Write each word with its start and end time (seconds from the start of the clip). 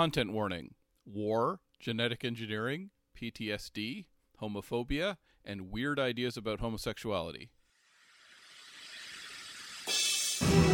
Content 0.00 0.32
warning 0.32 0.70
war, 1.04 1.60
genetic 1.78 2.24
engineering, 2.24 2.88
PTSD, 3.20 4.06
homophobia, 4.40 5.18
and 5.44 5.70
weird 5.70 5.98
ideas 5.98 6.38
about 6.38 6.60
homosexuality. 6.60 7.50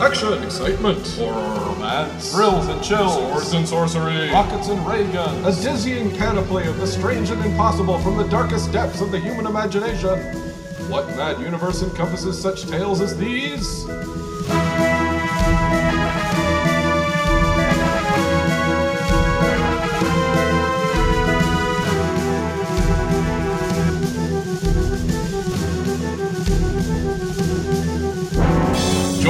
Action, 0.01 0.41
excitement, 0.45 1.04
horror, 1.17 1.59
romance, 1.59 2.33
thrills 2.33 2.69
and 2.69 2.81
chills, 2.85 3.15
swords 3.15 3.53
and 3.53 3.69
sorcery, 3.69 4.31
rockets 4.31 4.69
and 4.69 4.86
ray 4.86 5.04
guns, 5.12 5.58
a 5.58 5.61
dizzying 5.61 6.16
panoply 6.16 6.64
of 6.68 6.77
the 6.77 6.86
strange 6.86 7.30
and 7.30 7.45
impossible 7.45 7.98
from 7.98 8.16
the 8.16 8.29
darkest 8.29 8.70
depths 8.70 9.00
of 9.00 9.11
the 9.11 9.18
human 9.18 9.45
imagination. 9.45 10.20
What 10.88 11.08
mad 11.16 11.40
universe 11.40 11.82
encompasses 11.82 12.40
such 12.40 12.66
tales 12.66 13.00
as 13.00 13.18
these? 13.18 13.88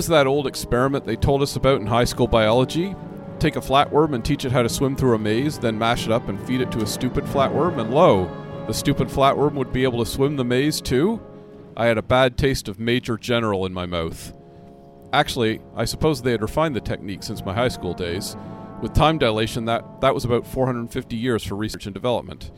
Was 0.00 0.06
that 0.06 0.26
old 0.26 0.46
experiment 0.46 1.04
they 1.04 1.14
told 1.14 1.42
us 1.42 1.56
about 1.56 1.78
in 1.78 1.86
high 1.86 2.04
school 2.04 2.26
biology? 2.26 2.96
Take 3.38 3.56
a 3.56 3.60
flatworm 3.60 4.14
and 4.14 4.24
teach 4.24 4.46
it 4.46 4.50
how 4.50 4.62
to 4.62 4.68
swim 4.70 4.96
through 4.96 5.14
a 5.14 5.18
maze, 5.18 5.58
then 5.58 5.78
mash 5.78 6.06
it 6.06 6.10
up 6.10 6.26
and 6.26 6.40
feed 6.46 6.62
it 6.62 6.72
to 6.72 6.80
a 6.80 6.86
stupid 6.86 7.24
flatworm, 7.24 7.78
and 7.78 7.92
lo, 7.92 8.24
the 8.66 8.72
stupid 8.72 9.08
flatworm 9.08 9.52
would 9.56 9.74
be 9.74 9.82
able 9.82 10.02
to 10.02 10.10
swim 10.10 10.36
the 10.36 10.44
maze 10.44 10.80
too? 10.80 11.20
I 11.76 11.84
had 11.84 11.98
a 11.98 12.02
bad 12.02 12.38
taste 12.38 12.66
of 12.66 12.80
Major 12.80 13.18
General 13.18 13.66
in 13.66 13.74
my 13.74 13.84
mouth. 13.84 14.32
Actually, 15.12 15.60
I 15.76 15.84
suppose 15.84 16.22
they 16.22 16.30
had 16.30 16.40
refined 16.40 16.74
the 16.74 16.80
technique 16.80 17.22
since 17.22 17.44
my 17.44 17.52
high 17.52 17.68
school 17.68 17.92
days. 17.92 18.38
With 18.80 18.94
time 18.94 19.18
dilation, 19.18 19.66
that, 19.66 20.00
that 20.00 20.14
was 20.14 20.24
about 20.24 20.46
450 20.46 21.14
years 21.14 21.44
for 21.44 21.56
research 21.56 21.84
and 21.84 21.92
development. 21.92 22.50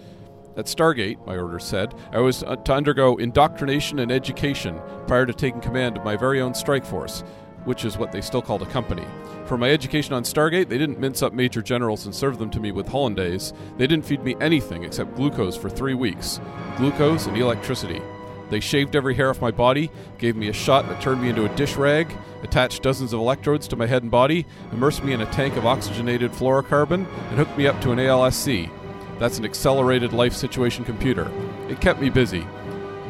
At 0.54 0.66
Stargate, 0.66 1.24
my 1.26 1.38
orders 1.38 1.64
said, 1.64 1.94
I 2.12 2.18
was 2.18 2.42
uh, 2.42 2.56
to 2.56 2.74
undergo 2.74 3.16
indoctrination 3.16 4.00
and 4.00 4.12
education 4.12 4.78
prior 5.06 5.24
to 5.24 5.32
taking 5.32 5.62
command 5.62 5.96
of 5.96 6.04
my 6.04 6.14
very 6.14 6.42
own 6.42 6.52
strike 6.52 6.84
force, 6.84 7.24
which 7.64 7.86
is 7.86 7.96
what 7.96 8.12
they 8.12 8.20
still 8.20 8.42
called 8.42 8.60
a 8.60 8.66
company. 8.66 9.06
For 9.46 9.56
my 9.56 9.70
education 9.70 10.12
on 10.12 10.24
Stargate, 10.24 10.68
they 10.68 10.76
didn't 10.76 11.00
mince 11.00 11.22
up 11.22 11.32
major 11.32 11.62
generals 11.62 12.04
and 12.04 12.14
serve 12.14 12.38
them 12.38 12.50
to 12.50 12.60
me 12.60 12.70
with 12.70 12.86
hollandaise. 12.86 13.54
They 13.78 13.86
didn't 13.86 14.04
feed 14.04 14.22
me 14.22 14.36
anything 14.42 14.84
except 14.84 15.16
glucose 15.16 15.56
for 15.56 15.70
three 15.70 15.94
weeks 15.94 16.38
glucose 16.76 17.26
and 17.26 17.36
electricity. 17.36 18.02
They 18.50 18.60
shaved 18.60 18.94
every 18.94 19.14
hair 19.14 19.30
off 19.30 19.40
my 19.40 19.50
body, 19.50 19.90
gave 20.18 20.36
me 20.36 20.48
a 20.48 20.52
shot 20.52 20.86
that 20.88 21.00
turned 21.00 21.22
me 21.22 21.30
into 21.30 21.46
a 21.46 21.56
dish 21.56 21.76
rag, 21.76 22.14
attached 22.42 22.82
dozens 22.82 23.14
of 23.14 23.20
electrodes 23.20 23.66
to 23.68 23.76
my 23.76 23.86
head 23.86 24.02
and 24.02 24.10
body, 24.10 24.46
immersed 24.72 25.02
me 25.02 25.14
in 25.14 25.22
a 25.22 25.32
tank 25.32 25.56
of 25.56 25.64
oxygenated 25.64 26.32
fluorocarbon, 26.32 27.06
and 27.06 27.38
hooked 27.38 27.56
me 27.56 27.66
up 27.66 27.80
to 27.80 27.92
an 27.92 27.98
ALSC. 27.98 28.70
That's 29.18 29.38
an 29.38 29.44
accelerated 29.44 30.12
life 30.12 30.34
situation 30.34 30.84
computer. 30.84 31.30
It 31.68 31.80
kept 31.80 32.00
me 32.00 32.10
busy. 32.10 32.46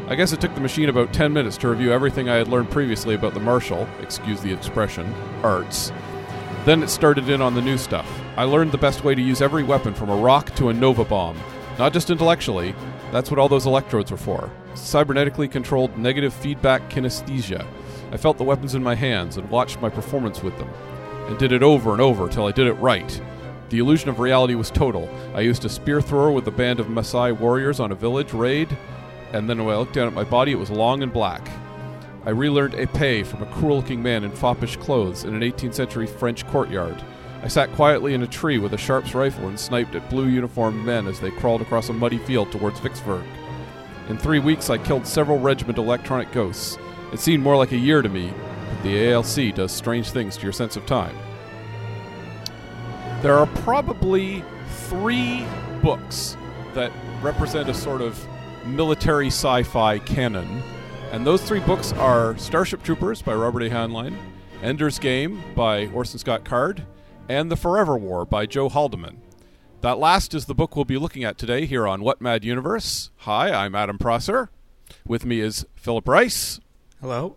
I 0.08 0.14
guess 0.14 0.32
it 0.32 0.40
took 0.40 0.54
the 0.54 0.60
machine 0.60 0.88
about 0.88 1.12
10 1.12 1.32
minutes 1.32 1.56
to 1.58 1.68
review 1.68 1.92
everything 1.92 2.28
I 2.28 2.36
had 2.36 2.48
learned 2.48 2.70
previously 2.70 3.14
about 3.14 3.34
the 3.34 3.40
martial, 3.40 3.88
excuse 4.00 4.40
the 4.40 4.52
expression, 4.52 5.12
arts. 5.42 5.92
Then 6.64 6.82
it 6.82 6.90
started 6.90 7.28
in 7.28 7.40
on 7.40 7.54
the 7.54 7.62
new 7.62 7.78
stuff. 7.78 8.06
I 8.36 8.44
learned 8.44 8.72
the 8.72 8.78
best 8.78 9.04
way 9.04 9.14
to 9.14 9.22
use 9.22 9.40
every 9.40 9.62
weapon 9.62 9.94
from 9.94 10.10
a 10.10 10.16
rock 10.16 10.54
to 10.56 10.68
a 10.68 10.72
nova 10.72 11.04
bomb. 11.04 11.36
Not 11.78 11.92
just 11.92 12.10
intellectually, 12.10 12.74
that's 13.10 13.30
what 13.30 13.38
all 13.38 13.48
those 13.48 13.66
electrodes 13.66 14.10
were 14.10 14.16
for. 14.16 14.50
Cybernetically 14.74 15.50
controlled 15.50 15.96
negative 15.96 16.32
feedback 16.32 16.88
kinesthesia. 16.90 17.66
I 18.10 18.16
felt 18.16 18.38
the 18.38 18.44
weapons 18.44 18.74
in 18.74 18.82
my 18.82 18.94
hands 18.94 19.36
and 19.38 19.48
watched 19.50 19.80
my 19.80 19.88
performance 19.88 20.42
with 20.42 20.56
them. 20.58 20.68
And 21.26 21.38
did 21.38 21.52
it 21.52 21.62
over 21.62 21.92
and 21.92 22.00
over 22.00 22.28
till 22.28 22.46
I 22.46 22.52
did 22.52 22.66
it 22.66 22.74
right. 22.74 23.20
The 23.72 23.78
illusion 23.78 24.10
of 24.10 24.20
reality 24.20 24.54
was 24.54 24.70
total. 24.70 25.08
I 25.34 25.40
used 25.40 25.64
a 25.64 25.68
spear 25.70 26.02
thrower 26.02 26.30
with 26.30 26.46
a 26.46 26.50
band 26.50 26.78
of 26.78 26.88
Maasai 26.88 27.32
warriors 27.32 27.80
on 27.80 27.90
a 27.90 27.94
village 27.94 28.34
raid, 28.34 28.76
and 29.32 29.48
then 29.48 29.64
when 29.64 29.74
I 29.74 29.78
looked 29.78 29.94
down 29.94 30.06
at 30.06 30.12
my 30.12 30.24
body, 30.24 30.52
it 30.52 30.58
was 30.58 30.70
long 30.70 31.02
and 31.02 31.10
black. 31.10 31.48
I 32.26 32.30
relearned 32.32 32.74
épée 32.74 33.24
from 33.24 33.42
a 33.42 33.50
cruel 33.50 33.76
looking 33.76 34.02
man 34.02 34.24
in 34.24 34.30
foppish 34.30 34.76
clothes 34.76 35.24
in 35.24 35.34
an 35.34 35.40
18th 35.40 35.72
century 35.72 36.06
French 36.06 36.46
courtyard. 36.48 37.02
I 37.42 37.48
sat 37.48 37.72
quietly 37.72 38.12
in 38.12 38.22
a 38.22 38.26
tree 38.26 38.58
with 38.58 38.74
a 38.74 38.76
Sharps 38.76 39.14
rifle 39.14 39.48
and 39.48 39.58
sniped 39.58 39.94
at 39.94 40.10
blue 40.10 40.28
uniformed 40.28 40.84
men 40.84 41.06
as 41.06 41.18
they 41.18 41.30
crawled 41.30 41.62
across 41.62 41.88
a 41.88 41.94
muddy 41.94 42.18
field 42.18 42.52
towards 42.52 42.78
Vicksburg. 42.80 43.24
In 44.10 44.18
three 44.18 44.38
weeks, 44.38 44.68
I 44.68 44.76
killed 44.76 45.06
several 45.06 45.38
regiment 45.38 45.78
electronic 45.78 46.30
ghosts. 46.30 46.76
It 47.10 47.20
seemed 47.20 47.42
more 47.42 47.56
like 47.56 47.72
a 47.72 47.78
year 47.78 48.02
to 48.02 48.08
me, 48.10 48.34
but 48.68 48.82
the 48.82 49.12
ALC 49.12 49.54
does 49.54 49.72
strange 49.72 50.10
things 50.10 50.36
to 50.36 50.42
your 50.42 50.52
sense 50.52 50.76
of 50.76 50.84
time. 50.84 51.16
There 53.22 53.38
are 53.38 53.46
probably 53.46 54.42
three 54.88 55.46
books 55.80 56.36
that 56.74 56.90
represent 57.22 57.68
a 57.68 57.74
sort 57.74 58.00
of 58.00 58.20
military 58.66 59.28
sci 59.28 59.62
fi 59.62 60.00
canon. 60.00 60.60
And 61.12 61.24
those 61.24 61.40
three 61.40 61.60
books 61.60 61.92
are 61.92 62.36
Starship 62.36 62.82
Troopers 62.82 63.22
by 63.22 63.32
Robert 63.34 63.62
A. 63.62 63.70
Heinlein, 63.70 64.16
Ender's 64.60 64.98
Game 64.98 65.40
by 65.54 65.86
Orson 65.86 66.18
Scott 66.18 66.44
Card, 66.44 66.84
and 67.28 67.48
The 67.48 67.54
Forever 67.54 67.96
War 67.96 68.24
by 68.24 68.44
Joe 68.44 68.68
Haldeman. 68.68 69.18
That 69.82 69.98
last 69.98 70.34
is 70.34 70.46
the 70.46 70.54
book 70.54 70.74
we'll 70.74 70.84
be 70.84 70.98
looking 70.98 71.22
at 71.22 71.38
today 71.38 71.64
here 71.64 71.86
on 71.86 72.02
What 72.02 72.20
Mad 72.20 72.44
Universe. 72.44 73.12
Hi, 73.18 73.52
I'm 73.52 73.76
Adam 73.76 73.98
Prosser. 73.98 74.50
With 75.06 75.24
me 75.24 75.38
is 75.38 75.64
Philip 75.76 76.08
Rice. 76.08 76.58
Hello. 77.00 77.36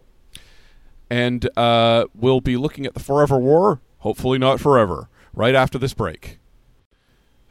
And 1.11 1.47
uh, 1.55 2.05
we'll 2.15 2.41
be 2.41 2.57
looking 2.57 2.87
at 2.87 2.95
The 2.95 2.99
Forever 2.99 3.37
War, 3.37 3.81
hopefully 3.99 4.39
not 4.39 4.59
forever 4.59 5.09
right 5.35 5.55
after 5.55 5.77
this 5.77 5.93
break. 5.93 6.39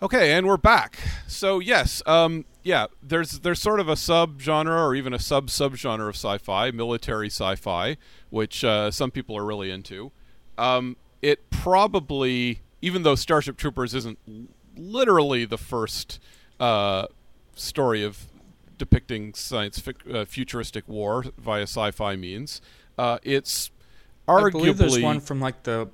Okay, 0.02 0.32
and 0.32 0.46
we're 0.46 0.56
back. 0.56 0.98
So 1.26 1.60
yes, 1.60 2.02
um, 2.04 2.44
yeah, 2.62 2.86
there's 3.02 3.40
there's 3.40 3.60
sort 3.60 3.80
of 3.80 3.88
a 3.88 3.94
subgenre 3.94 4.86
or 4.86 4.94
even 4.94 5.14
a 5.14 5.18
sub 5.18 5.46
subgenre 5.48 6.08
of 6.08 6.16
sci-fi, 6.16 6.70
military 6.72 7.28
sci-fi, 7.28 7.96
which 8.30 8.64
uh, 8.64 8.90
some 8.90 9.10
people 9.10 9.36
are 9.36 9.44
really 9.44 9.70
into. 9.70 10.10
Um, 10.58 10.96
it 11.22 11.48
probably, 11.50 12.60
even 12.82 13.02
though 13.02 13.14
Starship 13.14 13.56
Troopers 13.56 13.94
isn't 13.94 14.18
literally 14.76 15.44
the 15.44 15.58
first 15.58 16.20
uh, 16.60 17.06
story 17.54 18.02
of 18.02 18.26
depicting 18.76 19.32
science 19.34 19.78
fic- 19.78 20.12
uh, 20.12 20.24
futuristic 20.24 20.86
war 20.88 21.24
via 21.38 21.62
sci-fi 21.62 22.16
means, 22.16 22.60
uh, 22.98 23.18
it's 23.22 23.70
arguably 24.28 24.46
I 24.46 24.50
believe 24.50 24.78
there's 24.78 25.00
one 25.00 25.20
from 25.20 25.40
like 25.40 25.62
the 25.62 25.88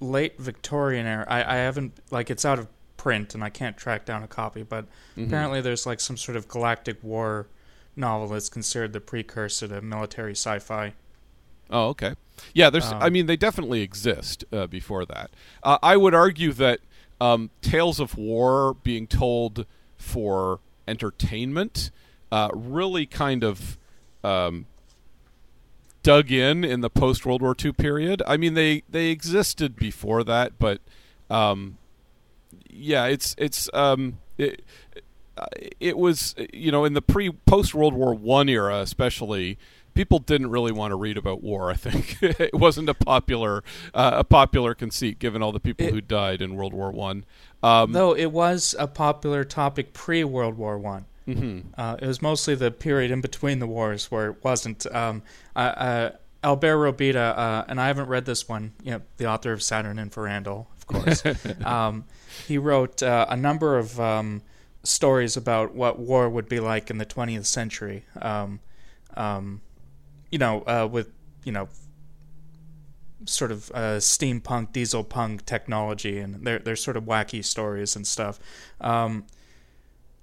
late 0.00 0.38
Victorian 0.38 1.06
era. 1.06 1.26
I, 1.28 1.54
I 1.54 1.56
haven't 1.56 1.92
like 2.10 2.30
it's 2.30 2.44
out 2.44 2.58
of 2.58 2.68
print 2.96 3.34
and 3.34 3.42
I 3.42 3.48
can't 3.48 3.76
track 3.76 4.04
down 4.04 4.22
a 4.22 4.28
copy, 4.28 4.62
but 4.62 4.84
mm-hmm. 4.84 5.24
apparently 5.24 5.60
there's 5.60 5.86
like 5.86 6.00
some 6.00 6.16
sort 6.16 6.36
of 6.36 6.48
galactic 6.48 7.02
war 7.02 7.46
novel 7.96 8.28
that's 8.28 8.48
considered 8.48 8.92
the 8.92 9.00
precursor 9.00 9.68
to 9.68 9.80
military 9.80 10.32
sci-fi. 10.32 10.94
Oh, 11.70 11.88
okay. 11.88 12.14
Yeah, 12.54 12.70
there's. 12.70 12.86
Um, 12.86 13.02
I 13.02 13.10
mean, 13.10 13.26
they 13.26 13.36
definitely 13.36 13.82
exist 13.82 14.44
uh, 14.52 14.66
before 14.66 15.04
that. 15.06 15.30
Uh, 15.62 15.78
I 15.82 15.96
would 15.96 16.14
argue 16.14 16.52
that 16.52 16.80
um, 17.20 17.50
tales 17.60 18.00
of 18.00 18.16
war 18.16 18.74
being 18.82 19.06
told 19.06 19.66
for 19.96 20.60
entertainment 20.86 21.90
uh, 22.30 22.48
really 22.54 23.06
kind 23.06 23.44
of 23.44 23.76
um, 24.22 24.66
dug 26.02 26.30
in 26.30 26.64
in 26.64 26.80
the 26.80 26.90
post 26.90 27.26
World 27.26 27.42
War 27.42 27.54
II 27.62 27.72
period. 27.72 28.22
I 28.26 28.36
mean, 28.36 28.54
they 28.54 28.82
they 28.88 29.08
existed 29.08 29.76
before 29.76 30.24
that, 30.24 30.58
but 30.58 30.80
um, 31.30 31.78
yeah, 32.70 33.06
it's 33.06 33.34
it's 33.38 33.68
um, 33.74 34.18
it, 34.36 34.64
it 35.80 35.96
was 35.96 36.34
you 36.52 36.72
know 36.72 36.84
in 36.84 36.94
the 36.94 37.02
pre 37.02 37.30
post 37.30 37.74
World 37.74 37.94
War 37.94 38.14
One 38.14 38.48
era, 38.48 38.80
especially. 38.80 39.58
People 39.94 40.20
didn't 40.20 40.50
really 40.50 40.70
want 40.70 40.92
to 40.92 40.94
read 40.94 41.18
about 41.18 41.42
war. 41.42 41.72
I 41.72 41.74
think 41.74 42.18
it 42.22 42.54
wasn't 42.54 42.88
a 42.88 42.94
popular 42.94 43.64
uh, 43.92 44.12
a 44.14 44.22
popular 44.22 44.72
conceit, 44.72 45.18
given 45.18 45.42
all 45.42 45.50
the 45.50 45.58
people 45.58 45.88
it, 45.88 45.92
who 45.92 46.00
died 46.00 46.40
in 46.40 46.54
World 46.54 46.72
War 46.72 46.92
One. 46.92 47.24
Um, 47.64 47.90
though 47.90 48.14
it 48.14 48.30
was 48.30 48.76
a 48.78 48.86
popular 48.86 49.42
topic 49.42 49.92
pre 49.92 50.22
World 50.22 50.56
War 50.56 50.78
One. 50.78 51.06
Mm-hmm. 51.28 51.68
Uh, 51.76 51.96
it 52.00 52.06
was 52.06 52.22
mostly 52.22 52.54
the 52.54 52.70
period 52.70 53.10
in 53.10 53.20
between 53.20 53.58
the 53.58 53.66
wars 53.66 54.10
where 54.10 54.30
it 54.30 54.44
wasn't. 54.44 54.86
Um, 54.94 55.22
uh, 55.58 55.60
uh, 55.60 56.10
Albert 56.44 56.76
Robida, 56.76 57.36
uh, 57.36 57.64
and 57.66 57.80
I 57.80 57.88
haven't 57.88 58.06
read 58.06 58.24
this 58.24 58.48
one. 58.48 58.72
You 58.82 58.92
know, 58.92 59.00
the 59.16 59.26
author 59.26 59.52
of 59.52 59.58
Saturnin 59.58 60.10
Farandoul, 60.10 60.66
of 60.76 60.86
course. 60.86 61.22
um, 61.64 62.04
he 62.46 62.58
wrote 62.58 63.02
uh, 63.02 63.26
a 63.28 63.36
number 63.36 63.76
of 63.76 63.98
um, 63.98 64.42
stories 64.84 65.36
about 65.36 65.74
what 65.74 65.98
war 65.98 66.28
would 66.28 66.48
be 66.48 66.60
like 66.60 66.90
in 66.90 66.98
the 66.98 67.06
20th 67.06 67.46
century. 67.46 68.04
Um, 68.22 68.60
um, 69.16 69.60
you 70.30 70.38
know, 70.38 70.62
uh, 70.62 70.88
with 70.90 71.10
you 71.42 71.50
know, 71.50 71.68
sort 73.24 73.50
of 73.50 73.70
uh, 73.74 73.96
steampunk, 73.96 74.72
diesel 74.72 75.02
punk 75.02 75.44
technology, 75.44 76.18
and 76.18 76.46
they're 76.46 76.60
they're 76.60 76.76
sort 76.76 76.96
of 76.96 77.02
wacky 77.04 77.44
stories 77.44 77.96
and 77.96 78.06
stuff. 78.06 78.38
Um, 78.80 79.26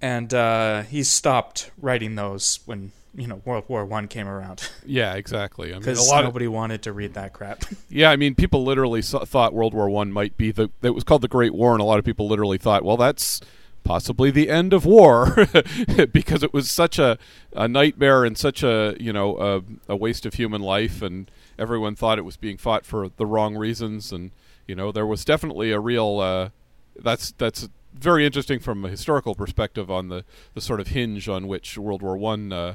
and 0.00 0.32
uh, 0.32 0.82
he 0.82 1.02
stopped 1.02 1.70
writing 1.78 2.14
those 2.14 2.60
when 2.64 2.92
you 3.16 3.26
know 3.26 3.40
World 3.44 3.64
War 3.68 3.84
One 3.84 4.08
came 4.08 4.28
around 4.28 4.68
Yeah, 4.86 5.14
exactly. 5.14 5.70
I 5.70 5.78
mean, 5.78 5.78
a 5.78 5.80
because 5.80 6.08
lot 6.08 6.20
of 6.20 6.26
nobody 6.26 6.48
wanted 6.48 6.82
to 6.82 6.92
read 6.92 7.14
that 7.14 7.32
crap. 7.32 7.64
Yeah, 7.88 8.10
I 8.10 8.16
mean, 8.16 8.34
people 8.34 8.64
literally 8.64 9.00
saw, 9.02 9.24
thought 9.24 9.54
World 9.54 9.72
War 9.74 9.88
One 9.88 10.12
might 10.12 10.36
be 10.36 10.50
the. 10.52 10.70
It 10.82 10.90
was 10.90 11.04
called 11.04 11.22
the 11.22 11.28
Great 11.28 11.54
War, 11.54 11.72
and 11.72 11.80
a 11.80 11.84
lot 11.84 11.98
of 11.98 12.04
people 12.04 12.28
literally 12.28 12.58
thought, 12.58 12.84
well, 12.84 12.96
that's 12.96 13.40
possibly 13.84 14.30
the 14.30 14.50
end 14.50 14.72
of 14.72 14.84
war, 14.84 15.46
because 16.12 16.42
it 16.42 16.52
was 16.52 16.70
such 16.70 16.98
a, 16.98 17.16
a 17.52 17.68
nightmare 17.68 18.24
and 18.24 18.36
such 18.36 18.62
a 18.62 18.96
you 18.98 19.12
know 19.12 19.38
a, 19.38 19.92
a 19.92 19.96
waste 19.96 20.26
of 20.26 20.34
human 20.34 20.60
life, 20.60 21.00
and 21.00 21.30
everyone 21.58 21.94
thought 21.94 22.18
it 22.18 22.24
was 22.24 22.36
being 22.36 22.56
fought 22.56 22.84
for 22.84 23.08
the 23.16 23.26
wrong 23.26 23.56
reasons, 23.56 24.12
and 24.12 24.32
you 24.66 24.74
know 24.74 24.92
there 24.92 25.06
was 25.06 25.24
definitely 25.24 25.70
a 25.70 25.80
real. 25.80 26.20
Uh, 26.20 26.50
that's 26.98 27.32
that's 27.32 27.68
very 27.94 28.26
interesting 28.26 28.58
from 28.58 28.84
a 28.84 28.88
historical 28.88 29.34
perspective 29.34 29.90
on 29.90 30.08
the 30.08 30.24
the 30.54 30.60
sort 30.60 30.80
of 30.80 30.88
hinge 30.88 31.28
on 31.28 31.46
which 31.46 31.78
World 31.78 32.02
War 32.02 32.16
One. 32.16 32.52
Uh, 32.52 32.74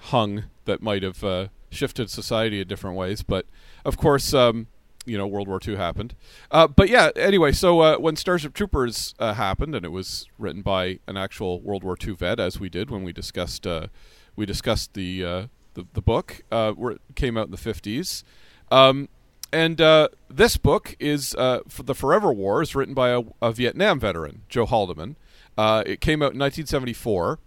hung 0.00 0.44
that 0.64 0.82
might 0.82 1.02
have 1.02 1.22
uh, 1.22 1.48
shifted 1.70 2.10
society 2.10 2.60
in 2.60 2.68
different 2.68 2.96
ways. 2.96 3.22
But 3.22 3.46
of 3.84 3.96
course, 3.96 4.34
um, 4.34 4.66
you 5.06 5.16
know, 5.16 5.26
World 5.26 5.48
War 5.48 5.60
II 5.66 5.76
happened. 5.76 6.14
Uh, 6.50 6.66
but 6.66 6.88
yeah, 6.88 7.10
anyway, 7.16 7.52
so 7.52 7.80
uh, 7.80 7.96
when 7.96 8.16
Starship 8.16 8.54
Troopers 8.54 9.14
uh, 9.18 9.34
happened, 9.34 9.74
and 9.74 9.84
it 9.84 9.90
was 9.90 10.26
written 10.38 10.62
by 10.62 10.98
an 11.06 11.16
actual 11.16 11.60
World 11.60 11.84
War 11.84 11.96
II 12.02 12.14
vet, 12.14 12.38
as 12.38 12.60
we 12.60 12.68
did 12.68 12.90
when 12.90 13.02
we 13.02 13.12
discussed 13.12 13.66
uh, 13.66 13.88
we 14.36 14.46
discussed 14.46 14.94
the 14.94 15.24
uh, 15.24 15.46
the, 15.74 15.86
the 15.94 16.02
book, 16.02 16.42
where 16.50 16.92
it 16.92 17.00
came 17.14 17.36
out 17.36 17.46
in 17.46 17.50
the 17.50 17.56
fifties. 17.56 18.24
Um, 18.70 19.08
and 19.52 19.78
this 20.28 20.56
book 20.56 20.96
is 21.00 21.32
for 21.32 21.82
the 21.82 21.94
Forever 21.94 22.32
Wars, 22.32 22.74
written 22.74 22.94
by 22.94 23.10
a, 23.10 23.22
a 23.42 23.52
Vietnam 23.52 23.98
veteran, 23.98 24.42
Joe 24.48 24.66
Haldeman. 24.66 25.16
It 25.58 26.00
came 26.00 26.22
out 26.22 26.34
in 26.34 26.38
1974. 26.38 27.38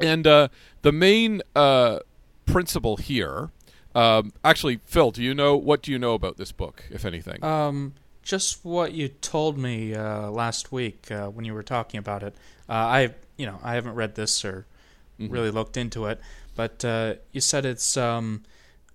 And 0.00 0.26
uh, 0.26 0.48
the 0.82 0.92
main 0.92 1.42
uh, 1.54 2.00
principle 2.46 2.96
here, 2.96 3.50
um, 3.94 4.32
actually, 4.44 4.80
Phil, 4.84 5.10
do 5.10 5.22
you 5.22 5.34
know 5.34 5.56
what 5.56 5.82
do 5.82 5.90
you 5.92 5.98
know 5.98 6.14
about 6.14 6.36
this 6.36 6.52
book, 6.52 6.84
if 6.90 7.04
anything? 7.04 7.42
um, 7.44 7.94
just 8.22 8.64
what 8.64 8.92
you 8.92 9.08
told 9.08 9.56
me 9.58 9.94
uh, 9.94 10.30
last 10.30 10.70
week 10.70 11.10
uh, 11.10 11.28
when 11.28 11.44
you 11.46 11.54
were 11.54 11.62
talking 11.62 11.98
about 11.98 12.22
it. 12.22 12.34
Uh, 12.68 12.72
I, 12.72 13.14
you 13.38 13.46
know, 13.46 13.58
I 13.62 13.74
haven't 13.74 13.94
read 13.94 14.14
this 14.14 14.44
or 14.44 14.66
Mhm. 15.18 15.32
really 15.32 15.50
looked 15.50 15.76
into 15.76 16.06
it, 16.06 16.20
but 16.54 16.84
uh, 16.84 17.14
you 17.32 17.40
said 17.40 17.64
it's 17.66 17.96
um, 17.96 18.42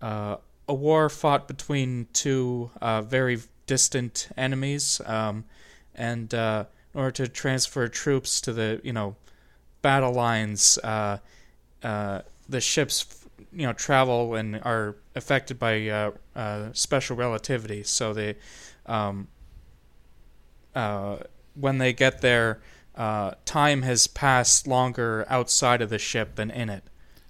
uh, 0.02 0.38
a 0.68 0.74
war 0.74 1.10
fought 1.10 1.48
between 1.48 2.08
two 2.14 2.70
uh, 2.82 3.02
very 3.02 3.40
distant 3.68 4.30
enemies, 4.38 5.02
um, 5.06 5.44
and 5.96 6.34
uh, 6.34 6.66
in 6.94 7.00
order 7.00 7.12
to 7.12 7.28
transfer 7.28 7.88
troops 7.88 8.40
to 8.42 8.54
the, 8.54 8.80
you 8.84 8.94
know, 8.94 9.16
battle 9.86 10.14
lines, 10.14 10.80
uh, 10.84 11.20
uh, 11.84 12.22
the 12.50 12.60
ships, 12.60 13.28
you 13.54 13.68
know, 13.68 13.74
travel 13.74 14.34
and 14.34 14.60
are 14.64 14.96
affected 15.14 15.60
by 15.60 15.88
uh, 15.88 16.12
uh, 16.36 16.70
special 16.74 17.16
relativity. 17.16 17.84
So 17.84 18.12
they, 18.12 18.36
um, 18.88 19.28
uh, 20.74 21.18
when 21.54 21.78
they 21.78 21.94
get 21.94 22.22
there, 22.22 22.62
uh, 22.96 23.34
time 23.46 23.84
has 23.84 24.08
passed 24.08 24.66
longer 24.66 25.24
outside 25.30 25.84
of 25.84 25.92
the 25.92 26.00
ship 26.00 26.34
than 26.34 26.50
in 26.50 26.70
it, 26.70 26.84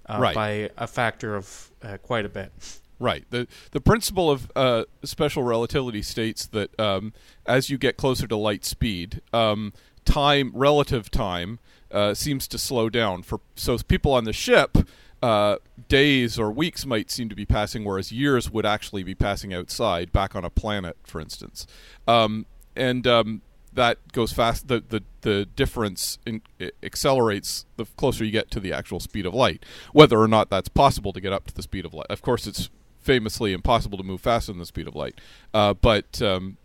Right. 0.08 0.34
by 0.34 0.70
a 0.78 0.86
factor 0.86 1.36
of 1.36 1.70
uh, 1.82 1.98
quite 1.98 2.24
a 2.24 2.30
bit. 2.30 2.52
Right. 2.98 3.26
The 3.28 3.46
the 3.72 3.82
principle 3.82 4.30
of 4.30 4.50
uh, 4.56 4.84
special 5.04 5.42
relativity 5.42 6.00
states 6.00 6.46
that 6.46 6.70
um, 6.80 7.12
as 7.44 7.68
you 7.68 7.76
get 7.76 7.98
closer 7.98 8.26
to 8.26 8.36
light 8.36 8.64
speed, 8.64 9.20
um, 9.34 9.74
time 10.06 10.52
relative 10.54 11.10
time 11.10 11.58
uh, 11.96 12.12
seems 12.12 12.46
to 12.48 12.58
slow 12.58 12.90
down. 12.90 13.22
For 13.22 13.40
so 13.54 13.78
people 13.78 14.12
on 14.12 14.24
the 14.24 14.32
ship, 14.34 14.76
uh, 15.22 15.56
days 15.88 16.38
or 16.38 16.52
weeks 16.52 16.84
might 16.84 17.10
seem 17.10 17.30
to 17.30 17.34
be 17.34 17.46
passing, 17.46 17.84
whereas 17.84 18.12
years 18.12 18.50
would 18.50 18.66
actually 18.66 19.02
be 19.02 19.14
passing 19.14 19.54
outside, 19.54 20.12
back 20.12 20.36
on 20.36 20.44
a 20.44 20.50
planet, 20.50 20.98
for 21.04 21.22
instance. 21.22 21.66
Um, 22.06 22.44
and 22.76 23.06
um, 23.06 23.40
that 23.72 24.12
goes 24.12 24.30
fast. 24.30 24.68
The 24.68 24.84
the 24.86 25.02
the 25.22 25.46
difference 25.56 26.18
in, 26.26 26.42
accelerates 26.82 27.64
the 27.76 27.86
closer 27.96 28.24
you 28.24 28.30
get 28.30 28.50
to 28.50 28.60
the 28.60 28.74
actual 28.74 29.00
speed 29.00 29.24
of 29.24 29.32
light. 29.32 29.64
Whether 29.92 30.18
or 30.20 30.28
not 30.28 30.50
that's 30.50 30.68
possible 30.68 31.14
to 31.14 31.20
get 31.20 31.32
up 31.32 31.46
to 31.46 31.54
the 31.54 31.62
speed 31.62 31.86
of 31.86 31.94
light, 31.94 32.08
of 32.10 32.20
course, 32.20 32.46
it's 32.46 32.68
famously 33.00 33.54
impossible 33.54 33.96
to 33.96 34.04
move 34.04 34.20
faster 34.20 34.52
than 34.52 34.58
the 34.58 34.66
speed 34.66 34.86
of 34.86 34.94
light. 34.94 35.18
Uh, 35.54 35.72
but 35.72 36.20
um, 36.20 36.58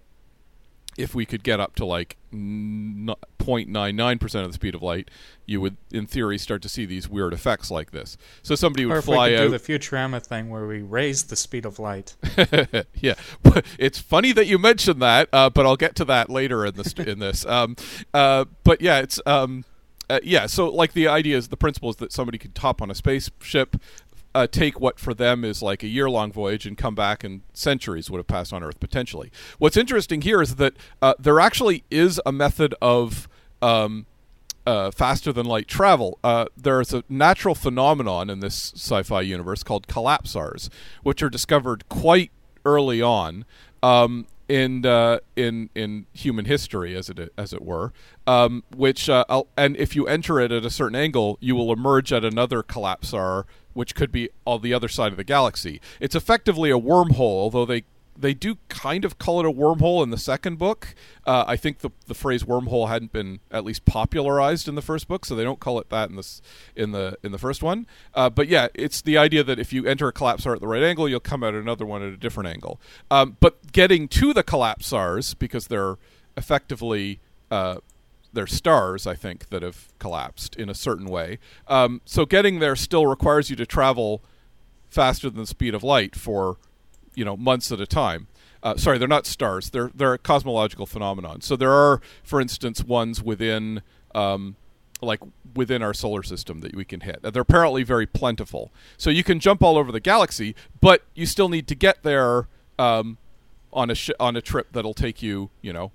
if 0.98 1.16
we 1.16 1.26
could 1.26 1.44
get 1.44 1.60
up 1.60 1.76
to 1.76 1.86
like 1.86 2.18
n- 2.34 3.10
0.99% 3.40 4.42
of 4.42 4.48
the 4.48 4.54
speed 4.54 4.76
of 4.76 4.82
light, 4.84 5.10
you 5.46 5.60
would, 5.62 5.78
in 5.92 6.06
theory, 6.06 6.38
start 6.38 6.62
to 6.62 6.70
see 6.70 6.86
these 6.86 7.10
weird 7.10 7.34
effects 7.34 7.72
like 7.72 7.92
this. 7.92 8.18
So 8.44 8.56
somebody 8.56 8.86
would 8.86 8.96
Or 8.96 9.00
if 9.00 9.08
we 9.08 9.16
could 9.16 9.34
out. 9.34 9.38
do 9.44 9.50
the 9.50 9.60
Futurama 9.60 10.26
thing 10.26 10.50
where 10.50 10.68
we 10.68 10.82
raise 10.82 11.24
the 11.24 11.36
speed 11.36 11.66
of 11.66 11.80
light. 11.80 12.16
yeah, 12.96 13.16
it's 13.80 14.00
funny 14.00 14.32
that 14.34 14.48
you 14.48 14.58
mentioned 14.58 15.02
that, 15.02 15.30
uh, 15.34 15.50
but 15.50 15.66
I'll 15.66 15.76
get 15.78 15.96
to 15.96 16.06
that 16.06 16.30
later 16.30 16.66
in 16.66 16.76
this. 16.76 16.94
in 16.94 17.20
this, 17.20 17.46
um, 17.48 17.76
uh, 18.14 18.46
but 18.64 18.82
yeah, 18.82 19.00
it's 19.00 19.20
um, 19.26 19.66
uh, 20.10 20.20
yeah. 20.24 20.46
So 20.46 20.68
like 20.70 20.94
the 20.94 21.08
idea 21.08 21.38
is 21.38 21.48
the 21.48 21.58
principle 21.58 21.90
is 21.90 21.96
that 21.98 22.12
somebody 22.12 22.38
could 22.38 22.54
top 22.56 22.82
on 22.82 22.92
a 22.92 22.96
spaceship. 22.96 23.78
Uh, 24.34 24.48
take 24.48 24.80
what 24.80 24.98
for 24.98 25.14
them 25.14 25.44
is 25.44 25.62
like 25.62 25.84
a 25.84 25.88
year 25.88 26.10
long 26.10 26.32
voyage 26.32 26.66
and 26.66 26.78
come 26.78 26.96
back 26.96 27.24
and 27.24 27.42
centuries 27.54 28.10
would 28.10 28.18
have 28.18 28.28
passed 28.28 28.54
on 28.54 28.64
Earth 28.64 28.80
potentially. 28.80 29.30
What's 29.58 29.76
interesting 29.76 30.22
here 30.22 30.42
is 30.42 30.56
that 30.56 30.74
uh, 31.02 31.16
there 31.20 31.40
actually 31.40 31.84
is 31.92 32.22
a 32.26 32.32
method 32.32 32.74
of 32.82 33.28
um, 33.62 34.06
uh, 34.66 34.92
faster 34.92 35.34
than 35.34 35.46
light 35.46 35.68
travel. 35.68 36.18
Uh, 36.24 36.46
there's 36.56 36.94
a 36.94 37.04
natural 37.10 37.56
phenomenon 37.56 38.30
in 38.30 38.40
this 38.40 38.72
sci-fi 38.76 39.22
universe 39.22 39.64
called 39.64 39.88
collapsars, 39.88 40.70
which 41.04 41.22
are 41.22 41.30
discovered 41.30 41.88
quite 41.90 42.32
early 42.64 43.02
on 43.02 43.44
um, 43.84 44.28
in 44.52 44.86
uh, 44.86 45.20
in 45.38 45.70
in 45.74 46.06
human 46.12 46.44
history, 46.44 46.94
as 46.96 47.10
it 47.10 47.32
as 47.38 47.54
it 47.54 47.62
were. 47.62 47.94
Um, 48.28 48.64
which 48.76 49.10
uh, 49.10 49.24
and 49.58 49.78
if 49.78 49.96
you 49.96 50.06
enter 50.08 50.42
it 50.42 50.52
at 50.52 50.66
a 50.66 50.70
certain 50.70 50.96
angle, 50.96 51.38
you 51.40 51.56
will 51.56 51.72
emerge 51.72 52.12
at 52.12 52.26
another 52.26 52.62
collapsar, 52.62 53.46
which 53.74 53.96
could 53.96 54.12
be 54.12 54.30
on 54.46 54.62
the 54.62 54.74
other 54.74 54.90
side 54.90 55.14
of 55.14 55.18
the 55.18 55.24
galaxy. 55.24 55.80
It's 56.02 56.16
effectively 56.16 56.70
a 56.70 56.78
wormhole, 56.78 57.40
although 57.46 57.66
they 57.66 57.86
they 58.18 58.34
do 58.34 58.58
kind 58.70 59.06
of 59.06 59.18
call 59.18 59.40
it 59.40 59.46
a 59.46 59.52
wormhole 59.52 60.04
in 60.04 60.10
the 60.10 60.18
second 60.18 60.58
book. 60.58 60.94
Uh, 61.26 61.44
I 61.48 61.56
think 61.56 61.80
the 61.80 61.90
the 62.08 62.14
phrase 62.14 62.44
wormhole 62.44 62.88
hadn't 62.88 63.12
been 63.12 63.40
at 63.50 63.64
least 63.64 63.86
popularized 63.86 64.68
in 64.68 64.76
the 64.76 64.82
first 64.82 65.08
book, 65.08 65.26
so 65.26 65.36
they 65.36 65.44
don't 65.44 65.60
call 65.60 65.80
it 65.80 65.90
that 65.90 66.10
in 66.10 66.16
this 66.16 66.42
in 66.76 66.92
the 66.92 67.18
in 67.24 67.32
the 67.32 67.38
first 67.38 67.64
one. 67.64 67.88
Uh, 68.14 68.30
but 68.30 68.48
yeah, 68.48 68.68
it's 68.74 69.02
the 69.02 69.18
idea 69.18 69.44
that 69.44 69.60
if 69.60 69.74
you 69.74 69.86
enter 69.86 70.08
a 70.08 70.14
collapsar 70.14 70.54
at 70.54 70.62
the 70.62 70.68
right 70.68 70.84
angle, 70.84 71.08
you'll 71.08 71.20
come 71.20 71.44
out 71.44 71.54
at 71.54 71.62
another 71.62 71.86
one 71.86 72.02
at 72.02 72.14
a 72.14 72.18
different 72.18 72.50
angle. 72.50 72.80
Um, 73.10 73.38
but 73.40 73.72
getting 73.72 74.08
to 74.10 74.34
the 74.34 74.44
collapsars 74.44 75.38
because 75.38 75.68
they're 75.68 75.98
effectively 76.38 77.20
uh, 77.50 77.78
they're 78.34 78.48
stars, 78.48 79.06
I 79.06 79.16
think, 79.16 79.50
that 79.50 79.62
have 79.62 79.90
collapsed 80.00 80.56
in 80.56 80.70
a 80.70 80.74
certain 80.74 81.08
way. 81.08 81.40
Um, 81.68 82.02
so 82.06 82.26
getting 82.26 82.60
there 82.60 82.76
still 82.76 83.06
requires 83.06 83.50
you 83.50 83.56
to 83.58 83.66
travel 83.66 84.22
faster 84.90 85.30
than 85.30 85.42
the 85.42 85.48
speed 85.48 85.74
of 85.74 85.84
light 85.84 86.16
for 86.16 86.58
you 87.16 87.26
know 87.26 87.38
months 87.38 87.72
at 87.72 87.82
a 87.82 87.88
time. 87.88 88.28
Uh, 88.64 88.78
sorry, 88.78 88.98
they're 88.98 89.08
not 89.08 89.26
stars. 89.26 89.72
They're 89.72 89.92
they're 89.94 90.14
a 90.14 90.20
cosmological 90.20 90.86
phenomenon. 90.86 91.42
So 91.42 91.56
there 91.56 91.72
are, 91.72 92.02
for 92.24 92.40
instance, 92.40 92.84
ones 92.84 93.24
within 93.24 93.82
um, 94.14 94.56
like 95.02 95.20
within 95.56 95.82
our 95.82 95.94
solar 95.94 96.24
system 96.24 96.60
that 96.60 96.76
we 96.76 96.86
can 96.86 97.02
hit. 97.02 97.20
Uh, 97.24 97.32
They're 97.32 97.42
apparently 97.42 97.84
very 97.84 98.06
plentiful. 98.06 98.72
So 98.98 99.10
you 99.10 99.24
can 99.24 99.40
jump 99.40 99.64
all 99.64 99.78
over 99.78 99.92
the 99.92 100.00
galaxy, 100.00 100.56
but 100.80 101.04
you 101.16 101.26
still 101.26 101.50
need 101.50 101.68
to 101.68 101.76
get 101.76 102.04
there 102.04 102.48
um, 102.78 103.18
on 103.74 103.90
a 103.90 103.96
sh- 103.96 104.12
on 104.20 104.36
a 104.36 104.42
trip 104.42 104.68
that'll 104.72 104.94
take 104.94 105.22
you, 105.22 105.50
you 105.62 105.74
know, 105.74 105.92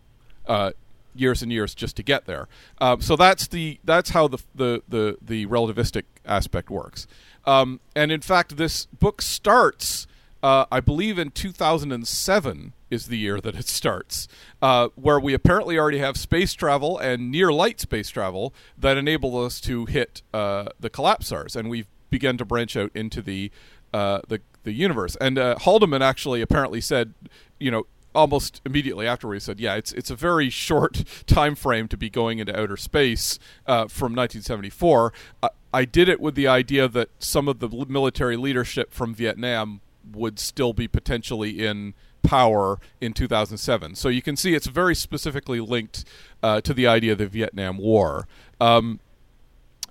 uh, 0.46 0.72
years 1.14 1.42
and 1.42 1.52
years 1.52 1.74
just 1.74 1.96
to 1.96 2.02
get 2.02 2.26
there. 2.26 2.48
Um, 2.80 3.00
so 3.00 3.16
that's 3.16 3.46
the 3.46 3.78
that's 3.84 4.10
how 4.10 4.28
the 4.28 4.38
the 4.54 4.82
the, 4.88 5.18
the 5.22 5.46
relativistic 5.46 6.02
aspect 6.24 6.70
works. 6.70 7.06
Um, 7.44 7.80
and 7.94 8.10
in 8.10 8.20
fact, 8.20 8.56
this 8.56 8.86
book 8.86 9.22
starts, 9.22 10.08
uh, 10.42 10.66
I 10.70 10.80
believe, 10.80 11.18
in 11.18 11.30
2007 11.30 12.72
is 12.90 13.06
the 13.06 13.18
year 13.18 13.40
that 13.40 13.56
it 13.56 13.66
starts, 13.66 14.28
uh, 14.62 14.88
where 14.94 15.18
we 15.18 15.34
apparently 15.34 15.78
already 15.78 15.98
have 15.98 16.16
space 16.16 16.52
travel 16.52 16.98
and 16.98 17.30
near 17.30 17.52
light 17.52 17.80
space 17.80 18.10
travel 18.10 18.54
that 18.78 18.96
enable 18.96 19.42
us 19.42 19.60
to 19.62 19.86
hit 19.86 20.22
uh, 20.32 20.66
the 20.78 20.90
collapsars, 20.90 21.56
and 21.56 21.68
we've 21.68 21.88
begun 22.10 22.36
to 22.38 22.44
branch 22.44 22.76
out 22.76 22.90
into 22.94 23.20
the 23.20 23.50
uh, 23.92 24.20
the 24.28 24.40
the 24.64 24.72
universe. 24.72 25.16
And 25.20 25.38
uh, 25.38 25.56
Haldeman 25.58 26.02
actually 26.02 26.42
apparently 26.42 26.80
said, 26.80 27.14
you 27.58 27.70
know, 27.70 27.86
almost 28.14 28.60
immediately 28.64 29.06
after 29.06 29.32
he 29.32 29.40
said, 29.40 29.60
"Yeah, 29.60 29.74
it's 29.76 29.92
it's 29.92 30.10
a 30.10 30.16
very 30.16 30.50
short 30.66 31.04
time 31.26 31.54
frame 31.54 31.88
to 31.88 31.96
be 31.96 32.10
going 32.10 32.38
into 32.38 32.58
outer 32.58 32.76
space 32.76 33.38
uh, 33.66 33.88
from 33.88 34.14
1974." 34.14 35.12
Uh, 35.42 35.48
I 35.72 35.84
did 35.84 36.08
it 36.08 36.20
with 36.20 36.34
the 36.34 36.48
idea 36.48 36.88
that 36.88 37.10
some 37.18 37.48
of 37.48 37.58
the 37.58 37.68
military 37.68 38.36
leadership 38.36 38.92
from 38.92 39.14
Vietnam 39.14 39.82
would 40.12 40.38
still 40.38 40.72
be 40.72 40.88
potentially 40.88 41.64
in 41.64 41.94
power 42.22 42.78
in 43.00 43.12
2007. 43.12 43.94
So 43.94 44.08
you 44.08 44.22
can 44.22 44.36
see 44.36 44.54
it's 44.54 44.66
very 44.66 44.94
specifically 44.94 45.60
linked 45.60 46.04
uh, 46.42 46.60
to 46.62 46.74
the 46.74 46.86
idea 46.86 47.12
of 47.12 47.18
the 47.18 47.26
Vietnam 47.26 47.78
War. 47.78 48.26
Um, 48.60 49.00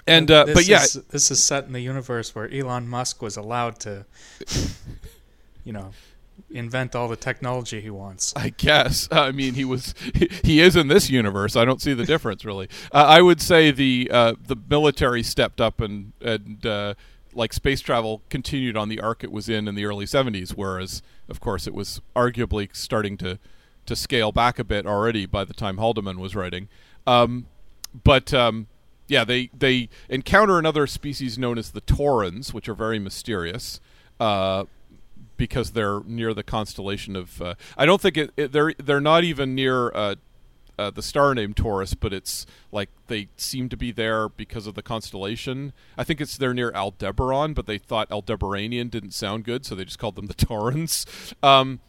and 0.07 0.29
uh, 0.29 0.45
but 0.53 0.67
yeah, 0.67 0.83
is, 0.83 0.93
this 1.09 1.31
is 1.31 1.43
set 1.43 1.65
in 1.65 1.73
the 1.73 1.79
universe 1.79 2.35
where 2.35 2.51
Elon 2.51 2.87
Musk 2.87 3.21
was 3.21 3.37
allowed 3.37 3.79
to, 3.81 4.05
you 5.63 5.73
know, 5.73 5.91
invent 6.51 6.95
all 6.95 7.07
the 7.07 7.15
technology 7.15 7.81
he 7.81 7.89
wants. 7.89 8.31
I 8.35 8.49
guess. 8.49 9.07
I 9.11 9.31
mean, 9.31 9.55
he 9.55 9.65
was 9.65 9.95
he, 10.13 10.29
he 10.43 10.61
is 10.61 10.75
in 10.75 10.89
this 10.89 11.09
universe. 11.09 11.55
I 11.55 11.65
don't 11.65 11.81
see 11.81 11.93
the 11.93 12.05
difference 12.05 12.45
really. 12.45 12.69
Uh, 12.91 13.05
I 13.07 13.21
would 13.21 13.41
say 13.41 13.71
the 13.71 14.09
uh, 14.11 14.33
the 14.45 14.55
military 14.69 15.23
stepped 15.23 15.59
up 15.59 15.81
and 15.81 16.13
and 16.21 16.63
uh, 16.65 16.93
like 17.35 17.53
space 17.53 17.81
travel 17.81 18.21
continued 18.29 18.77
on 18.77 18.89
the 18.89 18.99
arc 18.99 19.23
it 19.23 19.31
was 19.31 19.49
in 19.49 19.67
in 19.67 19.75
the 19.75 19.85
early 19.85 20.05
70s 20.05 20.51
whereas 20.51 21.01
of 21.29 21.39
course 21.39 21.67
it 21.67 21.73
was 21.73 22.01
arguably 22.15 22.73
starting 22.75 23.17
to 23.17 23.37
to 23.85 23.95
scale 23.95 24.31
back 24.31 24.59
a 24.59 24.63
bit 24.63 24.85
already 24.85 25.25
by 25.25 25.43
the 25.43 25.53
time 25.53 25.77
Haldeman 25.77 26.19
was 26.19 26.35
writing. 26.35 26.67
Um, 27.05 27.47
but 28.03 28.33
um, 28.33 28.67
yeah, 29.07 29.23
they 29.23 29.49
they 29.57 29.89
encounter 30.09 30.57
another 30.59 30.87
species 30.87 31.37
known 31.37 31.57
as 31.57 31.71
the 31.71 31.81
Taurans, 31.81 32.53
which 32.53 32.67
are 32.67 32.73
very 32.73 32.99
mysterious. 32.99 33.79
Uh, 34.19 34.65
because 35.37 35.71
they're 35.71 35.99
near 36.05 36.33
the 36.33 36.43
constellation 36.43 37.13
of, 37.13 37.41
uh, 37.41 37.55
I 37.77 37.85
don't 37.85 37.99
think 37.99 38.15
it, 38.15 38.31
it, 38.37 38.51
they're 38.53 38.73
they're 38.77 39.01
not 39.01 39.25
even 39.25 39.53
near 39.53 39.91
uh, 39.93 40.15
uh, 40.77 40.89
the 40.89 41.01
star 41.01 41.33
named 41.33 41.57
Taurus, 41.57 41.93
but 41.93 42.13
it's 42.13 42.45
like 42.71 42.89
they 43.07 43.29
seem 43.37 43.69
to 43.69 43.77
be 43.77 43.91
there 43.91 44.29
because 44.29 44.67
of 44.67 44.75
the 44.75 44.81
constellation. 44.81 45.73
I 45.97 46.03
think 46.03 46.21
it's 46.21 46.37
they're 46.37 46.53
near 46.53 46.71
Aldebaran, 46.71 47.53
but 47.53 47.65
they 47.65 47.77
thought 47.77 48.09
Aldebaranian 48.09 48.89
didn't 48.89 49.11
sound 49.11 49.43
good, 49.43 49.65
so 49.65 49.75
they 49.75 49.85
just 49.85 49.99
called 49.99 50.15
them 50.15 50.27
the 50.27 50.33
Taurans. 50.33 51.05
Um, 51.43 51.79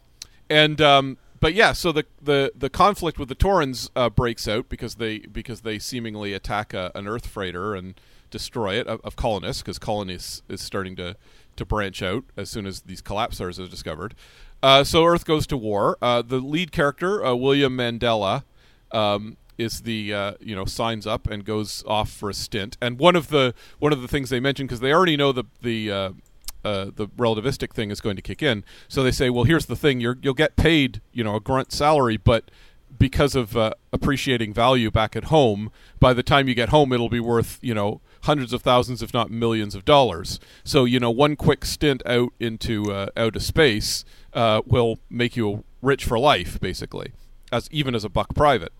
and 0.49 0.79
um, 0.81 1.17
but 1.39 1.53
yeah, 1.53 1.73
so 1.73 1.91
the 1.91 2.05
the 2.21 2.51
the 2.55 2.69
conflict 2.69 3.19
with 3.19 3.29
the 3.29 3.35
Taurans 3.35 3.89
uh, 3.95 4.09
breaks 4.09 4.47
out 4.47 4.69
because 4.69 4.95
they 4.95 5.19
because 5.19 5.61
they 5.61 5.79
seemingly 5.79 6.33
attack 6.33 6.73
a, 6.73 6.91
an 6.95 7.07
Earth 7.07 7.27
freighter 7.27 7.75
and 7.75 7.99
destroy 8.29 8.75
it 8.75 8.87
of, 8.87 8.99
of 9.03 9.15
colonists 9.15 9.61
because 9.61 9.79
colonists 9.79 10.41
is 10.49 10.61
starting 10.61 10.95
to 10.95 11.15
to 11.55 11.65
branch 11.65 12.01
out 12.01 12.23
as 12.35 12.49
soon 12.49 12.65
as 12.65 12.81
these 12.81 13.01
collapsars 13.01 13.63
are 13.63 13.69
discovered. 13.69 14.15
Uh, 14.61 14.83
so 14.83 15.05
Earth 15.05 15.25
goes 15.25 15.45
to 15.47 15.57
war. 15.57 15.97
Uh, 16.01 16.21
the 16.21 16.39
lead 16.39 16.71
character, 16.71 17.23
uh, 17.23 17.35
William 17.35 17.77
Mandela, 17.77 18.43
um, 18.91 19.37
is 19.57 19.81
the 19.81 20.13
uh, 20.13 20.33
you 20.39 20.55
know 20.55 20.65
signs 20.65 21.07
up 21.07 21.27
and 21.27 21.43
goes 21.45 21.83
off 21.87 22.09
for 22.09 22.29
a 22.29 22.33
stint. 22.33 22.77
And 22.81 22.99
one 22.99 23.15
of 23.15 23.29
the 23.29 23.53
one 23.79 23.93
of 23.93 24.01
the 24.01 24.07
things 24.07 24.29
they 24.29 24.39
mention 24.39 24.67
because 24.67 24.79
they 24.79 24.93
already 24.93 25.17
know 25.17 25.31
the 25.31 25.45
the 25.61 25.91
uh, 25.91 26.09
uh, 26.63 26.85
the 26.95 27.07
relativistic 27.17 27.71
thing 27.73 27.91
is 27.91 28.01
going 28.01 28.15
to 28.15 28.21
kick 28.21 28.43
in. 28.43 28.63
So 28.87 29.03
they 29.03 29.11
say, 29.11 29.29
well, 29.29 29.45
here's 29.45 29.65
the 29.65 29.75
thing: 29.75 29.99
you 29.99 30.15
will 30.23 30.33
get 30.33 30.55
paid, 30.55 31.01
you 31.11 31.23
know, 31.23 31.35
a 31.35 31.39
grunt 31.39 31.71
salary, 31.71 32.17
but 32.17 32.51
because 32.97 33.35
of 33.35 33.55
uh, 33.55 33.71
appreciating 33.93 34.53
value 34.53 34.89
back 34.89 35.15
at 35.15 35.25
home, 35.25 35.71
by 35.99 36.13
the 36.13 36.23
time 36.23 36.47
you 36.47 36.55
get 36.55 36.69
home, 36.69 36.91
it'll 36.91 37.09
be 37.09 37.19
worth, 37.19 37.59
you 37.61 37.73
know, 37.73 38.01
hundreds 38.23 38.53
of 38.53 38.61
thousands, 38.61 39.03
if 39.03 39.13
not 39.13 39.29
millions 39.29 39.75
of 39.75 39.85
dollars. 39.85 40.39
So, 40.63 40.85
you 40.85 40.99
know, 40.99 41.11
one 41.11 41.35
quick 41.35 41.65
stint 41.65 42.01
out 42.05 42.33
into 42.39 42.91
uh, 42.91 43.07
out 43.15 43.35
of 43.35 43.43
space 43.43 44.03
uh, 44.33 44.61
will 44.65 44.99
make 45.09 45.35
you 45.35 45.63
rich 45.81 46.05
for 46.05 46.17
life, 46.17 46.59
basically, 46.59 47.11
as 47.51 47.67
even 47.71 47.95
as 47.95 48.03
a 48.03 48.09
buck 48.09 48.33
private. 48.35 48.71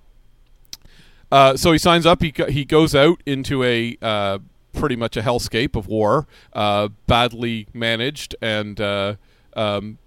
Uh, 1.31 1.57
so 1.57 1.71
he 1.71 1.77
signs 1.77 2.05
up. 2.05 2.21
He 2.21 2.33
he 2.49 2.65
goes 2.65 2.95
out 2.95 3.21
into 3.25 3.63
a 3.63 3.97
uh, 4.01 4.39
pretty 4.73 4.95
much 4.95 5.17
a 5.17 5.21
hellscape 5.21 5.75
of 5.75 5.87
war, 5.87 6.27
uh, 6.53 6.89
badly 7.05 7.67
managed, 7.73 8.35
and 8.41 8.79
uh, 8.79 9.15
um, 9.55 9.97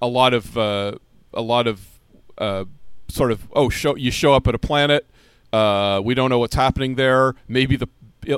a 0.00 0.06
lot 0.06 0.34
of 0.34 0.56
uh, 0.56 0.92
a 1.34 1.42
lot 1.42 1.66
of 1.66 2.00
uh, 2.38 2.64
sort 3.08 3.32
of 3.32 3.48
oh 3.54 3.68
show 3.68 3.96
you 3.96 4.10
show 4.10 4.34
up 4.34 4.46
at 4.46 4.54
a 4.54 4.58
planet. 4.58 5.06
We 5.52 6.14
don't 6.14 6.30
know 6.30 6.38
what's 6.38 6.54
happening 6.54 6.94
there. 6.94 7.34
Maybe 7.48 7.76
the 7.76 7.88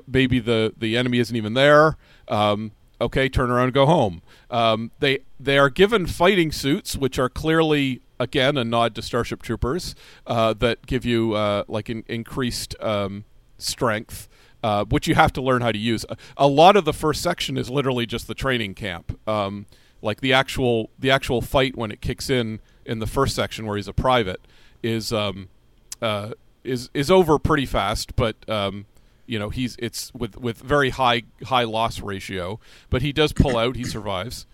maybe 0.07 0.39
the 0.39 0.73
the 0.77 0.97
enemy 0.97 1.19
isn't 1.19 1.37
even 1.37 1.53
there. 1.53 1.99
Um, 2.29 2.73
okay, 3.01 3.29
turn 3.29 3.51
around 3.51 3.65
and 3.65 3.75
go 3.75 3.85
home. 3.85 4.23
Um, 4.51 4.93
they 5.01 5.21
they 5.39 5.59
are 5.59 5.69
given 5.69 6.07
fighting 6.07 6.53
suits, 6.53 6.97
which 6.97 7.19
are 7.19 7.29
clearly 7.29 8.01
again 8.19 8.57
a 8.57 8.65
nod 8.65 8.95
to 8.95 9.03
Starship 9.03 9.43
Troopers 9.43 9.95
uh, 10.27 10.55
that 10.55 10.87
give 10.87 11.05
you 11.05 11.35
uh, 11.35 11.65
like 11.69 11.89
an 11.89 12.05
increased 12.09 12.75
um, 12.81 13.25
strength 13.59 14.29
uh, 14.65 14.83
which 14.87 15.07
you 15.07 15.15
have 15.15 15.31
to 15.31 15.43
learn 15.43 15.61
how 15.61 15.71
to 15.71 15.79
use. 15.79 16.07
A, 16.39 16.49
lot 16.49 16.75
of 16.75 16.87
the 16.87 16.95
first 16.95 17.21
section 17.23 17.59
is 17.59 17.69
literally 17.69 18.07
just 18.07 18.27
the 18.27 18.35
training 18.35 18.73
camp. 18.73 19.21
Um, 19.29 19.67
like 20.01 20.23
the 20.23 20.33
actual 20.33 20.91
the 20.99 21.11
actual 21.11 21.43
fight 21.43 21.77
when 21.77 21.91
it 21.91 22.01
kicks 22.01 22.31
in 22.31 22.61
in 22.87 22.99
the 22.99 23.07
first 23.07 23.35
section 23.37 23.67
where 23.67 23.77
he's 23.77 23.89
a 23.89 23.93
private 23.93 24.41
is 24.83 25.13
um, 25.13 25.49
uh, 26.01 26.31
is 26.63 26.89
is 26.95 27.11
over 27.11 27.39
pretty 27.39 27.67
fast, 27.67 28.17
but 28.17 28.37
um, 28.49 28.87
you 29.27 29.39
know 29.39 29.51
he's 29.51 29.77
it's 29.79 30.13
with 30.15 30.39
with 30.39 30.59
very 30.59 30.91
high 30.91 31.23
high 31.45 31.65
loss 31.65 32.01
ratio, 32.01 32.59
but 32.89 33.03
he 33.03 33.13
does 33.13 33.35
pull 33.35 33.59
out. 33.59 33.77
He 33.77 33.85
survives, 33.85 34.47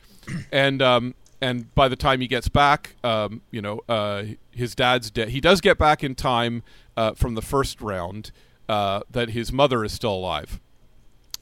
and 0.51 0.83
um, 0.83 1.15
and 1.41 1.75
by 1.75 1.89
the 1.89 1.97
time 1.97 2.21
he 2.21 2.27
gets 2.27 2.49
back, 2.49 2.97
um, 3.03 3.43
you 3.51 3.63
know 3.63 3.81
uh, 3.89 4.25
his 4.51 4.75
dad's 4.75 5.11
dead. 5.11 5.31
He 5.31 5.41
does 5.41 5.61
get 5.61 5.79
back 5.79 6.05
in 6.05 6.15
time 6.15 6.63
uh, 6.97 7.13
from 7.15 7.35
the 7.35 7.43
first 7.43 7.81
round 7.81 8.33
uh, 8.69 9.01
that 9.11 9.31
his 9.31 9.53
mother 9.53 9.85
is 9.85 9.93
still 9.93 10.15
alive, 10.15 10.61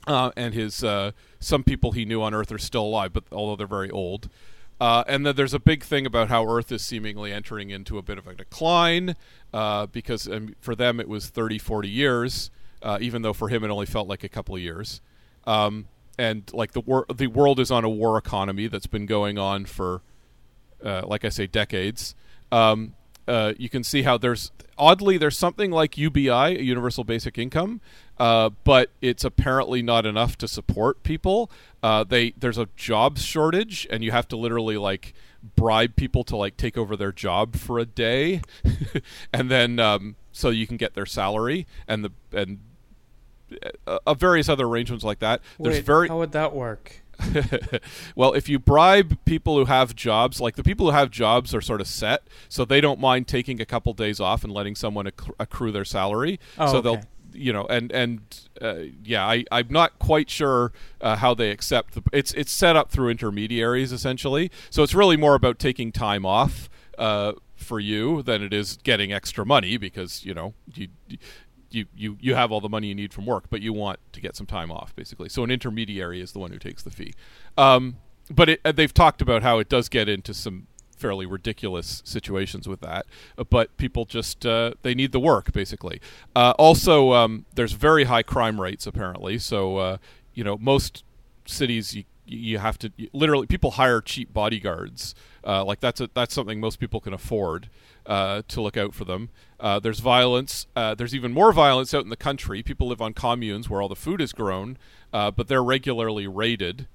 uh, 0.07 0.31
and 0.37 0.55
his 0.55 0.85
uh, 0.85 1.12
some 1.40 1.64
people 1.64 1.93
he 1.93 2.05
knew 2.05 2.23
on 2.23 2.35
Earth 2.35 2.52
are 2.52 2.59
still 2.59 2.85
alive, 2.85 3.12
but 3.12 3.25
although 3.33 3.57
they're 3.57 3.67
very 3.67 3.90
old. 3.90 4.28
Uh, 4.81 5.02
and 5.09 5.26
then 5.26 5.35
there's 5.35 5.55
a 5.55 5.59
big 5.59 5.83
thing 5.83 6.07
about 6.07 6.28
how 6.28 6.47
Earth 6.49 6.71
is 6.71 6.85
seemingly 6.85 7.33
entering 7.33 7.71
into 7.71 7.99
a 7.99 8.02
bit 8.02 8.17
of 8.17 8.28
a 8.28 8.35
decline 8.35 9.17
because 9.90 10.28
um, 10.28 10.55
for 10.61 10.76
them 10.76 11.00
it 11.00 11.09
was 11.09 11.31
30, 11.31 11.59
40 11.59 11.88
years, 11.88 12.52
even 13.00 13.23
though 13.23 13.33
for 13.33 13.49
him 13.49 13.64
it 13.64 13.71
only 13.71 13.87
felt 13.87 14.07
like 14.07 14.23
a 14.23 14.28
couple 14.28 14.55
of 14.55 14.61
years. 14.61 15.00
Um, 15.49 15.87
and 16.18 16.50
like 16.52 16.72
the 16.72 16.80
wor- 16.80 17.06
the 17.14 17.28
world 17.28 17.60
is 17.60 17.70
on 17.70 17.84
a 17.84 17.88
war 17.88 18.18
economy 18.18 18.66
that's 18.66 18.87
been 18.87 19.06
going 19.06 19.38
on 19.38 19.64
for, 19.64 20.02
like 20.82 21.25
I 21.25 21.28
say, 21.28 21.46
decades. 21.46 22.14
Um, 22.50 22.94
uh, 23.28 23.52
you 23.58 23.68
can 23.68 23.84
see 23.84 24.02
how 24.02 24.16
there's 24.16 24.50
oddly 24.78 25.18
there's 25.18 25.37
something 25.37 25.70
like 25.70 25.98
UBI, 25.98 26.30
a 26.30 26.62
Universal 26.62 27.04
Basic 27.04 27.37
Income, 27.37 27.82
uh, 28.18 28.48
but 28.64 28.90
it's 29.02 29.22
apparently 29.22 29.82
not 29.82 30.06
enough 30.06 30.38
to 30.38 30.48
support 30.48 31.02
people. 31.02 31.50
Uh, 31.82 32.04
they 32.04 32.30
there's 32.38 32.56
a 32.56 32.68
jobs 32.75 33.22
shortage, 33.22 33.87
and 33.90 34.02
you 34.02 34.12
have 34.12 34.26
to 34.28 34.37
literally 34.37 34.78
like 34.78 35.12
bribe 35.56 35.94
people 35.94 36.25
to 36.25 36.37
like 36.37 36.56
take 36.56 36.78
over 36.78 36.96
their 36.96 37.12
job 37.12 37.54
for 37.54 37.78
a 37.78 37.84
day, 37.84 38.40
and 39.32 39.50
then 39.50 39.78
um, 39.78 40.16
so 40.32 40.48
you 40.48 40.66
can 40.66 40.78
get 40.78 40.94
their 40.94 41.06
salary 41.06 41.66
and 41.87 42.02
the 42.02 42.12
and 42.32 42.60
uh, 43.87 44.14
various 44.14 44.49
other 44.49 44.67
arrangements 44.67 45.05
like 45.05 45.19
that. 45.21 45.40
Wait, 45.59 45.71
there's 45.71 45.85
very 45.85 46.09
how 46.09 46.19
would 46.19 46.33
that 46.33 46.55
work? 46.55 47.02
well, 48.17 48.33
if 48.33 48.49
you 48.49 48.59
bribe 48.59 49.19
people 49.25 49.57
who 49.57 49.64
have 49.64 49.95
jobs, 49.95 50.40
like 50.40 50.57
the 50.57 50.62
people 50.62 50.87
who 50.87 50.93
have 50.93 51.11
jobs 51.11 51.55
are 51.55 51.61
sort 51.61 51.81
of 51.81 51.87
set, 51.87 52.23
so 52.49 52.64
they 52.64 52.81
don't 52.81 53.00
mind 53.00 53.26
taking 53.26 53.61
a 53.61 53.64
couple 53.64 53.93
days 53.93 54.21
off 54.21 54.45
and 54.45 54.52
letting 54.52 54.75
someone 54.75 55.09
acc- 55.09 55.35
accrue 55.38 55.73
their 55.73 55.85
salary. 55.85 56.38
Oh, 56.59 56.67
so 56.67 56.78
okay. 56.78 56.83
they'll, 56.83 57.00
you 57.33 57.52
know, 57.52 57.67
and 57.67 57.90
and 57.93 58.21
uh, 58.61 58.76
yeah, 59.02 59.26
I 59.26 59.45
I'm 59.50 59.69
not 59.71 59.99
quite 59.99 60.31
sure 60.31 60.73
uh, 61.00 61.17
how 61.17 61.35
they 61.35 61.50
accept. 61.50 61.95
The, 61.95 62.02
it's 62.12 62.33
it's 62.33 62.52
set 62.52 62.76
up 62.76 62.90
through 62.90 63.09
intermediaries 63.11 63.93
essentially. 63.93 64.50
So 64.71 64.83
it's 64.83 64.95
really 64.95 65.17
more 65.17 65.35
about 65.35 65.59
taking 65.59 65.93
time 65.93 66.25
off. 66.25 66.69
Uh, 66.97 67.33
for 67.55 67.81
you 67.81 68.23
than 68.23 68.43
it 68.43 68.52
is 68.52 68.78
getting 68.83 69.12
extra 69.12 69.45
money 69.45 69.76
because 69.76 70.25
you 70.25 70.33
know 70.33 70.55
you 70.75 70.88
you, 71.70 71.87
you, 71.96 72.16
you 72.20 72.34
have 72.34 72.50
all 72.50 72.60
the 72.60 72.68
money 72.68 72.88
you 72.88 72.94
need 72.94 73.12
from 73.12 73.26
work, 73.26 73.44
but 73.50 73.60
you 73.60 73.72
want 73.72 73.98
to 74.12 74.20
get 74.20 74.37
some 74.37 74.46
time 74.46 74.70
off, 74.70 74.94
basically. 74.96 75.28
So 75.28 75.44
an 75.44 75.50
intermediary 75.50 76.20
is 76.20 76.32
the 76.32 76.38
one 76.38 76.50
who 76.50 76.58
takes 76.58 76.82
the 76.82 76.90
fee. 76.90 77.14
Um, 77.56 77.96
but 78.30 78.48
it, 78.48 78.76
they've 78.76 78.92
talked 78.92 79.22
about 79.22 79.42
how 79.42 79.58
it 79.58 79.68
does 79.68 79.88
get 79.88 80.08
into 80.08 80.34
some 80.34 80.66
fairly 80.98 81.26
ridiculous 81.26 82.02
situations 82.04 82.68
with 82.68 82.80
that. 82.80 83.06
Uh, 83.37 83.44
but 83.44 83.76
people 83.76 84.04
just 84.04 84.44
uh, 84.44 84.72
they 84.82 84.94
need 84.94 85.12
the 85.12 85.20
work, 85.20 85.52
basically. 85.52 86.00
Uh, 86.34 86.52
also, 86.58 87.12
um, 87.12 87.46
there's 87.54 87.72
very 87.72 88.04
high 88.04 88.22
crime 88.22 88.60
rates 88.60 88.87
apparently. 88.87 89.38
So 89.38 89.76
uh, 89.78 89.96
you 90.34 90.44
know 90.44 90.58
most 90.58 91.04
cities 91.46 91.94
you 91.94 92.04
you 92.26 92.58
have 92.58 92.78
to 92.78 92.92
literally 93.12 93.46
people 93.46 93.72
hire 93.72 94.00
cheap 94.00 94.32
bodyguards. 94.32 95.14
Uh, 95.46 95.64
like 95.64 95.80
that's 95.80 96.00
a, 96.00 96.10
that's 96.12 96.34
something 96.34 96.60
most 96.60 96.78
people 96.78 97.00
can 97.00 97.14
afford 97.14 97.70
uh, 98.08 98.42
to 98.48 98.60
look 98.60 98.76
out 98.76 98.94
for 98.94 99.04
them. 99.04 99.28
Uh, 99.60 99.78
there's 99.78 100.00
violence. 100.00 100.66
Uh, 100.74 100.94
there's 100.94 101.14
even 101.14 101.32
more 101.32 101.52
violence 101.52 101.92
out 101.92 102.02
in 102.02 102.10
the 102.10 102.16
country. 102.16 102.62
People 102.62 102.88
live 102.88 103.02
on 103.02 103.12
communes 103.12 103.68
where 103.68 103.82
all 103.82 103.88
the 103.88 103.94
food 103.94 104.20
is 104.20 104.32
grown, 104.32 104.78
uh, 105.12 105.30
but 105.30 105.46
they're 105.46 105.62
regularly 105.62 106.26
raided. 106.26 106.88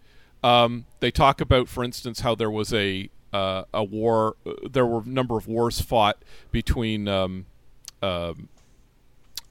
Um, 0.44 0.86
they 1.00 1.12
talk 1.12 1.40
about, 1.40 1.70
for 1.70 1.84
instance, 1.84 2.22
how 2.22 2.36
there 2.36 2.52
was 2.52 2.74
a 2.74 3.10
uh, 3.32 3.64
a 3.74 3.84
war. 3.84 4.36
there 4.70 4.86
were 4.86 5.02
a 5.02 5.08
number 5.08 5.38
of 5.38 5.48
wars 5.48 5.82
fought 5.82 6.24
between 6.52 7.08
um, 7.08 7.46
um 8.02 8.50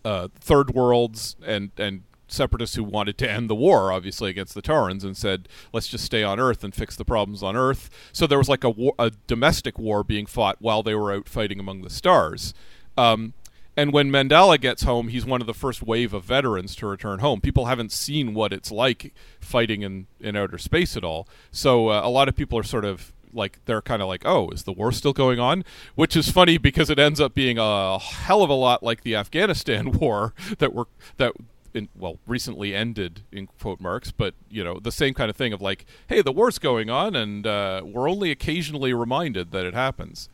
third 0.04 0.70
worlds 0.74 1.36
and 1.44 1.70
and 1.78 2.02
separatists 2.32 2.76
who 2.76 2.84
wanted 2.84 3.18
to 3.18 3.30
end 3.30 3.48
the 3.50 3.54
war, 3.54 3.92
obviously 3.92 4.30
against 4.30 4.54
the 4.54 4.62
Taurans, 4.62 5.04
and 5.04 5.16
said, 5.16 5.48
"Let's 5.72 5.88
just 5.88 6.04
stay 6.04 6.22
on 6.22 6.40
Earth 6.40 6.64
and 6.64 6.74
fix 6.74 6.96
the 6.96 7.04
problems 7.04 7.42
on 7.42 7.56
Earth." 7.56 7.90
So 8.12 8.26
there 8.26 8.38
was 8.38 8.48
like 8.48 8.64
a, 8.64 8.70
war, 8.70 8.94
a 8.98 9.12
domestic 9.26 9.78
war 9.78 10.02
being 10.04 10.26
fought 10.26 10.56
while 10.60 10.82
they 10.82 10.94
were 10.94 11.12
out 11.12 11.28
fighting 11.28 11.60
among 11.60 11.82
the 11.82 11.90
stars. 11.90 12.54
Um, 12.96 13.34
and 13.76 13.92
when 13.92 14.10
Mandela 14.10 14.60
gets 14.60 14.82
home, 14.82 15.08
he's 15.08 15.24
one 15.24 15.40
of 15.40 15.46
the 15.46 15.54
first 15.54 15.82
wave 15.82 16.12
of 16.12 16.24
veterans 16.24 16.76
to 16.76 16.86
return 16.86 17.20
home. 17.20 17.40
People 17.40 17.66
haven't 17.66 17.90
seen 17.90 18.34
what 18.34 18.52
it's 18.52 18.70
like 18.70 19.14
fighting 19.40 19.82
in, 19.82 20.06
in 20.20 20.36
outer 20.36 20.58
space 20.58 20.96
at 20.96 21.04
all. 21.04 21.26
So 21.50 21.88
uh, 21.88 22.02
a 22.04 22.10
lot 22.10 22.28
of 22.28 22.36
people 22.36 22.58
are 22.58 22.64
sort 22.64 22.84
of 22.84 23.12
like 23.32 23.60
they're 23.64 23.80
kind 23.80 24.02
of 24.02 24.08
like, 24.08 24.22
oh, 24.26 24.50
is 24.50 24.64
the 24.64 24.72
war 24.72 24.92
still 24.92 25.14
going 25.14 25.40
on? 25.40 25.64
Which 25.94 26.16
is 26.16 26.30
funny 26.30 26.58
because 26.58 26.90
it 26.90 26.98
ends 26.98 27.20
up 27.20 27.34
being 27.34 27.56
a 27.58 27.98
hell 27.98 28.42
of 28.42 28.50
a 28.50 28.54
lot 28.54 28.82
like 28.82 29.02
the 29.02 29.16
Afghanistan 29.16 29.90
war 29.98 30.34
that 30.58 30.74
were 30.74 30.86
that 31.16 31.32
in, 31.74 31.88
well 31.96 32.18
recently 32.26 32.74
ended 32.74 33.22
in 33.32 33.46
quote 33.46 33.80
marks 33.80 34.10
but 34.10 34.34
you 34.48 34.62
know 34.62 34.78
the 34.80 34.92
same 34.92 35.14
kind 35.14 35.30
of 35.30 35.36
thing 35.36 35.52
of 35.52 35.60
like 35.60 35.84
hey 36.08 36.22
the 36.22 36.32
war's 36.32 36.58
going 36.58 36.90
on 36.90 37.16
and 37.16 37.46
uh, 37.46 37.82
we're 37.84 38.08
only 38.08 38.30
occasionally 38.30 38.92
reminded 38.92 39.50
that 39.52 39.64
it 39.64 39.74
happens. 39.74 40.28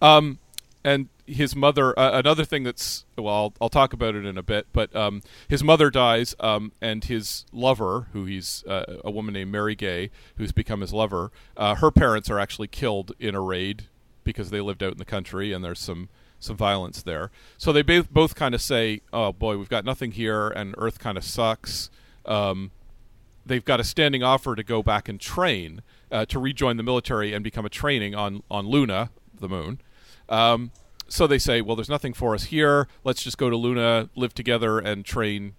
Um, 0.00 0.38
and 0.84 1.08
his 1.26 1.56
mother 1.56 1.98
uh, 1.98 2.18
another 2.18 2.44
thing 2.44 2.62
that's 2.62 3.04
well 3.18 3.34
I'll, 3.34 3.54
I'll, 3.62 3.68
talk 3.68 3.92
about 3.92 4.14
it 4.14 4.24
in 4.24 4.38
a 4.38 4.42
bit 4.42 4.66
but 4.72 4.94
um, 4.94 5.22
his 5.48 5.64
mother 5.64 5.90
dies 5.90 6.36
um, 6.38 6.72
and 6.80 7.04
his 7.04 7.44
lover 7.52 8.06
who 8.12 8.24
he's 8.24 8.62
uh, 8.68 9.00
a 9.04 9.10
woman 9.10 9.34
named 9.34 9.52
Marygay 9.52 10.10
who's 10.36 10.52
become 10.52 10.80
his 10.80 10.92
lover 10.92 11.32
uh, 11.56 11.74
her 11.76 11.90
parents 11.90 12.30
are 12.30 12.38
actually 12.38 12.68
killed 12.68 13.12
in 13.18 13.34
a 13.34 13.40
raid 13.40 13.86
because 14.22 14.50
they 14.50 14.60
lived 14.60 14.82
out 14.82 14.92
in 14.92 14.98
the 14.98 15.04
country 15.04 15.52
and 15.52 15.64
there's 15.64 15.80
some 15.80 16.08
some 16.38 16.56
violence 16.56 17.02
there. 17.02 17.30
So 17.58 17.72
they 17.72 17.82
both 17.82 18.10
both 18.10 18.34
kind 18.34 18.54
of 18.54 18.60
say, 18.60 19.00
"Oh 19.12 19.32
boy, 19.32 19.56
we've 19.56 19.68
got 19.68 19.84
nothing 19.84 20.12
here, 20.12 20.48
and 20.48 20.74
Earth 20.78 20.98
kind 20.98 21.18
of 21.18 21.24
sucks." 21.24 21.90
Um, 22.24 22.70
they've 23.44 23.64
got 23.64 23.80
a 23.80 23.84
standing 23.84 24.22
offer 24.22 24.54
to 24.56 24.62
go 24.62 24.82
back 24.82 25.08
and 25.08 25.20
train 25.20 25.82
uh, 26.10 26.24
to 26.26 26.38
rejoin 26.38 26.76
the 26.76 26.82
military 26.82 27.32
and 27.32 27.42
become 27.42 27.64
a 27.64 27.70
training 27.70 28.14
on 28.14 28.42
on 28.50 28.66
Luna, 28.66 29.10
the 29.38 29.48
moon. 29.48 29.80
Um, 30.28 30.72
so 31.08 31.26
they 31.26 31.38
say, 31.38 31.60
"Well, 31.60 31.76
there's 31.76 31.88
nothing 31.88 32.12
for 32.12 32.34
us 32.34 32.44
here. 32.44 32.88
Let's 33.04 33.22
just 33.22 33.38
go 33.38 33.50
to 33.50 33.56
Luna, 33.56 34.10
live 34.14 34.34
together, 34.34 34.78
and 34.78 35.04
train 35.04 35.54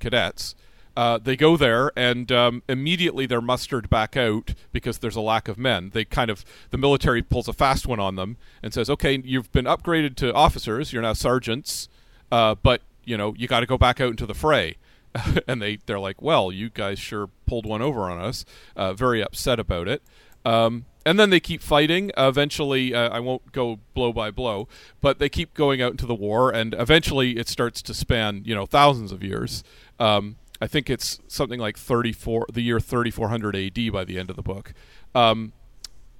cadets." 0.00 0.54
Uh, 0.98 1.16
they 1.16 1.36
go 1.36 1.56
there 1.56 1.92
and 1.94 2.32
um, 2.32 2.60
immediately 2.68 3.24
they're 3.24 3.40
mustered 3.40 3.88
back 3.88 4.16
out 4.16 4.54
because 4.72 4.98
there's 4.98 5.14
a 5.14 5.20
lack 5.20 5.46
of 5.46 5.56
men. 5.56 5.90
They 5.94 6.04
kind 6.04 6.28
of 6.28 6.44
the 6.70 6.76
military 6.76 7.22
pulls 7.22 7.46
a 7.46 7.52
fast 7.52 7.86
one 7.86 8.00
on 8.00 8.16
them 8.16 8.36
and 8.64 8.74
says, 8.74 8.90
"Okay, 8.90 9.22
you've 9.24 9.52
been 9.52 9.66
upgraded 9.66 10.16
to 10.16 10.34
officers. 10.34 10.92
You're 10.92 11.02
now 11.02 11.12
sergeants, 11.12 11.88
uh, 12.32 12.56
but 12.56 12.82
you 13.04 13.16
know 13.16 13.32
you 13.38 13.46
got 13.46 13.60
to 13.60 13.66
go 13.66 13.78
back 13.78 14.00
out 14.00 14.10
into 14.10 14.26
the 14.26 14.34
fray." 14.34 14.74
and 15.46 15.62
they 15.62 15.78
they're 15.86 16.00
like, 16.00 16.20
"Well, 16.20 16.50
you 16.50 16.68
guys 16.68 16.98
sure 16.98 17.28
pulled 17.46 17.64
one 17.64 17.80
over 17.80 18.10
on 18.10 18.18
us." 18.18 18.44
Uh, 18.74 18.92
very 18.92 19.22
upset 19.22 19.60
about 19.60 19.86
it. 19.86 20.02
Um, 20.44 20.84
and 21.06 21.16
then 21.16 21.30
they 21.30 21.38
keep 21.38 21.62
fighting. 21.62 22.10
Eventually, 22.16 22.92
uh, 22.92 23.10
I 23.10 23.20
won't 23.20 23.52
go 23.52 23.78
blow 23.94 24.12
by 24.12 24.32
blow, 24.32 24.66
but 25.00 25.20
they 25.20 25.28
keep 25.28 25.54
going 25.54 25.80
out 25.80 25.92
into 25.92 26.06
the 26.06 26.14
war, 26.16 26.50
and 26.50 26.74
eventually 26.76 27.38
it 27.38 27.46
starts 27.46 27.82
to 27.82 27.94
span, 27.94 28.42
you 28.44 28.56
know, 28.56 28.66
thousands 28.66 29.12
of 29.12 29.22
years. 29.22 29.62
Um, 30.00 30.36
I 30.60 30.66
think 30.66 30.90
it's 30.90 31.20
something 31.28 31.60
like 31.60 31.78
34, 31.78 32.46
the 32.52 32.62
year 32.62 32.80
3400 32.80 33.56
AD 33.56 33.92
by 33.92 34.04
the 34.04 34.18
end 34.18 34.30
of 34.30 34.36
the 34.36 34.42
book. 34.42 34.74
Um, 35.14 35.52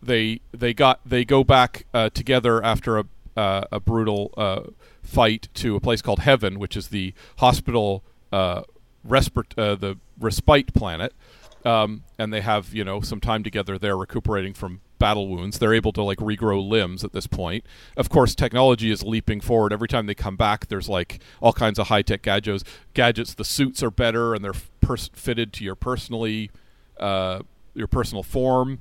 they 0.01 0.41
they 0.53 0.73
got 0.73 1.01
they 1.05 1.25
go 1.25 1.43
back 1.43 1.87
uh, 1.93 2.11
together 2.11 2.63
after 2.65 2.99
a 2.99 3.05
uh, 3.37 3.65
a 3.71 3.81
brutal 3.81 4.35
uh, 4.37 4.63
fight 5.03 5.49
to 5.55 5.77
a 5.77 5.81
place 5.81 6.03
called 6.03 6.21
Heaven, 6.21 6.59
which 6.59 6.77
is 6.77 6.89
the 6.89 7.15
hospital 7.39 8.03
uh, 8.33 8.63
respir- 9.07 9.57
uh, 9.57 9.77
the 9.77 9.97
respite 10.19 10.75
planet, 10.75 11.15
um, 11.65 12.03
and 12.19 12.33
they 12.33 12.41
have 12.41 12.75
you 12.75 12.85
know 12.85 13.01
some 13.01 13.21
time 13.21 13.45
together 13.45 13.79
there 13.79 13.97
recuperating 13.97 14.55
from 14.55 14.81
battle 14.99 15.29
wounds. 15.29 15.59
They're 15.59 15.75
able 15.75 15.93
to 15.93 16.03
like 16.03 16.19
regrow 16.19 16.67
limbs 16.67 17.05
at 17.05 17.13
this 17.13 17.27
point. 17.27 17.65
Of 17.97 18.09
course, 18.09 18.35
technology 18.35 18.91
is 18.91 19.03
leaping 19.03 19.41
forward. 19.41 19.73
Every 19.73 19.89
time 19.89 20.07
they 20.07 20.15
come 20.15 20.37
back, 20.37 20.69
there's 20.69 20.89
like 20.89 21.21
all 21.41 21.53
kinds 21.53 21.79
of 21.79 21.89
high 21.89 22.03
tech 22.03 22.23
gadgets. 22.23 22.65
Gadgets. 22.95 23.35
The 23.35 23.45
suits 23.45 23.83
are 23.83 23.91
better 23.91 24.35
and 24.35 24.45
they're 24.45 24.55
pers- 24.81 25.11
fitted 25.15 25.53
to 25.55 25.65
your 25.65 25.75
personally 25.75 26.51
uh, 26.99 27.41
your 27.75 27.87
personal 27.87 28.23
form. 28.23 28.81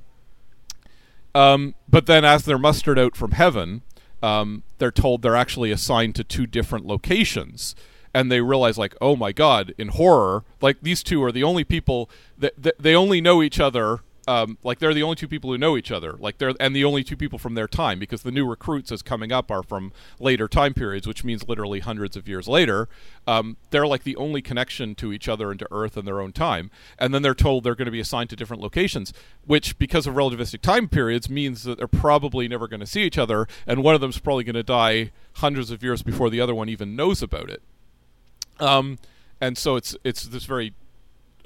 Um, 1.34 1.74
but 1.88 2.06
then, 2.06 2.24
as 2.24 2.44
they're 2.44 2.58
mustered 2.58 2.98
out 2.98 3.16
from 3.16 3.32
heaven, 3.32 3.82
um, 4.22 4.64
they're 4.78 4.90
told 4.90 5.22
they're 5.22 5.36
actually 5.36 5.70
assigned 5.70 6.14
to 6.16 6.24
two 6.24 6.46
different 6.46 6.86
locations 6.86 7.74
and 8.14 8.32
they 8.32 8.40
realize 8.40 8.78
like 8.78 8.96
oh 9.00 9.14
my 9.14 9.32
god 9.32 9.74
in 9.78 9.88
horror 9.88 10.42
like 10.60 10.78
these 10.82 11.02
two 11.02 11.22
are 11.22 11.30
the 11.30 11.44
only 11.44 11.62
people 11.62 12.10
that, 12.36 12.54
that 12.60 12.74
they 12.78 12.94
only 12.94 13.20
know 13.20 13.42
each 13.42 13.60
other 13.60 14.00
um, 14.28 14.58
like 14.62 14.78
they're 14.78 14.92
the 14.92 15.02
only 15.02 15.16
two 15.16 15.26
people 15.26 15.50
who 15.50 15.56
know 15.56 15.74
each 15.74 15.90
other, 15.90 16.12
like 16.12 16.36
they're 16.36 16.52
and 16.60 16.76
the 16.76 16.84
only 16.84 17.02
two 17.02 17.16
people 17.16 17.38
from 17.38 17.54
their 17.54 17.66
time, 17.66 17.98
because 17.98 18.22
the 18.22 18.30
new 18.30 18.46
recruits 18.46 18.92
as 18.92 19.00
coming 19.00 19.32
up 19.32 19.50
are 19.50 19.62
from 19.62 19.90
later 20.20 20.46
time 20.46 20.74
periods, 20.74 21.06
which 21.06 21.24
means 21.24 21.48
literally 21.48 21.80
hundreds 21.80 22.14
of 22.14 22.28
years 22.28 22.46
later. 22.46 22.90
Um, 23.26 23.56
they're 23.70 23.86
like 23.86 24.04
the 24.04 24.16
only 24.16 24.42
connection 24.42 24.94
to 24.96 25.14
each 25.14 25.28
other 25.28 25.50
and 25.50 25.58
to 25.60 25.68
Earth 25.70 25.96
in 25.96 26.04
their 26.04 26.20
own 26.20 26.32
time, 26.32 26.70
and 26.98 27.14
then 27.14 27.22
they're 27.22 27.34
told 27.34 27.64
they're 27.64 27.74
going 27.74 27.86
to 27.86 27.90
be 27.90 28.00
assigned 28.00 28.28
to 28.28 28.36
different 28.36 28.62
locations, 28.62 29.14
which 29.46 29.78
because 29.78 30.06
of 30.06 30.14
relativistic 30.14 30.60
time 30.60 30.88
periods 30.88 31.30
means 31.30 31.62
that 31.62 31.78
they're 31.78 31.88
probably 31.88 32.48
never 32.48 32.68
going 32.68 32.80
to 32.80 32.86
see 32.86 33.04
each 33.04 33.16
other, 33.16 33.48
and 33.66 33.82
one 33.82 33.94
of 33.94 34.02
them's 34.02 34.18
probably 34.18 34.44
going 34.44 34.54
to 34.54 34.62
die 34.62 35.10
hundreds 35.36 35.70
of 35.70 35.82
years 35.82 36.02
before 36.02 36.28
the 36.28 36.40
other 36.40 36.54
one 36.54 36.68
even 36.68 36.94
knows 36.94 37.22
about 37.22 37.48
it. 37.48 37.62
Um, 38.60 38.98
and 39.40 39.56
so 39.56 39.76
it's 39.76 39.96
it's 40.04 40.24
this 40.24 40.44
very 40.44 40.74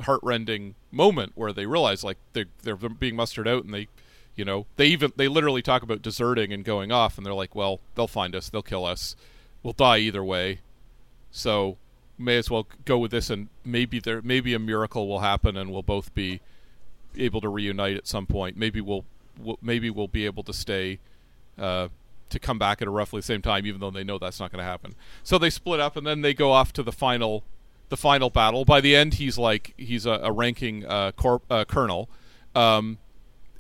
heartrending 0.02 0.74
moment 0.90 1.32
where 1.34 1.52
they 1.52 1.66
realize 1.66 2.04
like 2.04 2.18
they're, 2.32 2.46
they're 2.62 2.76
being 2.76 3.16
mustered 3.16 3.48
out 3.48 3.64
and 3.64 3.72
they 3.72 3.88
you 4.36 4.44
know 4.44 4.66
they 4.76 4.86
even 4.86 5.12
they 5.16 5.28
literally 5.28 5.62
talk 5.62 5.82
about 5.82 6.02
deserting 6.02 6.52
and 6.52 6.64
going 6.64 6.90
off 6.90 7.16
and 7.16 7.26
they're 7.26 7.34
like 7.34 7.54
well 7.54 7.80
they'll 7.94 8.06
find 8.06 8.34
us 8.34 8.48
they'll 8.48 8.62
kill 8.62 8.84
us 8.84 9.14
we'll 9.62 9.72
die 9.72 9.98
either 9.98 10.24
way. 10.24 10.60
So 11.30 11.78
may 12.18 12.36
as 12.36 12.50
well 12.50 12.66
go 12.84 12.98
with 12.98 13.10
this 13.10 13.30
and 13.30 13.48
maybe 13.64 13.98
there 13.98 14.22
maybe 14.22 14.54
a 14.54 14.58
miracle 14.58 15.08
will 15.08 15.20
happen 15.20 15.56
and 15.56 15.72
we'll 15.72 15.82
both 15.82 16.14
be 16.14 16.40
able 17.16 17.40
to 17.40 17.48
reunite 17.48 17.96
at 17.96 18.06
some 18.06 18.26
point. 18.26 18.56
Maybe 18.56 18.80
we'll, 18.80 19.04
we'll 19.38 19.58
maybe 19.62 19.90
we'll 19.90 20.08
be 20.08 20.26
able 20.26 20.42
to 20.44 20.52
stay 20.52 20.98
uh, 21.58 21.88
to 22.30 22.38
come 22.38 22.58
back 22.58 22.82
at 22.82 22.88
a 22.88 22.90
roughly 22.90 23.20
the 23.20 23.26
same 23.26 23.42
time 23.42 23.66
even 23.66 23.80
though 23.80 23.90
they 23.90 24.04
know 24.04 24.18
that's 24.18 24.40
not 24.40 24.50
going 24.50 24.58
to 24.58 24.64
happen. 24.64 24.94
So 25.22 25.38
they 25.38 25.50
split 25.50 25.80
up 25.80 25.96
and 25.96 26.06
then 26.06 26.20
they 26.20 26.34
go 26.34 26.52
off 26.52 26.72
to 26.74 26.82
the 26.82 26.92
final 26.92 27.44
the 27.92 27.96
final 27.98 28.30
battle. 28.30 28.64
By 28.64 28.80
the 28.80 28.96
end, 28.96 29.14
he's 29.14 29.36
like 29.36 29.74
he's 29.76 30.06
a, 30.06 30.12
a 30.22 30.32
ranking 30.32 30.86
uh, 30.86 31.12
uh, 31.50 31.64
colonel, 31.66 32.08
um, 32.54 32.96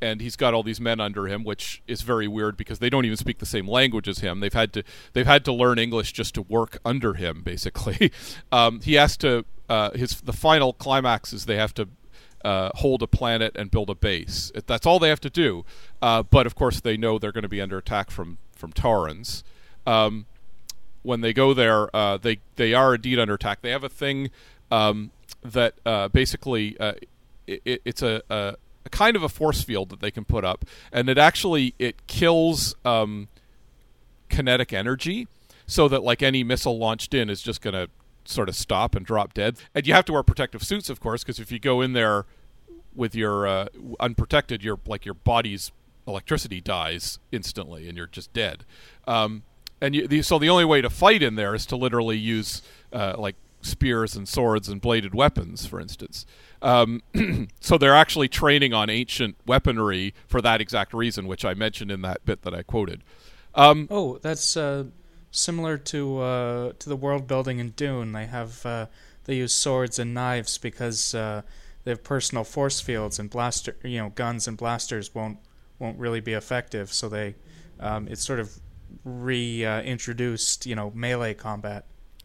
and 0.00 0.22
he's 0.22 0.36
got 0.36 0.54
all 0.54 0.62
these 0.62 0.80
men 0.80 1.00
under 1.00 1.26
him, 1.28 1.44
which 1.44 1.82
is 1.86 2.00
very 2.00 2.26
weird 2.26 2.56
because 2.56 2.78
they 2.78 2.88
don't 2.88 3.04
even 3.04 3.18
speak 3.18 3.40
the 3.40 3.46
same 3.46 3.68
language 3.68 4.08
as 4.08 4.20
him. 4.20 4.40
They've 4.40 4.50
had 4.50 4.72
to 4.72 4.84
they've 5.12 5.26
had 5.26 5.44
to 5.44 5.52
learn 5.52 5.78
English 5.78 6.14
just 6.14 6.34
to 6.36 6.42
work 6.42 6.78
under 6.82 7.12
him. 7.12 7.42
Basically, 7.42 8.10
um, 8.52 8.80
he 8.80 8.94
has 8.94 9.18
to 9.18 9.44
uh, 9.68 9.90
his 9.90 10.22
the 10.22 10.32
final 10.32 10.72
climax 10.72 11.34
is 11.34 11.44
they 11.44 11.56
have 11.56 11.74
to. 11.74 11.88
Uh, 12.44 12.70
hold 12.74 13.00
a 13.04 13.06
planet 13.06 13.54
and 13.54 13.70
build 13.70 13.88
a 13.88 13.94
base. 13.94 14.50
That's 14.66 14.84
all 14.84 14.98
they 14.98 15.10
have 15.10 15.20
to 15.20 15.30
do. 15.30 15.64
Uh, 16.02 16.24
but 16.24 16.44
of 16.44 16.56
course, 16.56 16.80
they 16.80 16.96
know 16.96 17.16
they're 17.16 17.30
going 17.30 17.42
to 17.42 17.48
be 17.48 17.60
under 17.60 17.78
attack 17.78 18.10
from 18.10 18.38
from 18.56 18.72
Taurans. 18.72 19.44
Um, 19.86 20.26
when 21.02 21.20
they 21.20 21.32
go 21.32 21.54
there, 21.54 21.94
uh, 21.94 22.16
they 22.16 22.38
they 22.56 22.74
are 22.74 22.94
indeed 22.94 23.18
under 23.18 23.34
attack. 23.34 23.62
They 23.62 23.70
have 23.70 23.84
a 23.84 23.88
thing 23.88 24.30
um, 24.70 25.10
that 25.42 25.74
uh, 25.84 26.08
basically 26.08 26.78
uh, 26.78 26.94
it, 27.46 27.82
it's 27.84 28.02
a, 28.02 28.22
a, 28.30 28.56
a, 28.84 28.90
kind 28.90 29.16
of 29.16 29.22
a 29.22 29.28
force 29.28 29.62
field 29.62 29.90
that 29.90 30.00
they 30.00 30.10
can 30.10 30.24
put 30.24 30.44
up, 30.44 30.64
and 30.92 31.08
it 31.08 31.18
actually 31.18 31.74
it 31.78 32.06
kills 32.06 32.74
um, 32.84 33.28
kinetic 34.28 34.72
energy, 34.72 35.28
so 35.66 35.88
that 35.88 36.02
like 36.02 36.22
any 36.22 36.44
missile 36.44 36.78
launched 36.78 37.14
in 37.14 37.28
is 37.28 37.42
just 37.42 37.60
going 37.60 37.74
to 37.74 37.88
sort 38.24 38.48
of 38.48 38.54
stop 38.54 38.94
and 38.94 39.04
drop 39.04 39.34
dead. 39.34 39.56
And 39.74 39.86
you 39.86 39.94
have 39.94 40.04
to 40.06 40.12
wear 40.12 40.22
protective 40.22 40.62
suits, 40.62 40.88
of 40.88 41.00
course, 41.00 41.22
because 41.22 41.40
if 41.40 41.50
you 41.50 41.58
go 41.58 41.80
in 41.80 41.92
there 41.92 42.26
with 42.94 43.14
your 43.14 43.46
uh, 43.46 43.66
unprotected, 44.00 44.62
your 44.62 44.78
like 44.86 45.04
your 45.04 45.14
body's 45.14 45.72
electricity 46.06 46.60
dies 46.60 47.18
instantly, 47.30 47.88
and 47.88 47.96
you're 47.96 48.06
just 48.06 48.32
dead. 48.32 48.64
Um, 49.06 49.42
and 49.82 49.96
you, 49.96 50.06
the, 50.06 50.22
so 50.22 50.38
the 50.38 50.48
only 50.48 50.64
way 50.64 50.80
to 50.80 50.88
fight 50.88 51.22
in 51.22 51.34
there 51.34 51.54
is 51.54 51.66
to 51.66 51.76
literally 51.76 52.16
use 52.16 52.62
uh, 52.92 53.14
like 53.18 53.34
spears 53.62 54.14
and 54.14 54.28
swords 54.28 54.68
and 54.68 54.80
bladed 54.80 55.12
weapons, 55.12 55.66
for 55.66 55.80
instance. 55.80 56.24
Um, 56.62 57.02
so 57.60 57.76
they're 57.78 57.94
actually 57.94 58.28
training 58.28 58.72
on 58.72 58.88
ancient 58.88 59.36
weaponry 59.44 60.14
for 60.28 60.40
that 60.40 60.60
exact 60.60 60.94
reason, 60.94 61.26
which 61.26 61.44
I 61.44 61.54
mentioned 61.54 61.90
in 61.90 62.02
that 62.02 62.24
bit 62.24 62.42
that 62.42 62.54
I 62.54 62.62
quoted. 62.62 63.02
Um, 63.56 63.88
oh, 63.90 64.18
that's 64.18 64.56
uh, 64.56 64.84
similar 65.32 65.76
to 65.78 66.18
uh, 66.20 66.72
to 66.78 66.88
the 66.88 66.96
world 66.96 67.26
building 67.26 67.58
in 67.58 67.70
Dune. 67.70 68.12
They 68.12 68.26
have 68.26 68.64
uh, 68.64 68.86
they 69.24 69.34
use 69.34 69.52
swords 69.52 69.98
and 69.98 70.14
knives 70.14 70.58
because 70.58 71.12
uh, 71.12 71.42
they 71.82 71.90
have 71.90 72.04
personal 72.04 72.44
force 72.44 72.80
fields 72.80 73.18
and 73.18 73.28
blaster, 73.28 73.76
you 73.82 73.98
know, 73.98 74.10
guns 74.10 74.46
and 74.46 74.56
blasters 74.56 75.12
won't 75.12 75.38
won't 75.80 75.98
really 75.98 76.20
be 76.20 76.32
effective. 76.34 76.92
So 76.92 77.08
they 77.08 77.34
um, 77.80 78.06
it's 78.08 78.24
sort 78.24 78.38
of 78.38 78.60
reintroduced, 79.04 80.66
you 80.66 80.74
know, 80.74 80.90
melee 80.94 81.34
combat. 81.34 81.84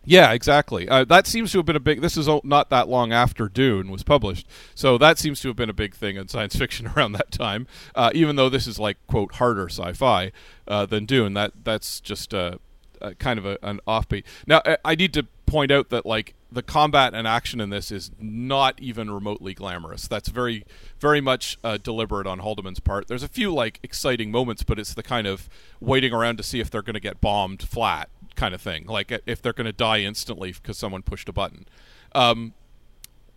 Yeah, 0.09 0.31
exactly. 0.31 0.87
Uh, 0.87 1.03
that 1.03 1.27
seems 1.27 1.51
to 1.51 1.57
have 1.57 1.65
been 1.65 1.75
a 1.75 1.81
big. 1.81 1.99
This 1.99 2.15
is 2.15 2.29
not 2.45 2.69
that 2.69 2.87
long 2.87 3.11
after 3.11 3.49
Dune 3.49 3.91
was 3.91 4.03
published, 4.03 4.47
so 4.73 4.97
that 4.97 5.19
seems 5.19 5.41
to 5.41 5.49
have 5.49 5.57
been 5.57 5.69
a 5.69 5.73
big 5.73 5.93
thing 5.93 6.15
in 6.15 6.29
science 6.29 6.55
fiction 6.57 6.87
around 6.95 7.11
that 7.11 7.29
time. 7.29 7.67
Uh, 7.93 8.09
even 8.13 8.37
though 8.37 8.47
this 8.47 8.67
is 8.67 8.79
like 8.79 8.95
quote 9.07 9.33
harder 9.33 9.67
sci-fi 9.67 10.31
uh, 10.65 10.85
than 10.85 11.05
Dune, 11.05 11.33
that 11.33 11.51
that's 11.65 11.99
just 11.99 12.31
a, 12.31 12.57
a 13.01 13.15
kind 13.15 13.37
of 13.37 13.45
a, 13.45 13.57
an 13.61 13.81
offbeat. 13.85 14.23
Now, 14.47 14.61
I 14.85 14.95
need 14.95 15.13
to 15.13 15.27
point 15.45 15.71
out 15.71 15.89
that 15.89 16.05
like 16.05 16.35
the 16.51 16.63
combat 16.63 17.13
and 17.13 17.27
action 17.27 17.59
in 17.59 17.69
this 17.69 17.91
is 17.91 18.11
not 18.19 18.79
even 18.79 19.11
remotely 19.11 19.53
glamorous. 19.53 20.07
That's 20.07 20.29
very, 20.29 20.65
very 20.99 21.19
much 21.19 21.57
uh, 21.63 21.77
deliberate 21.77 22.25
on 22.25 22.39
Haldeman's 22.39 22.79
part. 22.79 23.07
There's 23.07 23.23
a 23.23 23.27
few 23.27 23.53
like 23.53 23.79
exciting 23.83 24.31
moments, 24.31 24.63
but 24.63 24.79
it's 24.79 24.93
the 24.93 25.03
kind 25.03 25.27
of 25.27 25.49
waiting 25.79 26.13
around 26.13 26.37
to 26.37 26.43
see 26.43 26.59
if 26.59 26.69
they're 26.69 26.81
going 26.81 26.93
to 26.93 26.99
get 26.99 27.19
bombed 27.19 27.63
flat 27.63 28.09
kind 28.35 28.53
of 28.53 28.61
thing. 28.61 28.85
Like 28.85 29.11
if 29.25 29.41
they're 29.41 29.53
going 29.53 29.65
to 29.65 29.73
die 29.73 29.99
instantly 29.99 30.53
because 30.53 30.77
someone 30.77 31.01
pushed 31.01 31.27
a 31.27 31.33
button. 31.33 31.65
Um, 32.13 32.53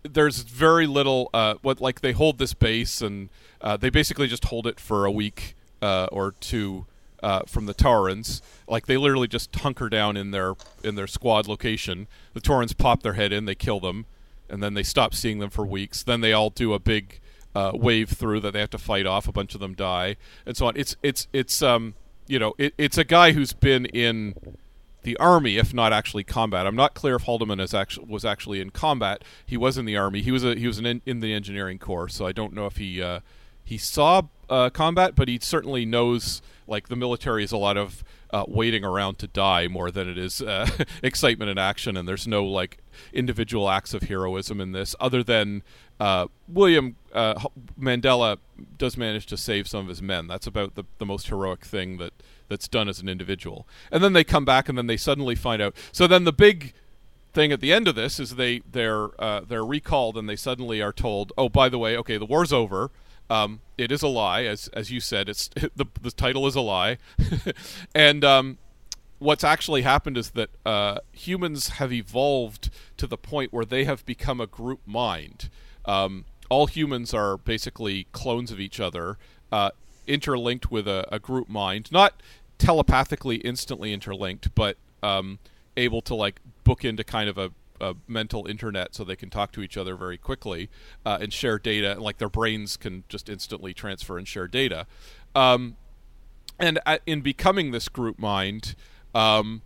there's 0.03 0.42
very 0.42 0.87
little. 0.87 1.31
Uh, 1.35 1.55
what 1.62 1.81
like 1.81 2.01
they 2.01 2.12
hold 2.12 2.38
this 2.38 2.55
base 2.55 3.03
and 3.03 3.29
uh, 3.61 3.77
they 3.77 3.90
basically 3.90 4.29
just 4.29 4.46
hold 4.46 4.66
it 4.66 4.79
for 4.79 5.05
a 5.05 5.11
week 5.11 5.57
uh, 5.83 6.07
or 6.12 6.33
two 6.33 6.87
uh, 7.22 7.42
from 7.46 7.66
the 7.66 7.74
Taurans. 7.74 8.40
Like 8.68 8.87
they 8.87 8.96
literally 8.96 9.28
just 9.28 9.54
hunker 9.54 9.88
down 9.88 10.16
in 10.16 10.30
their 10.30 10.54
in 10.83 10.94
their 10.94 11.06
squad 11.06 11.46
location. 11.46 12.09
The 12.35 12.40
Taurans 12.40 12.76
pop 12.76 13.02
their 13.02 13.14
head 13.14 13.33
in, 13.33 13.44
they 13.44 13.54
kill 13.54 13.80
them, 13.80 14.06
and 14.48 14.62
then 14.62 14.74
they 14.74 14.83
stop 14.83 15.14
seeing 15.14 15.38
them 15.38 15.50
for 15.50 15.66
weeks. 15.66 16.02
Then 16.02 16.20
they 16.20 16.33
all 16.33 16.50
do 16.50 16.72
a 16.72 16.78
big 16.78 17.20
uh, 17.54 17.72
wave 17.74 18.11
through 18.11 18.40
that 18.40 18.52
they 18.52 18.61
have 18.61 18.70
to 18.70 18.78
fight 18.78 19.06
off. 19.06 19.28
A 19.28 19.33
bunch 19.33 19.54
of 19.54 19.61
them 19.61 19.74
die, 19.74 20.16
and 20.46 20.56
so 20.56 20.66
on. 20.66 20.76
It's 20.76 20.96
it's 21.02 21.28
it's 21.33 21.62
um 21.62 21.94
you 22.26 22.38
know 22.38 22.54
it, 22.59 22.74
it's 22.78 22.98
a 22.98 23.04
guy 23.04 23.33
who's 23.33 23.52
been 23.52 23.87
in 23.87 24.35
the 25.02 25.16
army, 25.16 25.56
if 25.56 25.72
not 25.72 25.92
actually 25.92 26.24
combat. 26.24 26.66
I'm 26.66 26.76
not 26.76 26.94
clear 26.94 27.16
if 27.16 27.24
Haldeman 27.24 27.61
is 27.61 27.74
actually 27.74 28.06
was 28.06 28.24
actually 28.24 28.61
in 28.61 28.70
combat. 28.70 29.22
He 29.44 29.56
was 29.56 29.78
in 29.78 29.85
the 29.85 29.96
army. 29.96 30.22
He 30.22 30.30
was 30.30 30.44
a 30.44 30.54
he 30.54 30.66
was 30.66 30.78
in, 30.78 31.02
in 31.06 31.20
the 31.20 31.33
engineering 31.33 31.78
corps. 31.78 32.09
So 32.09 32.26
I 32.26 32.33
don't 32.33 32.52
know 32.52 32.66
if 32.66 32.76
he 32.76 33.02
uh, 33.02 33.20
he 33.64 33.78
saw 33.78 34.22
uh, 34.51 34.69
combat, 34.71 35.15
but 35.15 35.29
he 35.29 35.39
certainly 35.41 35.87
knows 35.87 36.43
like 36.67 36.89
the 36.89 36.97
military 36.97 37.43
is 37.43 37.53
a 37.53 37.57
lot 37.57 37.77
of 37.77 38.05
uh, 38.33 38.45
waiting 38.47 38.85
around 38.85 39.19
to 39.19 39.27
die 39.27 39.67
more 39.67 39.91
than 39.91 40.09
it 40.09 40.19
is 40.19 40.41
uh, 40.43 40.69
excitement 41.03 41.51
and 41.51 41.59
action, 41.59 41.97
and 41.97 42.07
there's 42.07 42.27
no 42.27 42.45
like 42.45 42.79
individual 43.13 43.71
acts 43.71 43.95
of 43.95 44.03
heroism 44.03 44.61
in 44.61 44.73
this, 44.73 44.95
other 45.01 45.23
than 45.23 45.63
uh, 45.99 46.27
William 46.49 46.97
uh, 47.13 47.35
Mandela 47.79 48.39
does 48.79 48.97
manage 48.97 49.27
to 49.27 49.37
save 49.37 49.67
some 49.67 49.81
of 49.81 49.89
his 49.89 50.03
men. 50.03 50.27
That's 50.27 50.47
about 50.47 50.75
the 50.75 50.85
the 50.99 51.07
most 51.07 51.29
heroic 51.29 51.65
thing 51.65 51.99
that 51.99 52.13
that's 52.49 52.69
done 52.69 52.89
as 52.89 53.01
an 53.01 53.09
individual. 53.09 53.67
And 53.91 54.03
then 54.03 54.13
they 54.13 54.25
come 54.25 54.45
back, 54.45 54.69
and 54.69 54.77
then 54.77 54.87
they 54.87 54.97
suddenly 54.97 55.35
find 55.35 55.63
out. 55.63 55.75
So 55.93 56.07
then 56.07 56.25
the 56.25 56.33
big 56.33 56.73
thing 57.33 57.53
at 57.53 57.61
the 57.61 57.73
end 57.73 57.87
of 57.87 57.95
this 57.95 58.19
is 58.19 58.37
they 58.37 58.63
they're 58.71 59.11
uh, 59.21 59.41
they're 59.41 59.65
recalled, 59.65 60.17
and 60.17 60.29
they 60.29 60.37
suddenly 60.37 60.81
are 60.81 60.93
told, 60.93 61.33
oh, 61.37 61.49
by 61.49 61.69
the 61.69 61.79
way, 61.79 61.97
okay, 61.97 62.17
the 62.17 62.27
war's 62.27 62.53
over 62.53 62.91
um, 63.31 63.61
it 63.79 63.93
is 63.93 64.03
a 64.03 64.09
lie, 64.09 64.43
as 64.43 64.69
as 64.69 64.90
you 64.90 65.01
said. 65.01 65.29
It's 65.29 65.49
the 65.77 65.87
the 66.03 66.11
title 66.11 66.47
is 66.47 66.57
a 66.57 66.61
lie, 66.61 66.99
and 67.95 68.25
um, 68.25 68.59
what's 69.21 69.45
actually 69.45 69.83
happened 69.83 70.19
is 70.19 70.31
that 70.31 70.51
uh, 70.66 70.99
humans 71.12 71.69
have 71.69 71.93
evolved 71.93 72.71
to 72.97 73.07
the 73.07 73.16
point 73.16 73.53
where 73.53 73.64
they 73.64 73.85
have 73.85 74.05
become 74.05 74.40
a 74.40 74.47
group 74.47 74.81
mind. 74.85 75.49
Um, 75.85 76.25
all 76.51 76.66
humans 76.66 77.14
are 77.14 77.37
basically 77.37 78.09
clones 78.12 78.51
of 78.51 78.59
each 78.59 78.81
other, 78.81 79.16
uh, 79.53 79.71
interlinked 80.07 80.71
with 80.71 80.88
a, 80.88 81.07
a, 81.12 81.19
group 81.19 81.49
mind, 81.49 81.93
not 81.93 82.21
telepathically 82.59 83.37
instantly 83.37 83.93
interlinked, 83.93 84.55
but 84.55 84.77
um, 85.03 85.38
able 85.77 86.03
to 86.03 86.14
like 86.14 86.40
book 86.64 86.85
into 86.85 87.05
kind 87.05 87.29
of 87.29 87.38
a 87.38 87.53
a 87.81 87.95
mental 88.07 88.47
internet 88.47 88.95
so 88.95 89.05
they 89.05 89.16
can 89.16 89.31
talk 89.31 89.53
to 89.53 89.62
each 89.62 89.77
other 89.77 89.97
very 89.97 90.19
quickly 90.19 90.69
uh, 91.05 91.19
and 91.21 91.33
share 91.33 91.59
data. 91.59 91.93
And 91.93 92.01
Like 92.01 92.19
their 92.19 92.29
brains 92.29 92.77
can 92.77 93.05
just 93.09 93.29
instantly 93.29 93.75
transfer 93.75 94.19
and 94.19 94.27
share 94.27 94.49
data. 94.49 94.87
Um, 95.35 95.77
and 96.59 96.79
at, 96.85 97.03
in 97.07 97.21
becoming 97.21 97.71
this 97.71 97.88
group 97.88 98.19
mind, 98.19 98.75
um, 99.14 99.62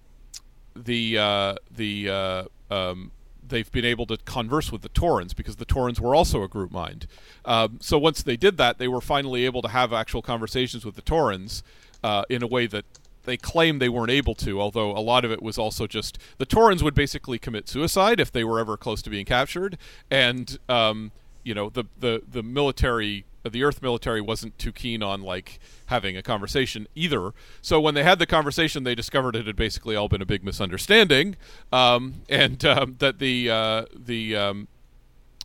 the 0.76 1.18
uh, 1.18 1.54
the 1.70 2.08
uh, 2.08 2.44
um, 2.70 3.10
they've 3.46 3.70
been 3.70 3.84
able 3.84 4.06
to 4.06 4.16
converse 4.18 4.72
with 4.72 4.82
the 4.82 4.88
Taurans 4.88 5.34
because 5.34 5.56
the 5.56 5.66
Taurans 5.66 6.00
were 6.00 6.14
also 6.14 6.42
a 6.42 6.48
group 6.48 6.70
mind. 6.70 7.06
Um, 7.44 7.78
so 7.80 7.98
once 7.98 8.22
they 8.22 8.36
did 8.36 8.56
that, 8.56 8.78
they 8.78 8.88
were 8.88 9.00
finally 9.00 9.44
able 9.44 9.62
to 9.62 9.68
have 9.68 9.92
actual 9.92 10.22
conversations 10.22 10.84
with 10.84 10.96
the 10.96 11.02
Taurans 11.02 11.62
uh, 12.02 12.24
in 12.28 12.42
a 12.42 12.46
way 12.46 12.66
that 12.66 12.84
they 13.24 13.36
claim 13.36 13.78
they 13.78 13.88
weren't 13.88 14.10
able 14.10 14.34
to, 14.36 14.60
although 14.60 14.90
a 14.90 15.00
lot 15.00 15.24
of 15.24 15.32
it 15.32 15.42
was 15.42 15.58
also 15.58 15.86
just 15.86 16.18
the 16.38 16.46
Taurans 16.46 16.82
would 16.82 16.94
basically 16.94 17.38
commit 17.38 17.68
suicide 17.68 18.20
if 18.20 18.30
they 18.30 18.44
were 18.44 18.58
ever 18.60 18.76
close 18.76 19.02
to 19.02 19.10
being 19.10 19.26
captured, 19.26 19.78
and 20.10 20.58
um, 20.68 21.12
you 21.42 21.54
know 21.54 21.70
the 21.70 21.84
the 21.98 22.22
the 22.28 22.42
military. 22.42 23.24
The 23.46 23.62
Earth 23.62 23.82
military 23.82 24.22
wasn't 24.22 24.58
too 24.58 24.72
keen 24.72 25.02
on 25.02 25.20
like 25.20 25.58
having 25.86 26.16
a 26.16 26.22
conversation 26.22 26.88
either. 26.94 27.32
So 27.60 27.78
when 27.78 27.92
they 27.92 28.02
had 28.02 28.18
the 28.18 28.24
conversation, 28.24 28.84
they 28.84 28.94
discovered 28.94 29.36
it 29.36 29.46
had 29.46 29.54
basically 29.54 29.94
all 29.94 30.08
been 30.08 30.22
a 30.22 30.26
big 30.26 30.42
misunderstanding, 30.42 31.36
um, 31.70 32.22
and 32.30 32.64
um, 32.64 32.96
that 33.00 33.18
the 33.18 33.50
uh, 33.50 33.84
the 33.94 34.34
um, 34.34 34.68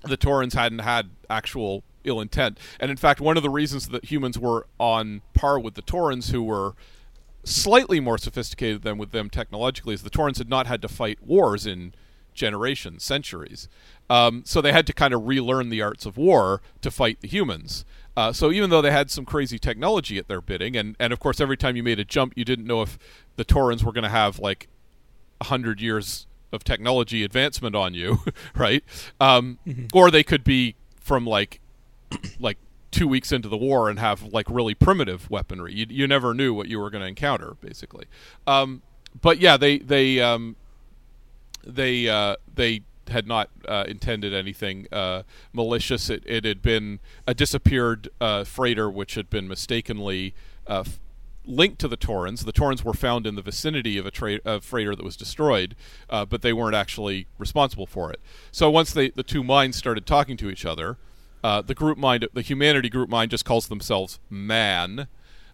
the 0.06 0.16
Taurans 0.16 0.54
hadn't 0.54 0.80
had 0.80 1.10
actual 1.30 1.84
ill 2.06 2.22
intent. 2.22 2.58
And 2.80 2.90
in 2.90 2.98
fact, 2.98 3.20
one 3.20 3.38
of 3.38 3.44
the 3.44 3.50
reasons 3.50 3.90
that 3.90 4.06
humans 4.06 4.40
were 4.40 4.68
on 4.80 5.22
par 5.34 5.60
with 5.60 5.74
the 5.74 5.82
Taurans, 5.82 6.32
who 6.32 6.44
were 6.44 6.76
slightly 7.44 8.00
more 8.00 8.18
sophisticated 8.18 8.84
than 8.84 8.98
with 8.98 9.12
them 9.12 9.30
technologically 9.30 9.94
is 9.94 10.04
the 10.04 10.10
Taurans 10.10 10.38
had 10.38 10.50
not 10.50 10.68
had 10.68 10.82
to 10.82 10.88
fight 10.88 11.20
wars 11.22 11.66
in 11.66 11.94
generations, 12.34 13.04
centuries. 13.04 13.68
Um, 14.10 14.44
so 14.46 14.62
they 14.62 14.72
had 14.72 14.88
to 14.88 14.94
kind 14.94 15.14
of 15.14 15.28
relearn 15.28 15.70
the 15.70 15.82
arts 15.82 16.06
of 16.06 16.18
war 16.18 16.62
to 16.82 16.90
fight 16.90 17.22
the 17.22 17.28
humans. 17.28 17.86
Uh, 18.18 18.34
so 18.34 18.52
even 18.52 18.70
though 18.70 18.82
they 18.82 18.92
had 18.92 19.12
some 19.12 19.26
crazy 19.26 19.60
technology 19.60 20.18
at 20.18 20.28
their 20.28 20.42
bidding, 20.42 20.76
and, 20.76 20.96
and 21.00 21.14
of 21.14 21.20
course 21.20 21.40
every 21.40 21.58
time 21.58 21.76
you 21.76 21.84
made 21.84 22.00
a 22.00 22.06
jump, 22.06 22.34
you 22.36 22.44
didn't 22.44 22.66
know 22.66 22.82
if 22.82 22.98
the 23.36 23.46
Taurans 23.46 23.84
were 23.84 23.92
going 23.92 24.04
to 24.04 24.10
have 24.10 24.40
like 24.40 24.68
a 25.40 25.46
hundred 25.46 25.80
years 25.80 26.28
of 26.52 26.64
technology 26.64 27.24
advancement 27.24 27.76
on 27.76 27.94
you, 27.94 28.20
right? 28.56 28.84
Um, 29.20 29.60
mm-hmm. 29.68 29.86
Or 29.94 30.10
they 30.12 30.24
could 30.24 30.44
be 30.44 30.76
from 31.00 31.26
like 31.26 31.62
like 32.40 32.58
two 32.92 33.08
weeks 33.08 33.32
into 33.32 33.48
the 33.48 33.58
war 33.58 33.90
and 33.90 34.00
have 34.00 34.24
like 34.24 34.48
really 34.50 34.74
primitive 34.74 35.30
weaponry. 35.30 35.74
You, 35.74 35.86
you 35.90 36.08
never 36.08 36.34
knew 36.34 36.54
what 36.54 36.68
you 36.68 36.80
were 36.80 36.90
going 36.90 37.02
to 37.02 37.08
encounter, 37.08 37.56
basically. 37.62 38.06
Um, 38.48 38.82
but 39.22 39.40
yeah, 39.40 39.58
they 39.58 39.80
they 39.80 40.20
um, 40.20 40.56
they 41.66 42.08
uh, 42.08 42.36
they 42.54 42.82
had 43.10 43.28
not 43.28 43.50
uh, 43.68 43.86
intended 43.88 44.34
anything 44.34 44.88
uh, 44.92 45.24
malicious. 45.52 46.10
It, 46.10 46.24
it 46.26 46.46
had 46.46 46.62
been 46.62 47.00
a 47.28 47.34
disappeared 47.34 48.10
uh, 48.22 48.44
freighter 48.44 48.90
which 48.90 49.16
had 49.16 49.30
been 49.30 49.48
mistakenly 49.48 50.36
uh, 50.68 50.82
f- 50.86 51.00
linked 51.46 51.80
to 51.80 51.88
the 51.88 51.98
Taurans. 51.98 52.46
The 52.46 52.54
Taurans 52.54 52.84
were 52.84 52.94
found 52.94 53.26
in 53.26 53.36
the 53.36 53.42
vicinity 53.42 53.98
of 53.98 54.06
a, 54.06 54.12
tra- 54.12 54.40
a 54.46 54.62
freighter 54.62 54.96
that 54.96 55.04
was 55.04 55.18
destroyed, 55.18 55.76
uh, 56.10 56.26
but 56.26 56.42
they 56.42 56.54
weren't 56.54 56.76
actually 56.76 57.28
responsible 57.38 57.88
for 57.88 58.12
it. 58.12 58.22
So 58.52 58.70
once 58.70 58.94
they, 58.94 59.10
the 59.10 59.24
two 59.24 59.44
minds 59.44 59.78
started 59.78 60.06
talking 60.06 60.38
to 60.38 60.50
each 60.50 60.66
other, 60.66 60.98
uh, 61.44 61.62
the 61.62 61.74
group 61.74 61.98
mind, 61.98 62.28
the 62.34 62.42
humanity 62.42 62.90
group 62.90 63.10
mind, 63.10 63.32
just 63.32 63.46
calls 63.46 63.68
themselves 63.68 64.20
man. 64.30 65.08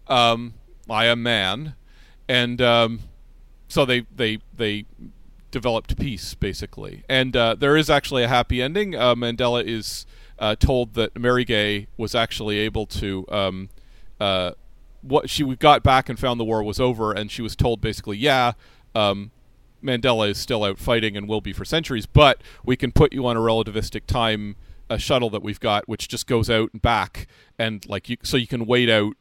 Um, 0.06 0.54
I 0.88 1.06
am 1.06 1.22
man, 1.22 1.74
and 2.28 2.60
um, 2.60 3.00
so 3.68 3.84
they 3.84 4.06
they 4.14 4.38
they 4.54 4.84
developed 5.50 5.98
peace 5.98 6.34
basically. 6.34 7.04
And 7.08 7.36
uh, 7.36 7.54
there 7.54 7.76
is 7.76 7.88
actually 7.88 8.22
a 8.22 8.28
happy 8.28 8.60
ending. 8.60 8.94
Uh, 8.94 9.14
Mandela 9.14 9.64
is 9.64 10.06
uh, 10.38 10.54
told 10.56 10.94
that 10.94 11.14
Marygay 11.14 11.86
was 11.96 12.14
actually 12.14 12.58
able 12.58 12.86
to. 12.86 13.24
Um, 13.28 13.68
uh, 14.20 14.52
what 15.02 15.30
she 15.30 15.44
got 15.56 15.82
back 15.82 16.08
and 16.08 16.18
found 16.18 16.40
the 16.40 16.44
war 16.44 16.62
was 16.62 16.80
over, 16.80 17.12
and 17.12 17.30
she 17.30 17.40
was 17.40 17.54
told 17.54 17.80
basically, 17.80 18.16
yeah, 18.16 18.52
um, 18.94 19.30
Mandela 19.82 20.28
is 20.28 20.38
still 20.38 20.64
out 20.64 20.78
fighting 20.78 21.16
and 21.16 21.28
will 21.28 21.40
be 21.40 21.52
for 21.52 21.64
centuries, 21.64 22.06
but 22.06 22.40
we 22.64 22.76
can 22.76 22.90
put 22.90 23.12
you 23.12 23.26
on 23.26 23.36
a 23.36 23.40
relativistic 23.40 24.06
time 24.06 24.56
a 24.88 24.98
shuttle 24.98 25.30
that 25.30 25.42
we've 25.42 25.60
got 25.60 25.88
which 25.88 26.08
just 26.08 26.26
goes 26.26 26.48
out 26.48 26.70
and 26.72 26.82
back 26.82 27.26
and 27.58 27.86
like 27.88 28.08
you 28.08 28.16
so 28.22 28.36
you 28.36 28.46
can 28.46 28.66
wait 28.66 28.88
out 28.88 29.14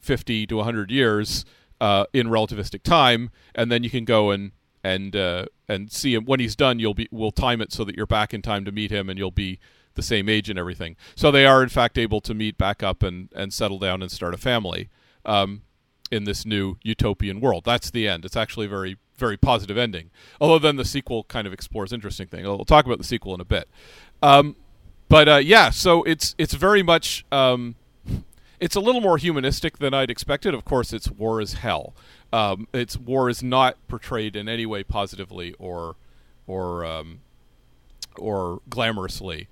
50 0.00 0.46
to 0.46 0.56
100 0.56 0.90
years 0.90 1.44
uh, 1.80 2.04
in 2.12 2.28
relativistic 2.28 2.82
time 2.82 3.30
and 3.54 3.70
then 3.70 3.82
you 3.82 3.90
can 3.90 4.04
go 4.04 4.30
and 4.30 4.52
and 4.84 5.16
uh, 5.16 5.46
and 5.66 5.90
see 5.90 6.14
him 6.14 6.26
when 6.26 6.38
he's 6.38 6.54
done. 6.54 6.78
You'll 6.78 6.94
be 6.94 7.08
we'll 7.10 7.32
time 7.32 7.60
it 7.60 7.72
so 7.72 7.82
that 7.84 7.96
you're 7.96 8.06
back 8.06 8.34
in 8.34 8.42
time 8.42 8.64
to 8.66 8.70
meet 8.70 8.92
him, 8.92 9.08
and 9.08 9.18
you'll 9.18 9.30
be 9.30 9.58
the 9.94 10.02
same 10.02 10.28
age 10.28 10.50
and 10.50 10.58
everything. 10.58 10.96
So 11.16 11.30
they 11.30 11.46
are 11.46 11.62
in 11.62 11.70
fact 11.70 11.96
able 11.98 12.20
to 12.20 12.34
meet 12.34 12.58
back 12.58 12.82
up 12.82 13.02
and 13.02 13.30
and 13.34 13.52
settle 13.52 13.78
down 13.78 14.02
and 14.02 14.12
start 14.12 14.34
a 14.34 14.38
family 14.38 14.90
um, 15.24 15.62
in 16.12 16.24
this 16.24 16.44
new 16.44 16.76
utopian 16.82 17.40
world. 17.40 17.64
That's 17.64 17.90
the 17.90 18.06
end. 18.06 18.24
It's 18.24 18.36
actually 18.36 18.66
a 18.66 18.68
very 18.68 18.98
very 19.16 19.36
positive 19.36 19.78
ending. 19.78 20.10
Although 20.40 20.58
then 20.58 20.76
the 20.76 20.84
sequel 20.84 21.24
kind 21.24 21.46
of 21.46 21.52
explores 21.52 21.92
interesting 21.92 22.26
things. 22.26 22.46
We'll 22.46 22.64
talk 22.64 22.84
about 22.84 22.98
the 22.98 23.04
sequel 23.04 23.34
in 23.34 23.40
a 23.40 23.44
bit. 23.44 23.68
Um, 24.24 24.56
but 25.10 25.28
uh, 25.28 25.36
yeah, 25.36 25.68
so 25.68 26.02
it's 26.04 26.34
it's 26.38 26.54
very 26.54 26.82
much 26.82 27.26
um, 27.30 27.74
it's 28.58 28.74
a 28.74 28.80
little 28.80 29.02
more 29.02 29.18
humanistic 29.18 29.78
than 29.78 29.92
I'd 29.92 30.10
expected. 30.10 30.54
Of 30.54 30.64
course, 30.64 30.94
it's 30.94 31.10
war 31.10 31.42
is 31.42 31.54
hell. 31.54 31.94
Um, 32.32 32.66
it's 32.72 32.96
war 32.96 33.28
is 33.28 33.42
not 33.42 33.76
portrayed 33.86 34.34
in 34.34 34.48
any 34.48 34.64
way 34.64 34.82
positively 34.82 35.54
or 35.58 35.96
or 36.46 36.86
um, 36.86 37.20
or 38.16 38.60
glamorously. 38.70 39.48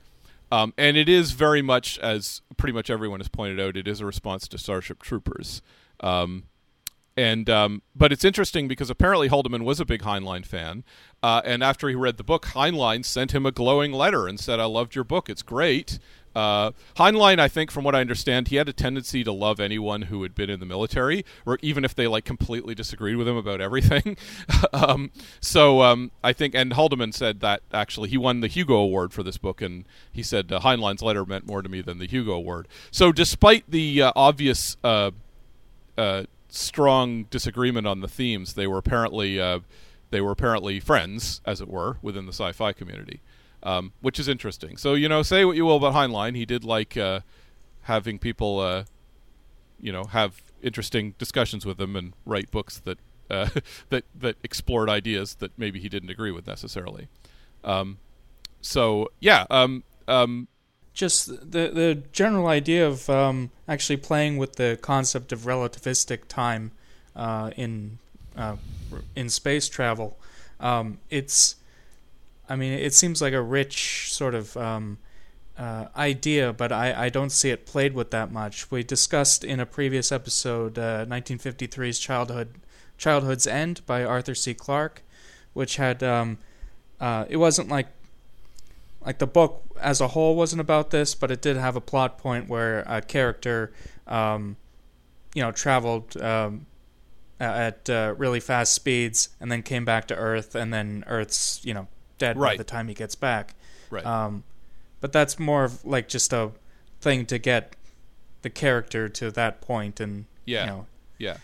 Um, 0.50 0.72
and 0.78 0.96
it 0.96 1.08
is 1.08 1.32
very 1.32 1.62
much, 1.62 1.98
as 2.00 2.42
pretty 2.58 2.74
much 2.74 2.90
everyone 2.90 3.20
has 3.20 3.28
pointed 3.28 3.58
out, 3.58 3.74
it 3.76 3.88
is 3.88 4.00
a 4.02 4.06
response 4.06 4.46
to 4.48 4.58
Starship 4.58 5.02
Troopers. 5.02 5.62
Um, 6.00 6.44
and 7.16 7.48
um, 7.50 7.82
but 7.94 8.12
it's 8.12 8.24
interesting 8.24 8.68
because 8.68 8.90
apparently 8.90 9.28
Haldeman 9.28 9.64
was 9.64 9.80
a 9.80 9.84
big 9.84 10.02
Heinlein 10.02 10.46
fan, 10.46 10.84
uh, 11.22 11.42
and 11.44 11.62
after 11.62 11.88
he 11.88 11.94
read 11.94 12.16
the 12.16 12.24
book, 12.24 12.46
Heinlein 12.46 13.04
sent 13.04 13.32
him 13.32 13.46
a 13.46 13.52
glowing 13.52 13.92
letter 13.92 14.26
and 14.26 14.40
said, 14.40 14.60
"I 14.60 14.64
loved 14.64 14.94
your 14.94 15.04
book. 15.04 15.28
It's 15.28 15.42
great." 15.42 15.98
Uh, 16.34 16.72
Heinlein, 16.96 17.38
I 17.38 17.48
think, 17.48 17.70
from 17.70 17.84
what 17.84 17.94
I 17.94 18.00
understand, 18.00 18.48
he 18.48 18.56
had 18.56 18.68
a 18.68 18.72
tendency 18.72 19.22
to 19.24 19.32
love 19.32 19.60
anyone 19.60 20.02
who 20.02 20.22
had 20.22 20.34
been 20.34 20.48
in 20.48 20.60
the 20.60 20.66
military, 20.66 21.24
or 21.44 21.58
even 21.60 21.84
if 21.84 21.94
they 21.94 22.06
like 22.06 22.24
completely 22.24 22.74
disagreed 22.74 23.16
with 23.16 23.28
him 23.28 23.36
about 23.36 23.60
everything. 23.60 24.16
um, 24.72 25.10
so 25.40 25.82
um, 25.82 26.10
I 26.24 26.32
think, 26.32 26.54
and 26.54 26.72
Haldeman 26.72 27.12
said 27.12 27.40
that 27.40 27.62
actually 27.72 28.08
he 28.08 28.16
won 28.16 28.40
the 28.40 28.46
Hugo 28.46 28.76
Award 28.76 29.12
for 29.12 29.22
this 29.22 29.36
book, 29.36 29.60
and 29.60 29.84
he 30.10 30.22
said 30.22 30.50
uh, 30.50 30.60
Heinlein's 30.60 31.02
letter 31.02 31.24
meant 31.26 31.46
more 31.46 31.62
to 31.62 31.68
me 31.68 31.82
than 31.82 31.98
the 31.98 32.06
Hugo 32.06 32.32
Award. 32.32 32.66
So 32.90 33.12
despite 33.12 33.70
the 33.70 34.02
uh, 34.02 34.12
obvious 34.16 34.76
uh, 34.82 35.10
uh, 35.98 36.24
strong 36.52 37.24
disagreement 37.24 37.86
on 37.86 38.00
the 38.00 38.08
themes. 38.08 38.54
They 38.54 38.66
were 38.66 38.78
apparently 38.78 39.40
uh, 39.40 39.60
they 40.10 40.20
were 40.20 40.30
apparently 40.30 40.78
friends, 40.78 41.40
as 41.44 41.60
it 41.60 41.68
were, 41.68 41.96
within 42.02 42.26
the 42.26 42.32
sci-fi 42.32 42.72
community, 42.72 43.20
um, 43.62 43.92
which 44.00 44.20
is 44.20 44.28
interesting. 44.28 44.76
So 44.76 44.94
you 44.94 45.08
know, 45.08 45.22
say 45.22 45.44
what 45.44 45.56
you 45.56 45.64
will 45.64 45.76
about 45.76 45.94
Heinlein, 45.94 46.36
he 46.36 46.44
did 46.44 46.64
like 46.64 46.96
uh, 46.96 47.20
having 47.82 48.18
people, 48.18 48.60
uh, 48.60 48.84
you 49.80 49.90
know, 49.90 50.04
have 50.04 50.42
interesting 50.62 51.14
discussions 51.18 51.66
with 51.66 51.80
him 51.80 51.96
and 51.96 52.12
write 52.24 52.50
books 52.50 52.78
that 52.80 52.98
uh, 53.30 53.48
that 53.88 54.04
that 54.14 54.36
explored 54.44 54.88
ideas 54.88 55.36
that 55.36 55.58
maybe 55.58 55.80
he 55.80 55.88
didn't 55.88 56.10
agree 56.10 56.30
with 56.30 56.46
necessarily. 56.46 57.08
Um, 57.64 57.98
so 58.60 59.08
yeah, 59.20 59.46
um, 59.50 59.84
um, 60.06 60.48
just 60.94 61.28
the 61.28 61.68
the 61.68 62.02
general 62.12 62.46
idea 62.46 62.86
of 62.86 63.08
um, 63.08 63.50
actually 63.66 63.96
playing 63.96 64.36
with 64.36 64.56
the 64.56 64.78
concept 64.82 65.32
of 65.32 65.40
relativistic 65.40 66.28
time 66.28 66.72
uh, 67.16 67.50
in 67.56 67.98
uh, 68.36 68.56
in 69.16 69.28
space 69.28 69.68
travel. 69.68 70.18
Um, 70.60 70.98
it's, 71.10 71.56
I 72.48 72.56
mean, 72.56 72.72
it 72.72 72.94
seems 72.94 73.20
like 73.20 73.32
a 73.32 73.42
rich 73.42 74.12
sort 74.12 74.34
of 74.34 74.56
um, 74.56 74.98
uh, 75.58 75.86
idea, 75.96 76.52
but 76.52 76.72
I, 76.72 77.06
I 77.06 77.08
don't 77.08 77.30
see 77.30 77.50
it 77.50 77.66
played 77.66 77.94
with 77.94 78.10
that 78.12 78.30
much. 78.30 78.70
We 78.70 78.82
discussed 78.82 79.44
in 79.44 79.60
a 79.60 79.66
previous 79.66 80.12
episode 80.12 80.74
1953's 80.74 81.98
uh, 81.98 82.02
Childhood 82.02 82.54
Childhood's 82.96 83.46
End 83.46 83.80
by 83.86 84.04
Arthur 84.04 84.34
C. 84.34 84.54
Clarke, 84.54 85.02
which 85.52 85.76
had 85.76 86.02
um, 86.02 86.38
uh, 87.00 87.24
it 87.28 87.38
wasn't 87.38 87.68
like 87.68 87.88
like 89.04 89.18
the 89.18 89.26
book 89.26 89.62
as 89.80 90.00
a 90.00 90.08
whole 90.08 90.36
wasn't 90.36 90.60
about 90.60 90.90
this, 90.90 91.14
but 91.14 91.30
it 91.30 91.40
did 91.42 91.56
have 91.56 91.76
a 91.76 91.80
plot 91.80 92.18
point 92.18 92.48
where 92.48 92.80
a 92.86 93.00
character, 93.02 93.72
um, 94.06 94.56
you 95.34 95.42
know, 95.42 95.52
traveled 95.52 96.16
um, 96.20 96.66
at 97.40 97.88
uh, 97.90 98.14
really 98.16 98.40
fast 98.40 98.72
speeds 98.72 99.30
and 99.40 99.50
then 99.50 99.62
came 99.62 99.84
back 99.84 100.06
to 100.08 100.14
Earth, 100.14 100.54
and 100.54 100.72
then 100.72 101.04
Earth's 101.06 101.60
you 101.64 101.74
know 101.74 101.88
dead 102.18 102.36
right. 102.36 102.52
by 102.52 102.56
the 102.56 102.64
time 102.64 102.88
he 102.88 102.94
gets 102.94 103.14
back. 103.14 103.54
Right. 103.90 104.06
Um, 104.06 104.44
but 105.00 105.12
that's 105.12 105.38
more 105.38 105.64
of 105.64 105.84
like 105.84 106.08
just 106.08 106.32
a 106.32 106.52
thing 107.00 107.26
to 107.26 107.38
get 107.38 107.74
the 108.42 108.50
character 108.50 109.08
to 109.08 109.30
that 109.32 109.60
point, 109.60 110.00
and 110.00 110.26
yeah, 110.44 110.60
you 110.64 110.70
know, 110.70 110.86
yeah. 111.18 111.36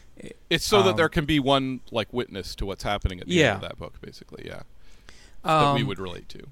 It's 0.51 0.67
so 0.67 0.83
that 0.83 0.97
there 0.97 1.09
can 1.09 1.27
be 1.27 1.39
one 1.39 1.81
like 1.93 2.13
witness 2.13 2.57
to 2.57 2.67
what's 2.67 2.83
happening 2.83 3.21
at 3.21 3.29
the 3.29 3.35
Yeah. 3.35 3.55
end 3.55 3.63
of 3.63 3.69
that 3.69 3.79
book, 3.79 4.01
basically. 4.01 4.45
Yeah, 4.47 4.63
that 5.45 5.75
we 5.75 5.83
Um, 5.83 5.87
would 5.87 6.01
relate 6.01 6.29
to. 6.31 6.49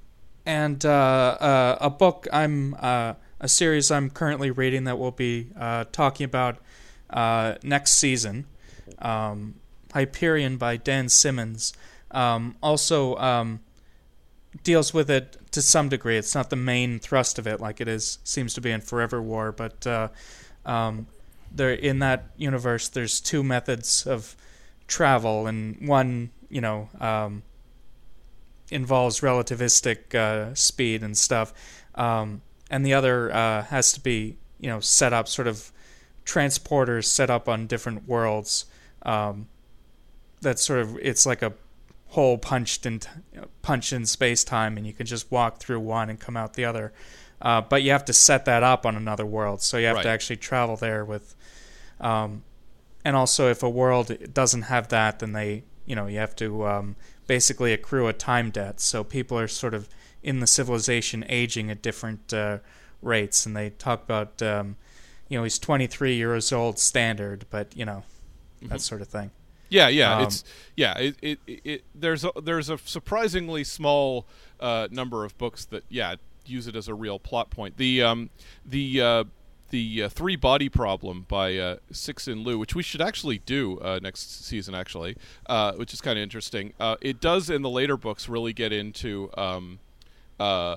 And 0.46 0.86
uh, 0.86 0.88
uh, 0.88 1.78
a 1.80 1.90
book 1.90 2.26
I'm 2.32 2.76
uh, 2.78 3.14
a 3.40 3.48
series 3.48 3.90
I'm 3.90 4.08
currently 4.08 4.50
reading 4.50 4.84
that 4.84 4.98
we'll 4.98 5.10
be 5.10 5.48
uh, 5.58 5.84
talking 5.92 6.24
about 6.24 6.58
next 7.62 7.94
season. 7.94 8.46
Um, 9.00 9.56
Hyperion 9.92 10.56
by 10.56 10.76
Dan 10.76 11.08
Simmons 11.08 11.72
um, 12.12 12.56
also 12.62 13.16
um, 13.16 13.60
deals 14.62 14.94
with 14.94 15.10
it 15.10 15.36
to 15.52 15.60
some 15.60 15.88
degree. 15.88 16.16
It's 16.16 16.34
not 16.34 16.50
the 16.50 16.56
main 16.56 16.98
thrust 16.98 17.38
of 17.38 17.46
it 17.46 17.60
like 17.60 17.80
it 17.80 17.88
is 17.88 18.18
seems 18.24 18.54
to 18.54 18.60
be 18.60 18.70
in 18.70 18.80
Forever 18.80 19.20
War, 19.20 19.52
but 19.52 19.86
uh, 19.86 20.08
um, 20.64 21.06
there 21.52 21.72
in 21.72 21.98
that 21.98 22.30
universe 22.36 22.88
there's 22.88 23.20
two 23.20 23.42
methods 23.42 24.06
of 24.06 24.36
travel, 24.86 25.46
and 25.46 25.86
one 25.86 26.30
you 26.48 26.60
know. 26.60 26.88
Um, 27.00 27.42
involves 28.70 29.20
relativistic 29.20 30.14
uh, 30.14 30.54
speed 30.54 31.02
and 31.02 31.16
stuff, 31.16 31.52
um, 31.94 32.42
and 32.70 32.84
the 32.84 32.94
other 32.94 33.32
uh, 33.32 33.62
has 33.64 33.92
to 33.92 34.00
be 34.00 34.36
you 34.58 34.68
know 34.68 34.80
set 34.80 35.12
up 35.12 35.28
sort 35.28 35.46
of 35.46 35.72
transporters 36.24 37.04
set 37.04 37.30
up 37.30 37.48
on 37.48 37.66
different 37.66 38.06
worlds. 38.06 38.66
Um, 39.02 39.48
that 40.40 40.58
sort 40.58 40.80
of 40.80 40.98
it's 41.00 41.24
like 41.24 41.42
a 41.42 41.52
hole 42.08 42.38
punched 42.38 42.86
in 42.86 43.00
punch 43.62 43.92
in 43.92 44.06
space 44.06 44.44
time, 44.44 44.76
and 44.76 44.86
you 44.86 44.92
can 44.92 45.06
just 45.06 45.30
walk 45.30 45.58
through 45.58 45.80
one 45.80 46.10
and 46.10 46.18
come 46.20 46.36
out 46.36 46.54
the 46.54 46.64
other. 46.64 46.92
Uh, 47.40 47.60
but 47.60 47.82
you 47.82 47.90
have 47.90 48.04
to 48.06 48.12
set 48.12 48.46
that 48.46 48.62
up 48.62 48.86
on 48.86 48.96
another 48.96 49.26
world, 49.26 49.60
so 49.62 49.76
you 49.76 49.86
have 49.86 50.00
to 50.02 50.08
actually 50.08 50.36
travel 50.36 50.76
there 50.76 51.04
with. 51.04 51.34
Um, 52.00 52.42
and 53.04 53.14
also, 53.14 53.50
if 53.50 53.62
a 53.62 53.68
world 53.68 54.32
doesn't 54.32 54.62
have 54.62 54.88
that, 54.88 55.18
then 55.20 55.32
they, 55.32 55.62
you 55.86 55.94
know, 55.94 56.06
you 56.06 56.18
have 56.18 56.36
to 56.36 56.66
um, 56.66 56.96
basically 57.26 57.72
accrue 57.72 58.08
a 58.08 58.12
time 58.12 58.50
debt. 58.50 58.80
So 58.80 59.04
people 59.04 59.38
are 59.38 59.48
sort 59.48 59.74
of 59.74 59.88
in 60.22 60.40
the 60.40 60.46
civilization 60.46 61.24
aging 61.28 61.70
at 61.70 61.82
different 61.82 62.32
uh, 62.34 62.58
rates, 63.00 63.46
and 63.46 63.56
they 63.56 63.70
talk 63.70 64.02
about, 64.02 64.42
um, 64.42 64.76
you 65.28 65.38
know, 65.38 65.44
he's 65.44 65.58
23 65.58 66.14
years 66.14 66.52
old 66.52 66.78
standard, 66.78 67.46
but 67.50 67.76
you 67.76 67.84
know, 67.84 68.02
that 68.62 68.80
sort 68.80 69.00
of 69.00 69.08
thing. 69.08 69.30
Yeah, 69.68 69.88
yeah, 69.88 70.16
Um, 70.16 70.22
it's 70.24 70.44
yeah. 70.76 70.96
It, 70.98 71.16
it, 71.22 71.38
it 71.46 71.84
there's 71.94 72.24
a, 72.24 72.30
there's 72.42 72.70
a 72.70 72.78
surprisingly 72.78 73.64
small 73.64 74.26
uh, 74.60 74.88
number 74.90 75.24
of 75.24 75.36
books 75.38 75.64
that 75.66 75.84
yeah 75.88 76.16
use 76.44 76.68
it 76.68 76.76
as 76.76 76.88
a 76.88 76.94
real 76.94 77.18
plot 77.18 77.50
point. 77.50 77.76
The 77.76 78.02
um 78.02 78.30
the 78.64 79.00
uh, 79.00 79.24
the 79.70 80.04
uh, 80.04 80.08
three 80.08 80.36
body 80.36 80.68
problem 80.68 81.26
by 81.28 81.56
uh, 81.56 81.76
Cixin 81.92 82.44
Liu, 82.44 82.58
which 82.58 82.74
we 82.74 82.82
should 82.82 83.00
actually 83.00 83.38
do 83.38 83.78
uh, 83.80 83.98
next 84.02 84.44
season, 84.44 84.74
actually, 84.74 85.16
uh, 85.46 85.72
which 85.72 85.92
is 85.92 86.00
kind 86.00 86.18
of 86.18 86.22
interesting. 86.22 86.72
Uh, 86.78 86.96
it 87.00 87.20
does 87.20 87.50
in 87.50 87.62
the 87.62 87.70
later 87.70 87.96
books 87.96 88.28
really 88.28 88.52
get 88.52 88.72
into 88.72 89.30
um, 89.36 89.78
uh, 90.38 90.76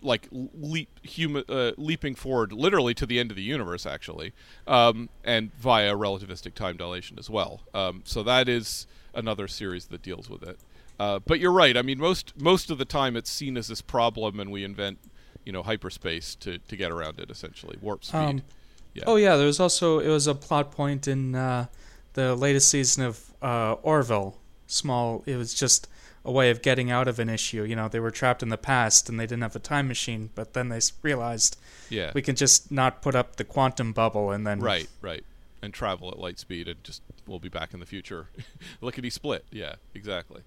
like 0.00 0.28
leap 0.32 0.88
human 1.02 1.44
leaping 1.76 2.14
forward 2.14 2.52
literally 2.52 2.94
to 2.94 3.04
the 3.04 3.18
end 3.18 3.30
of 3.30 3.36
the 3.36 3.42
universe 3.42 3.84
actually 3.84 4.32
um, 4.66 5.10
and 5.22 5.54
via 5.56 5.94
relativistic 5.94 6.54
time 6.54 6.76
dilation 6.76 7.18
as 7.18 7.28
well. 7.28 7.60
Um, 7.74 8.00
so 8.04 8.22
that 8.22 8.48
is 8.48 8.86
another 9.14 9.46
series 9.46 9.86
that 9.86 10.00
deals 10.00 10.30
with 10.30 10.42
it. 10.42 10.58
But 10.98 11.38
you're 11.38 11.52
right. 11.52 11.76
I 11.76 11.82
mean 11.82 11.98
most 11.98 12.32
most 12.40 12.70
of 12.70 12.78
the 12.78 12.86
time 12.86 13.14
it's 13.14 13.30
seen 13.30 13.58
as 13.58 13.68
this 13.68 13.82
problem 13.82 14.40
and 14.40 14.50
we 14.50 14.64
invent 14.64 14.98
you 15.44 15.52
know 15.52 15.62
hyperspace 15.62 16.34
to, 16.36 16.58
to 16.58 16.76
get 16.76 16.90
around 16.90 17.18
it 17.18 17.30
essentially. 17.30 17.76
Warp 17.80 18.04
speed. 18.04 18.18
Um, 18.18 18.42
yeah. 18.94 19.04
Oh 19.06 19.16
yeah, 19.16 19.36
there 19.36 19.46
was 19.46 19.60
also 19.60 19.98
it 20.00 20.08
was 20.08 20.26
a 20.26 20.34
plot 20.34 20.72
point 20.72 21.06
in 21.06 21.34
uh, 21.34 21.66
the 22.14 22.34
latest 22.34 22.68
season 22.68 23.04
of 23.04 23.32
uh, 23.42 23.74
Orville. 23.82 24.38
Small. 24.66 25.22
It 25.24 25.36
was 25.36 25.54
just 25.54 25.88
a 26.24 26.32
way 26.32 26.50
of 26.50 26.60
getting 26.62 26.90
out 26.90 27.08
of 27.08 27.18
an 27.18 27.28
issue. 27.28 27.62
You 27.62 27.76
know, 27.76 27.88
they 27.88 28.00
were 28.00 28.10
trapped 28.10 28.42
in 28.42 28.50
the 28.50 28.58
past 28.58 29.08
and 29.08 29.18
they 29.18 29.24
didn't 29.24 29.42
have 29.42 29.56
a 29.56 29.60
time 29.60 29.88
machine, 29.88 30.30
but 30.34 30.52
then 30.52 30.68
they 30.68 30.80
realized 31.02 31.56
yeah. 31.88 32.10
we 32.14 32.22
can 32.22 32.36
just 32.36 32.70
not 32.70 33.00
put 33.00 33.14
up 33.14 33.36
the 33.36 33.44
quantum 33.44 33.92
bubble 33.92 34.30
and 34.30 34.46
then 34.46 34.60
right 34.60 34.88
right. 35.00 35.24
And 35.60 35.74
travel 35.74 36.08
at 36.10 36.18
light 36.18 36.38
speed 36.38 36.68
and 36.68 36.82
just 36.84 37.02
we'll 37.26 37.40
be 37.40 37.48
back 37.48 37.74
in 37.74 37.80
the 37.80 37.86
future. 37.86 38.28
Lickety 38.80 39.10
split. 39.10 39.44
Yeah 39.50 39.76
exactly. 39.94 40.42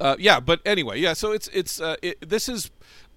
Uh, 0.00 0.14
yeah 0.18 0.38
but 0.38 0.60
anyway 0.64 0.98
yeah 0.98 1.12
so 1.12 1.32
it's 1.32 1.48
it's 1.48 1.80
uh, 1.80 1.96
it, 2.02 2.20
this 2.28 2.48
is 2.48 2.70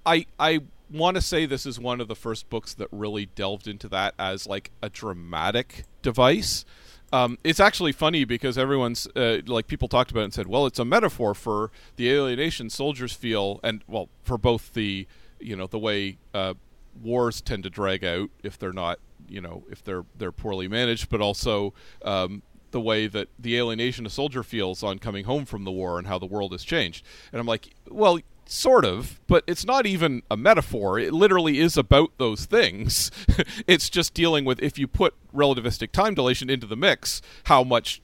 i 0.06 0.26
i 0.40 0.60
want 0.90 1.16
to 1.16 1.22
say 1.22 1.46
this 1.46 1.66
is 1.66 1.80
one 1.80 2.02
of 2.02 2.08
the 2.08 2.16
first 2.16 2.50
books 2.50 2.74
that 2.74 2.88
really 2.92 3.28
delved 3.28 3.68
into 3.68 3.88
that 3.88 4.14
as 4.20 4.46
like 4.46 4.72
a 4.82 4.90
dramatic 4.90 5.86
device 6.02 6.66
um, 7.14 7.38
it's 7.44 7.60
actually 7.60 7.92
funny 7.92 8.24
because 8.24 8.58
everyone's 8.58 9.08
uh, 9.16 9.40
like 9.46 9.68
people 9.68 9.88
talked 9.88 10.12
about 10.12 10.22
it 10.22 10.26
and 10.26 10.34
said, 10.34 10.48
well, 10.48 10.66
it's 10.66 10.80
a 10.80 10.86
metaphor 10.86 11.34
for 11.34 11.72
the 11.98 12.10
alienation 12.10 12.70
soldiers 12.70 13.12
feel, 13.12 13.60
and 13.64 13.84
well, 13.88 14.10
for 14.24 14.38
both 14.38 14.74
the 14.74 15.08
you 15.40 15.56
know 15.56 15.68
the 15.68 15.80
way 15.80 16.18
uh, 16.34 16.54
wars 17.02 17.42
tend 17.42 17.64
to 17.64 17.70
drag 17.70 18.04
out 18.04 18.30
if 18.44 18.58
they're 18.58 18.72
not 18.72 19.00
you 19.28 19.42
know 19.42 19.64
if 19.70 19.84
they're 19.84 20.06
they're 20.18 20.32
poorly 20.32 20.70
managed, 20.70 21.10
but 21.10 21.20
also 21.20 21.74
um, 22.04 22.44
the 22.72 22.80
way 22.80 23.08
that 23.08 23.28
the 23.38 23.58
alienation 23.58 24.06
a 24.06 24.10
soldier 24.10 24.44
feels 24.44 24.82
on 24.82 24.98
coming 24.98 25.26
home 25.26 25.46
from 25.46 25.66
the 25.66 25.72
war 25.72 25.98
and 25.98 26.08
how 26.08 26.18
the 26.18 26.26
world 26.26 26.54
has 26.54 26.64
changed. 26.64 27.06
And 27.34 27.42
I'm 27.42 27.48
like, 27.48 27.76
well, 27.90 28.20
sort 28.46 28.86
of, 28.86 29.20
but 29.28 29.44
it's 29.48 29.66
not 29.66 29.86
even 29.86 30.24
a 30.30 30.38
metaphor. 30.38 31.00
It 31.00 31.14
literally 31.14 31.60
is 31.60 31.78
about 31.78 32.12
those 32.18 32.46
things. 32.46 33.12
it's 33.68 33.90
just 33.90 34.14
dealing 34.14 34.46
with 34.46 34.62
if 34.62 34.78
you 34.78 34.88
put 34.88 35.14
relativistic 35.34 35.92
time 35.92 36.14
dilation 36.14 36.50
into 36.50 36.68
the 36.68 36.76
mix, 36.76 37.22
how 37.46 37.64
much 37.64 38.02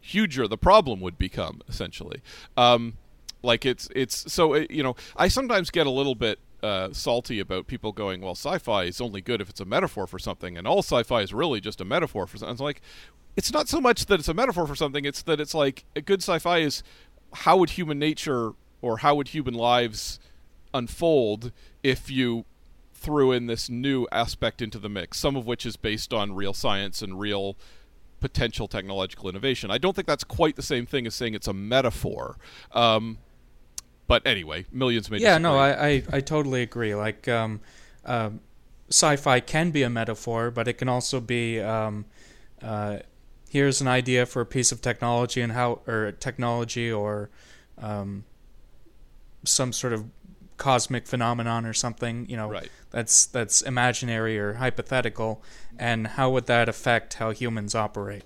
huger 0.00 0.46
the 0.46 0.58
problem 0.58 1.00
would 1.00 1.18
become, 1.18 1.60
essentially. 1.68 2.22
Um, 2.56 2.94
like 3.42 3.64
it's 3.64 3.88
it's 3.94 4.32
so 4.32 4.54
uh, 4.54 4.66
you 4.68 4.82
know 4.82 4.96
I 5.16 5.28
sometimes 5.28 5.70
get 5.70 5.86
a 5.86 5.90
little 5.90 6.14
bit 6.14 6.40
uh, 6.62 6.88
salty 6.92 7.38
about 7.38 7.66
people 7.66 7.92
going, 7.92 8.20
well, 8.20 8.34
sci-fi 8.34 8.84
is 8.84 9.00
only 9.00 9.20
good 9.20 9.40
if 9.40 9.48
it's 9.48 9.60
a 9.60 9.64
metaphor 9.64 10.06
for 10.06 10.18
something, 10.18 10.58
and 10.58 10.66
all 10.66 10.78
sci-fi 10.78 11.20
is 11.20 11.32
really 11.32 11.60
just 11.60 11.80
a 11.80 11.84
metaphor 11.84 12.26
for 12.26 12.36
something. 12.36 12.52
It's 12.52 12.60
like, 12.60 12.82
it's 13.36 13.52
not 13.52 13.68
so 13.68 13.80
much 13.80 14.06
that 14.06 14.18
it's 14.18 14.28
a 14.28 14.34
metaphor 14.34 14.66
for 14.66 14.74
something; 14.74 15.04
it's 15.04 15.22
that 15.22 15.40
it's 15.40 15.54
like 15.54 15.84
a 15.94 16.00
good 16.00 16.20
sci-fi 16.20 16.58
is 16.58 16.82
how 17.32 17.56
would 17.58 17.70
human 17.70 17.98
nature 17.98 18.54
or 18.80 18.98
how 18.98 19.14
would 19.14 19.28
human 19.28 19.54
lives 19.54 20.18
unfold 20.74 21.52
if 21.82 22.10
you 22.10 22.44
threw 22.92 23.32
in 23.32 23.46
this 23.46 23.70
new 23.70 24.06
aspect 24.10 24.60
into 24.60 24.78
the 24.78 24.88
mix, 24.88 25.18
some 25.18 25.36
of 25.36 25.46
which 25.46 25.64
is 25.64 25.76
based 25.76 26.12
on 26.12 26.34
real 26.34 26.52
science 26.52 27.00
and 27.00 27.18
real 27.18 27.56
potential 28.20 28.66
technological 28.66 29.28
innovation. 29.28 29.70
I 29.70 29.78
don't 29.78 29.94
think 29.94 30.06
that's 30.08 30.24
quite 30.24 30.56
the 30.56 30.62
same 30.62 30.86
thing 30.86 31.06
as 31.06 31.14
saying 31.14 31.34
it's 31.34 31.46
a 31.46 31.52
metaphor. 31.52 32.36
Um, 32.72 33.18
but 34.08 34.26
anyway, 34.26 34.66
millions 34.72 35.10
may. 35.10 35.18
Yeah, 35.18 35.38
disagree. 35.38 35.42
no, 35.42 35.58
I, 35.58 35.88
I, 35.88 36.02
I 36.12 36.20
totally 36.20 36.62
agree. 36.62 36.94
Like, 36.94 37.28
um, 37.28 37.60
uh, 38.04 38.30
sci-fi 38.88 39.40
can 39.40 39.70
be 39.70 39.82
a 39.82 39.90
metaphor, 39.90 40.50
but 40.50 40.66
it 40.66 40.74
can 40.74 40.88
also 40.88 41.20
be 41.20 41.60
um, 41.60 42.06
uh, 42.62 42.98
here's 43.50 43.80
an 43.80 43.88
idea 43.88 44.26
for 44.26 44.40
a 44.40 44.46
piece 44.46 44.72
of 44.72 44.80
technology 44.80 45.40
and 45.40 45.52
how 45.52 45.80
or 45.86 46.12
technology 46.12 46.90
or 46.90 47.30
um, 47.78 48.24
some 49.44 49.72
sort 49.72 49.92
of 49.92 50.06
cosmic 50.56 51.06
phenomenon 51.06 51.64
or 51.64 51.72
something. 51.72 52.28
You 52.28 52.36
know, 52.36 52.50
Right. 52.50 52.70
that's 52.90 53.26
that's 53.26 53.62
imaginary 53.62 54.38
or 54.38 54.54
hypothetical, 54.54 55.42
and 55.78 56.06
how 56.08 56.30
would 56.30 56.46
that 56.46 56.68
affect 56.68 57.14
how 57.14 57.30
humans 57.30 57.74
operate? 57.74 58.24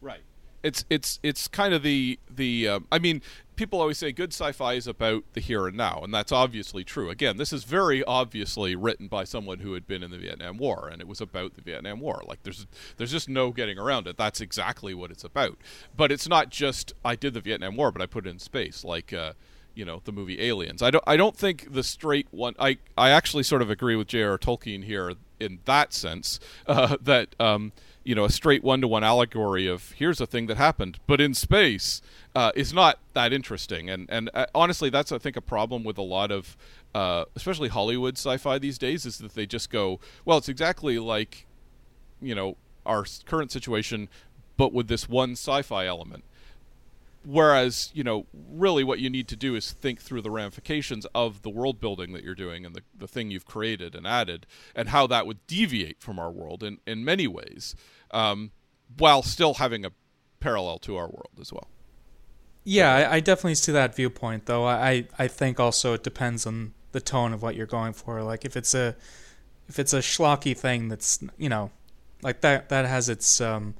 Right. 0.00 0.20
It's 0.62 0.84
it's 0.90 1.18
it's 1.22 1.48
kind 1.48 1.74
of 1.74 1.82
the 1.82 2.18
the 2.30 2.68
um, 2.68 2.86
I 2.90 2.98
mean 2.98 3.22
people 3.56 3.80
always 3.80 3.96
say 3.96 4.12
good 4.12 4.34
sci-fi 4.34 4.74
is 4.74 4.86
about 4.86 5.22
the 5.32 5.40
here 5.40 5.66
and 5.66 5.76
now 5.78 6.00
and 6.04 6.12
that's 6.12 6.30
obviously 6.30 6.84
true. 6.84 7.08
Again, 7.08 7.36
this 7.38 7.52
is 7.54 7.64
very 7.64 8.04
obviously 8.04 8.76
written 8.76 9.08
by 9.08 9.24
someone 9.24 9.60
who 9.60 9.72
had 9.72 9.86
been 9.86 10.02
in 10.02 10.10
the 10.10 10.18
Vietnam 10.18 10.58
War 10.58 10.88
and 10.92 11.00
it 11.00 11.08
was 11.08 11.20
about 11.22 11.54
the 11.54 11.62
Vietnam 11.62 12.00
War. 12.00 12.22
Like 12.26 12.42
there's 12.42 12.66
there's 12.96 13.12
just 13.12 13.28
no 13.28 13.50
getting 13.52 13.78
around 13.78 14.06
it. 14.06 14.16
That's 14.18 14.40
exactly 14.40 14.92
what 14.92 15.10
it's 15.10 15.24
about. 15.24 15.56
But 15.96 16.12
it's 16.12 16.28
not 16.28 16.50
just 16.50 16.92
I 17.04 17.16
did 17.16 17.32
the 17.34 17.40
Vietnam 17.40 17.76
War 17.76 17.90
but 17.90 18.02
I 18.02 18.06
put 18.06 18.26
it 18.26 18.30
in 18.30 18.38
space 18.38 18.84
like 18.84 19.12
uh 19.12 19.32
you 19.76 19.84
know 19.84 20.00
the 20.04 20.12
movie 20.12 20.40
Aliens. 20.40 20.82
I 20.82 20.90
don't 20.90 21.04
I 21.06 21.16
don't 21.16 21.36
think 21.36 21.72
the 21.72 21.84
straight 21.84 22.26
one. 22.32 22.54
I 22.58 22.78
I 22.96 23.10
actually 23.10 23.44
sort 23.44 23.62
of 23.62 23.70
agree 23.70 23.94
with 23.94 24.08
J.R. 24.08 24.38
Tolkien 24.38 24.84
here 24.84 25.12
in 25.38 25.60
that 25.66 25.92
sense 25.92 26.40
uh, 26.66 26.96
that 27.00 27.36
um, 27.38 27.72
you 28.02 28.14
know 28.14 28.24
a 28.24 28.30
straight 28.30 28.64
one 28.64 28.80
to 28.80 28.88
one 28.88 29.04
allegory 29.04 29.68
of 29.68 29.92
here's 29.92 30.20
a 30.20 30.26
thing 30.26 30.46
that 30.46 30.56
happened, 30.56 30.98
but 31.06 31.20
in 31.20 31.34
space 31.34 32.00
uh, 32.34 32.50
is 32.56 32.72
not 32.72 32.98
that 33.12 33.32
interesting. 33.32 33.88
And 33.90 34.06
and 34.10 34.30
uh, 34.34 34.46
honestly, 34.54 34.90
that's 34.90 35.12
I 35.12 35.18
think 35.18 35.36
a 35.36 35.42
problem 35.42 35.84
with 35.84 35.98
a 35.98 36.02
lot 36.02 36.32
of 36.32 36.56
uh, 36.94 37.26
especially 37.36 37.68
Hollywood 37.68 38.16
sci-fi 38.16 38.58
these 38.58 38.78
days 38.78 39.04
is 39.04 39.18
that 39.18 39.34
they 39.34 39.46
just 39.46 39.70
go 39.70 40.00
well, 40.24 40.38
it's 40.38 40.48
exactly 40.48 40.98
like 40.98 41.46
you 42.20 42.34
know 42.34 42.56
our 42.86 43.04
current 43.26 43.52
situation, 43.52 44.08
but 44.56 44.72
with 44.72 44.88
this 44.88 45.08
one 45.08 45.32
sci-fi 45.32 45.86
element 45.86 46.24
whereas 47.26 47.90
you 47.92 48.04
know 48.04 48.26
really 48.32 48.84
what 48.84 49.00
you 49.00 49.10
need 49.10 49.26
to 49.26 49.36
do 49.36 49.56
is 49.56 49.72
think 49.72 50.00
through 50.00 50.22
the 50.22 50.30
ramifications 50.30 51.04
of 51.14 51.42
the 51.42 51.50
world 51.50 51.80
building 51.80 52.12
that 52.12 52.22
you're 52.22 52.36
doing 52.36 52.64
and 52.64 52.74
the, 52.74 52.82
the 52.96 53.08
thing 53.08 53.30
you've 53.30 53.44
created 53.44 53.94
and 53.96 54.06
added 54.06 54.46
and 54.74 54.90
how 54.90 55.06
that 55.06 55.26
would 55.26 55.44
deviate 55.48 56.00
from 56.00 56.18
our 56.18 56.30
world 56.30 56.62
in, 56.62 56.78
in 56.86 57.04
many 57.04 57.26
ways 57.26 57.74
um, 58.12 58.52
while 58.96 59.22
still 59.22 59.54
having 59.54 59.84
a 59.84 59.90
parallel 60.38 60.78
to 60.78 60.96
our 60.96 61.08
world 61.08 61.32
as 61.40 61.52
well 61.52 61.68
Yeah, 62.64 62.92
I, 62.92 63.16
I 63.16 63.20
definitely 63.20 63.54
see 63.54 63.72
that 63.72 63.94
viewpoint, 63.94 64.46
though. 64.46 64.66
I, 64.66 65.06
I 65.16 65.28
think 65.28 65.60
also 65.60 65.94
it 65.94 66.02
depends 66.02 66.46
on 66.46 66.74
the 66.90 67.00
tone 67.00 67.32
of 67.32 67.42
what 67.42 67.54
you're 67.54 67.66
going 67.66 67.92
for. 67.92 68.22
Like 68.22 68.44
if 68.44 68.56
it's 68.56 68.74
a 68.74 68.96
if 69.68 69.78
it's 69.78 69.92
a 69.92 69.98
schlocky 69.98 70.56
thing 70.56 70.88
that's 70.88 71.20
you 71.36 71.48
know 71.48 71.70
like 72.22 72.40
that 72.40 72.68
that 72.70 72.86
has 72.86 73.08
its 73.08 73.40
um 73.40 73.74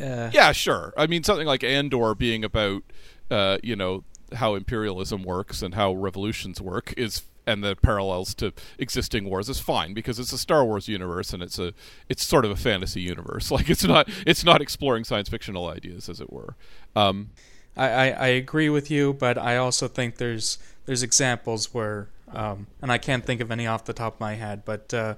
uh, 0.00 0.30
yeah 0.32 0.52
sure 0.52 0.92
i 0.96 1.06
mean 1.06 1.22
something 1.22 1.46
like 1.46 1.62
andor 1.62 2.14
being 2.14 2.44
about 2.44 2.82
uh, 3.30 3.58
you 3.62 3.76
know 3.76 4.04
how 4.34 4.54
imperialism 4.54 5.22
works 5.22 5.62
and 5.62 5.74
how 5.74 5.92
revolutions 5.92 6.60
work 6.60 6.94
is 6.96 7.22
and 7.46 7.62
the 7.64 7.76
parallels 7.76 8.34
to 8.34 8.52
existing 8.78 9.24
wars 9.24 9.48
is 9.48 9.58
fine 9.58 9.94
because 9.94 10.18
it's 10.18 10.32
a 10.32 10.38
Star 10.38 10.64
Wars 10.64 10.88
universe 10.88 11.32
and 11.32 11.42
it's 11.42 11.58
a 11.58 11.72
it's 12.08 12.24
sort 12.24 12.44
of 12.44 12.50
a 12.50 12.56
fantasy 12.56 13.00
universe. 13.00 13.50
Like 13.52 13.68
it's 13.68 13.84
not 13.84 14.08
it's 14.26 14.44
not 14.44 14.62
exploring 14.62 15.04
science 15.04 15.28
fictional 15.28 15.68
ideas 15.68 16.08
as 16.08 16.20
it 16.20 16.32
were. 16.32 16.56
Um, 16.96 17.30
I, 17.76 17.88
I, 17.88 18.08
I 18.08 18.26
agree 18.28 18.70
with 18.70 18.90
you, 18.90 19.12
but 19.12 19.36
I 19.36 19.56
also 19.56 19.88
think 19.88 20.16
there's 20.16 20.58
there's 20.86 21.02
examples 21.02 21.74
where 21.74 22.08
um, 22.32 22.66
and 22.80 22.90
I 22.90 22.98
can't 22.98 23.24
think 23.24 23.40
of 23.40 23.50
any 23.50 23.66
off 23.66 23.84
the 23.84 23.92
top 23.92 24.14
of 24.14 24.20
my 24.20 24.34
head, 24.34 24.64
but 24.64 24.94
uh, 24.94 25.16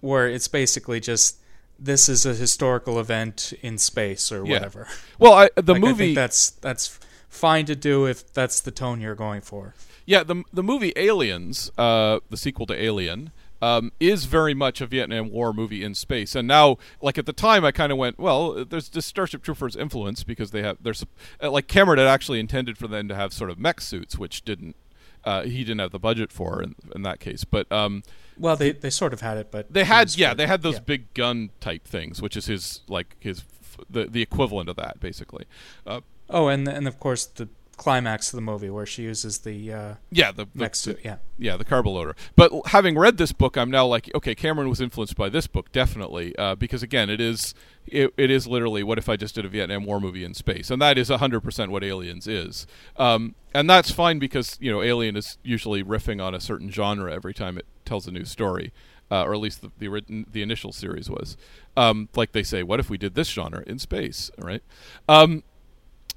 where 0.00 0.28
it's 0.28 0.48
basically 0.48 0.98
just 0.98 1.38
this 1.78 2.08
is 2.08 2.26
a 2.26 2.34
historical 2.34 2.98
event 2.98 3.52
in 3.62 3.78
space 3.78 4.32
or 4.32 4.44
Yeah. 4.44 4.54
whatever. 4.54 4.88
well, 5.18 5.32
I, 5.34 5.50
the 5.54 5.74
Like, 5.74 5.82
I 5.82 5.86
movie 5.86 6.04
think 6.06 6.16
that's 6.16 6.50
that's 6.50 6.98
fine 7.28 7.66
to 7.66 7.76
do 7.76 8.06
if 8.06 8.32
that's 8.32 8.60
the 8.60 8.70
tone 8.70 9.00
you're 9.00 9.14
going 9.14 9.40
for. 9.40 9.74
Yeah, 10.06 10.22
the 10.24 10.42
the 10.52 10.62
movie 10.62 10.92
Aliens, 10.96 11.70
uh, 11.78 12.20
the 12.30 12.36
sequel 12.36 12.66
to 12.66 12.74
Alien, 12.82 13.30
um, 13.60 13.92
is 14.00 14.24
very 14.24 14.54
much 14.54 14.80
a 14.80 14.86
Vietnam 14.86 15.30
War 15.30 15.52
movie 15.52 15.84
in 15.84 15.94
space. 15.94 16.34
And 16.34 16.48
now, 16.48 16.78
like 17.02 17.18
at 17.18 17.26
the 17.26 17.32
time, 17.32 17.64
I 17.64 17.72
kind 17.72 17.92
of 17.92 17.98
went, 17.98 18.18
well, 18.18 18.64
there's 18.64 18.88
this 18.88 19.04
Starship 19.04 19.42
Troopers 19.42 19.76
influence 19.76 20.24
because 20.24 20.50
they 20.50 20.62
have 20.62 20.78
there's 20.80 21.04
uh, 21.42 21.50
like 21.50 21.66
Cameron 21.68 21.98
had 21.98 22.08
actually 22.08 22.40
intended 22.40 22.78
for 22.78 22.88
them 22.88 23.06
to 23.08 23.14
have 23.14 23.32
sort 23.32 23.50
of 23.50 23.58
mech 23.58 23.80
suits, 23.80 24.18
which 24.18 24.42
didn't. 24.44 24.76
Uh, 25.24 25.42
he 25.42 25.58
didn't 25.58 25.80
have 25.80 25.90
the 25.90 25.98
budget 25.98 26.32
for 26.32 26.62
in, 26.62 26.74
in 26.94 27.02
that 27.02 27.18
case, 27.20 27.44
but 27.44 27.70
um, 27.70 28.02
Well, 28.38 28.56
they 28.56 28.72
they 28.72 28.90
sort 28.90 29.12
of 29.12 29.20
had 29.20 29.38
it, 29.38 29.50
but 29.50 29.72
they 29.72 29.84
had 29.84 30.16
yeah 30.16 30.34
they 30.34 30.46
had 30.46 30.62
those 30.62 30.74
yeah. 30.74 30.80
big 30.80 31.14
gun 31.14 31.50
type 31.60 31.86
things, 31.86 32.22
which 32.22 32.36
is 32.36 32.46
his 32.46 32.80
like 32.88 33.16
his 33.18 33.44
the 33.88 34.04
the 34.04 34.22
equivalent 34.22 34.68
of 34.68 34.76
that 34.76 35.00
basically. 35.00 35.46
Uh, 35.86 36.00
Oh, 36.30 36.48
and 36.48 36.68
and 36.68 36.86
of 36.86 37.00
course 37.00 37.24
the 37.24 37.48
climax 37.76 38.32
of 38.32 38.36
the 38.36 38.42
movie 38.42 38.68
where 38.68 38.84
she 38.84 39.02
uses 39.04 39.38
the 39.38 39.72
uh, 39.72 39.94
yeah, 40.10 40.32
the, 40.32 40.44
the 40.44 40.62
next 40.62 40.82
to 40.82 40.98
yeah. 41.04 41.16
Yeah, 41.38 41.56
the 41.56 41.64
carboloader. 41.64 42.14
But 42.36 42.52
having 42.66 42.98
read 42.98 43.16
this 43.16 43.32
book, 43.32 43.56
I'm 43.56 43.70
now 43.70 43.86
like, 43.86 44.10
okay, 44.14 44.34
Cameron 44.34 44.68
was 44.68 44.80
influenced 44.80 45.16
by 45.16 45.28
this 45.28 45.46
book 45.46 45.70
definitely, 45.70 46.36
uh, 46.36 46.56
because 46.56 46.82
again, 46.82 47.08
it 47.08 47.20
is 47.20 47.54
it, 47.86 48.12
it 48.16 48.30
is 48.30 48.46
literally 48.46 48.82
what 48.82 48.98
if 48.98 49.08
I 49.08 49.16
just 49.16 49.34
did 49.36 49.44
a 49.44 49.48
Vietnam 49.48 49.84
War 49.84 50.00
movie 50.00 50.24
in 50.24 50.34
space, 50.34 50.70
and 50.70 50.82
that 50.82 50.98
is 50.98 51.08
100 51.08 51.40
percent 51.40 51.70
what 51.70 51.82
Aliens 51.82 52.26
is, 52.26 52.66
um, 52.96 53.34
and 53.54 53.70
that's 53.70 53.90
fine 53.90 54.18
because 54.18 54.58
you 54.60 54.70
know 54.70 54.82
Alien 54.82 55.16
is 55.16 55.38
usually 55.42 55.82
riffing 55.82 56.22
on 56.22 56.34
a 56.34 56.40
certain 56.40 56.70
genre 56.70 57.12
every 57.12 57.32
time 57.32 57.56
it 57.56 57.66
tells 57.88 58.06
a 58.06 58.12
new 58.12 58.24
story. 58.24 58.72
Uh, 59.10 59.24
or 59.24 59.32
at 59.32 59.40
least 59.40 59.62
the, 59.62 59.70
the 59.78 60.26
the 60.30 60.42
initial 60.42 60.70
series 60.70 61.08
was, 61.08 61.38
um, 61.78 62.10
like 62.14 62.32
they 62.32 62.42
say, 62.42 62.62
what 62.62 62.78
if 62.78 62.90
we 62.90 62.98
did 62.98 63.14
this 63.14 63.28
genre 63.28 63.64
in 63.66 63.78
space, 63.78 64.30
right? 64.36 64.62
Um, 65.08 65.42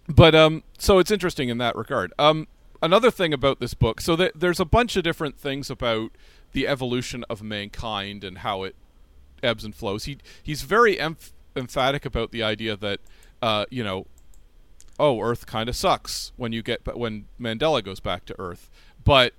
but 0.10 0.36
um, 0.36 0.64
so 0.78 1.00
it's 1.00 1.10
interesting 1.10 1.48
in 1.48 1.58
that 1.60 1.74
regard. 1.78 2.12
Um, 2.20 2.48
another 2.82 3.10
thing 3.10 3.34
about 3.34 3.62
this 3.62 3.74
book, 3.74 4.02
so 4.02 4.18
th- 4.18 4.34
there's 4.36 4.60
a 4.60 4.66
bunch 4.66 4.98
of 4.98 5.04
different 5.04 5.38
things 5.38 5.70
about 5.70 6.12
the 6.52 6.68
evolution 6.68 7.24
of 7.30 7.42
mankind 7.42 8.26
and 8.26 8.40
how 8.40 8.64
it 8.64 8.76
ebbs 9.42 9.64
and 9.64 9.74
flows. 9.74 10.06
He 10.06 10.18
he's 10.44 10.64
very 10.64 10.98
emph- 10.98 11.32
emphatic 11.56 12.06
about 12.06 12.32
the 12.32 12.44
idea 12.44 12.76
that 12.76 13.00
uh, 13.42 13.66
you 13.70 13.84
know, 13.84 14.06
oh, 15.00 15.20
Earth 15.22 15.46
kind 15.46 15.70
of 15.70 15.76
sucks 15.76 16.32
when 16.36 16.52
you 16.52 16.62
get 16.62 16.82
when 16.96 17.26
Mandela 17.40 17.84
goes 17.84 18.00
back 18.00 18.26
to 18.26 18.40
Earth, 18.40 18.70
but 19.04 19.34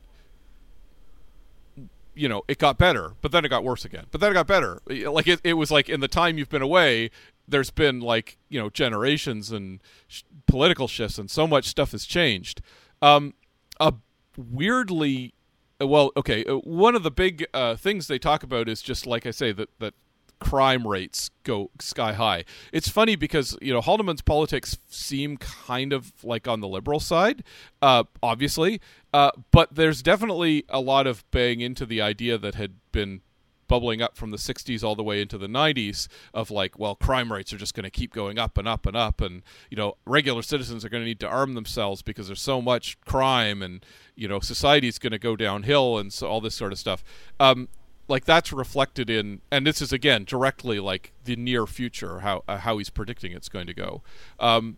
you 2.15 2.29
know, 2.29 2.43
it 2.49 2.59
got 2.59 2.79
better, 2.79 3.13
but 3.21 3.33
then 3.33 3.45
it 3.45 3.49
got 3.49 3.65
worse 3.65 3.85
again. 3.85 4.07
But 4.11 4.21
then 4.21 4.31
it 4.31 4.35
got 4.35 4.47
better. 4.47 4.81
Like 4.87 5.27
it, 5.27 5.41
it 5.45 5.55
was 5.55 5.71
like 5.71 5.89
in 5.89 6.01
the 6.01 6.09
time 6.09 6.39
you've 6.39 6.49
been 6.49 6.63
away, 6.63 7.11
there's 7.49 7.71
been 7.71 8.01
like 8.01 8.39
you 8.49 8.61
know 8.61 8.71
generations 8.71 9.51
and 9.51 9.81
sh- 10.09 10.23
political 10.47 10.89
shifts, 10.89 11.19
and 11.19 11.31
so 11.31 11.47
much 11.47 11.67
stuff 11.67 11.93
has 11.93 12.05
changed. 12.05 12.61
Um, 13.01 13.35
a 13.81 13.95
weirdly, 14.37 15.35
well, 15.81 16.13
okay, 16.17 16.45
uh, 16.45 16.57
one 16.57 16.95
of 16.95 17.03
the 17.03 17.11
big 17.11 17.47
uh, 17.53 17.77
things 17.77 18.07
they 18.07 18.19
talk 18.19 18.43
about 18.43 18.69
is 18.69 18.83
just 18.83 19.07
like 19.07 19.27
I 19.27 19.31
say 19.31 19.53
that 19.53 19.69
that 19.79 19.95
crime 20.43 20.87
rates 20.87 21.31
go 21.45 21.71
sky 21.81 22.13
high. 22.13 22.45
It's 22.73 22.89
funny 22.89 23.17
because 23.17 23.57
you 23.61 23.73
know 23.73 23.81
Haldeman's 23.81 24.23
politics 24.23 24.79
seem 24.89 25.37
kind 25.37 25.93
of 25.93 26.13
like 26.25 26.49
on 26.49 26.61
the 26.61 26.69
liberal 26.69 27.01
side, 27.01 27.45
uh, 27.81 28.05
obviously, 28.23 28.81
uh, 29.13 29.31
but 29.51 29.75
there's 29.75 30.03
definitely 30.03 30.65
a 30.69 30.81
lot 30.81 31.07
of 31.07 31.29
baying 31.31 31.61
into 31.61 31.87
the 31.87 32.01
idea 32.01 32.39
that 32.39 32.55
had 32.55 32.75
been 32.93 33.21
bubbling 33.69 34.03
up 34.03 34.19
from 34.19 34.31
the 34.31 34.37
60s 34.37 34.85
all 34.85 34.95
the 34.95 35.03
way 35.03 35.23
into 35.23 35.39
the 35.39 35.47
90s 35.47 36.07
of 36.35 36.51
like 36.51 36.79
well 36.79 36.95
crime 36.95 37.33
rates 37.33 37.55
are 37.55 37.57
just 37.57 37.73
going 37.73 37.85
to 37.85 37.91
keep 37.91 38.13
going 38.13 38.39
up 38.39 38.59
and 38.59 38.69
up 38.69 38.85
and 38.85 38.95
up 38.95 39.23
and 39.23 39.43
you 39.71 39.79
know 39.79 39.97
regular 40.05 40.43
citizens 40.43 40.85
are 40.85 40.91
going 40.91 41.01
to 41.01 41.07
need 41.07 41.19
to 41.19 41.27
arm 41.27 41.55
themselves 41.55 42.03
because 42.03 42.27
there's 42.27 42.43
so 42.43 42.61
much 42.61 43.01
crime 43.01 43.63
and 43.63 43.83
you 44.15 44.29
know 44.29 44.41
society's 44.41 44.99
going 44.99 45.11
to 45.11 45.19
go 45.19 45.37
downhill 45.37 45.97
and 45.97 46.13
so 46.13 46.27
all 46.27 46.39
this 46.39 46.55
sort 46.55 46.71
of 46.71 46.79
stuff 46.79 47.03
um, 47.41 47.67
like 48.13 48.27
that's 48.27 48.53
reflected 48.53 49.09
in 49.09 49.41
and 49.51 49.67
this 49.67 49.81
is 49.81 49.91
again 49.91 50.25
directly 50.25 50.79
like 50.79 51.13
the 51.25 51.35
near 51.35 51.67
future 51.67 52.21
how 52.21 52.45
uh, 52.47 52.59
how 52.59 52.77
he's 52.77 52.91
predicting 52.91 53.33
it's 53.33 53.49
going 53.49 53.67
to 53.67 53.73
go. 53.73 54.03
Um, 54.39 54.77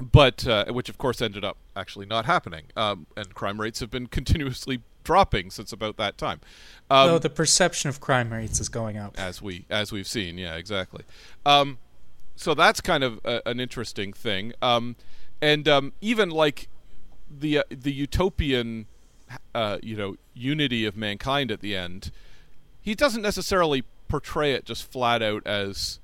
but 0.00 0.44
uh, 0.44 0.64
which 0.66 0.88
of 0.88 0.98
course 0.98 1.22
ended 1.22 1.44
up 1.44 1.58
actually 1.76 2.06
not 2.06 2.24
happening. 2.24 2.64
Um, 2.76 3.06
and 3.16 3.32
crime 3.34 3.60
rates 3.60 3.78
have 3.78 3.90
been 3.90 4.06
continuously 4.18 4.82
dropping 5.04 5.52
since 5.52 5.72
about 5.72 5.96
that 5.98 6.18
time. 6.18 6.40
Um, 6.90 7.06
no 7.06 7.18
the 7.20 7.30
perception 7.30 7.88
of 7.88 8.00
crime 8.00 8.32
rates 8.32 8.58
is 8.58 8.68
going 8.68 8.98
up. 8.98 9.14
As 9.16 9.40
we 9.40 9.64
as 9.70 9.92
we've 9.92 10.08
seen 10.08 10.36
yeah 10.36 10.56
exactly. 10.56 11.04
Um, 11.46 11.78
so 12.34 12.52
that's 12.52 12.80
kind 12.80 13.04
of 13.04 13.20
a, 13.24 13.42
an 13.46 13.60
interesting 13.60 14.12
thing. 14.12 14.54
Um, 14.60 14.96
and 15.40 15.68
um, 15.68 15.92
even 16.00 16.30
like 16.30 16.68
the 17.30 17.58
uh, 17.58 17.62
the 17.70 17.92
utopian 17.92 18.86
uh, 19.54 19.78
you 19.82 19.96
know 19.96 20.16
unity 20.34 20.84
of 20.84 20.96
mankind 20.96 21.50
at 21.50 21.60
the 21.60 21.76
end 21.76 22.10
he 22.80 22.94
doesn't 22.94 23.22
necessarily 23.22 23.84
portray 24.08 24.52
it 24.52 24.64
just 24.64 24.90
flat 24.90 25.22
out 25.22 25.44
as 25.46 25.98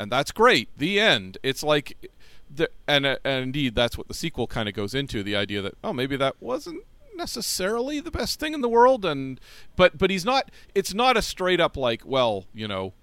and 0.00 0.10
that's 0.10 0.32
great 0.32 0.68
the 0.78 0.98
end. 0.98 1.36
It's 1.42 1.62
like 1.62 2.10
the, 2.48 2.70
and, 2.88 3.04
uh, 3.04 3.16
and 3.22 3.42
indeed 3.42 3.74
that's 3.74 3.98
what 3.98 4.08
the 4.08 4.14
sequel 4.14 4.46
kind 4.46 4.66
of 4.66 4.74
goes 4.74 4.94
into 4.94 5.22
the 5.22 5.36
idea 5.36 5.60
that 5.60 5.74
oh 5.84 5.92
maybe 5.92 6.16
that 6.16 6.36
wasn't 6.40 6.84
necessarily 7.14 8.00
the 8.00 8.10
best 8.10 8.40
thing 8.40 8.54
in 8.54 8.62
the 8.62 8.68
world 8.68 9.04
and 9.04 9.38
but 9.76 9.98
but 9.98 10.08
he's 10.08 10.24
not 10.24 10.50
it's 10.74 10.94
not 10.94 11.18
a 11.18 11.22
straight 11.22 11.60
up 11.60 11.76
like 11.76 12.00
well 12.06 12.46
you 12.54 12.66
know 12.66 12.94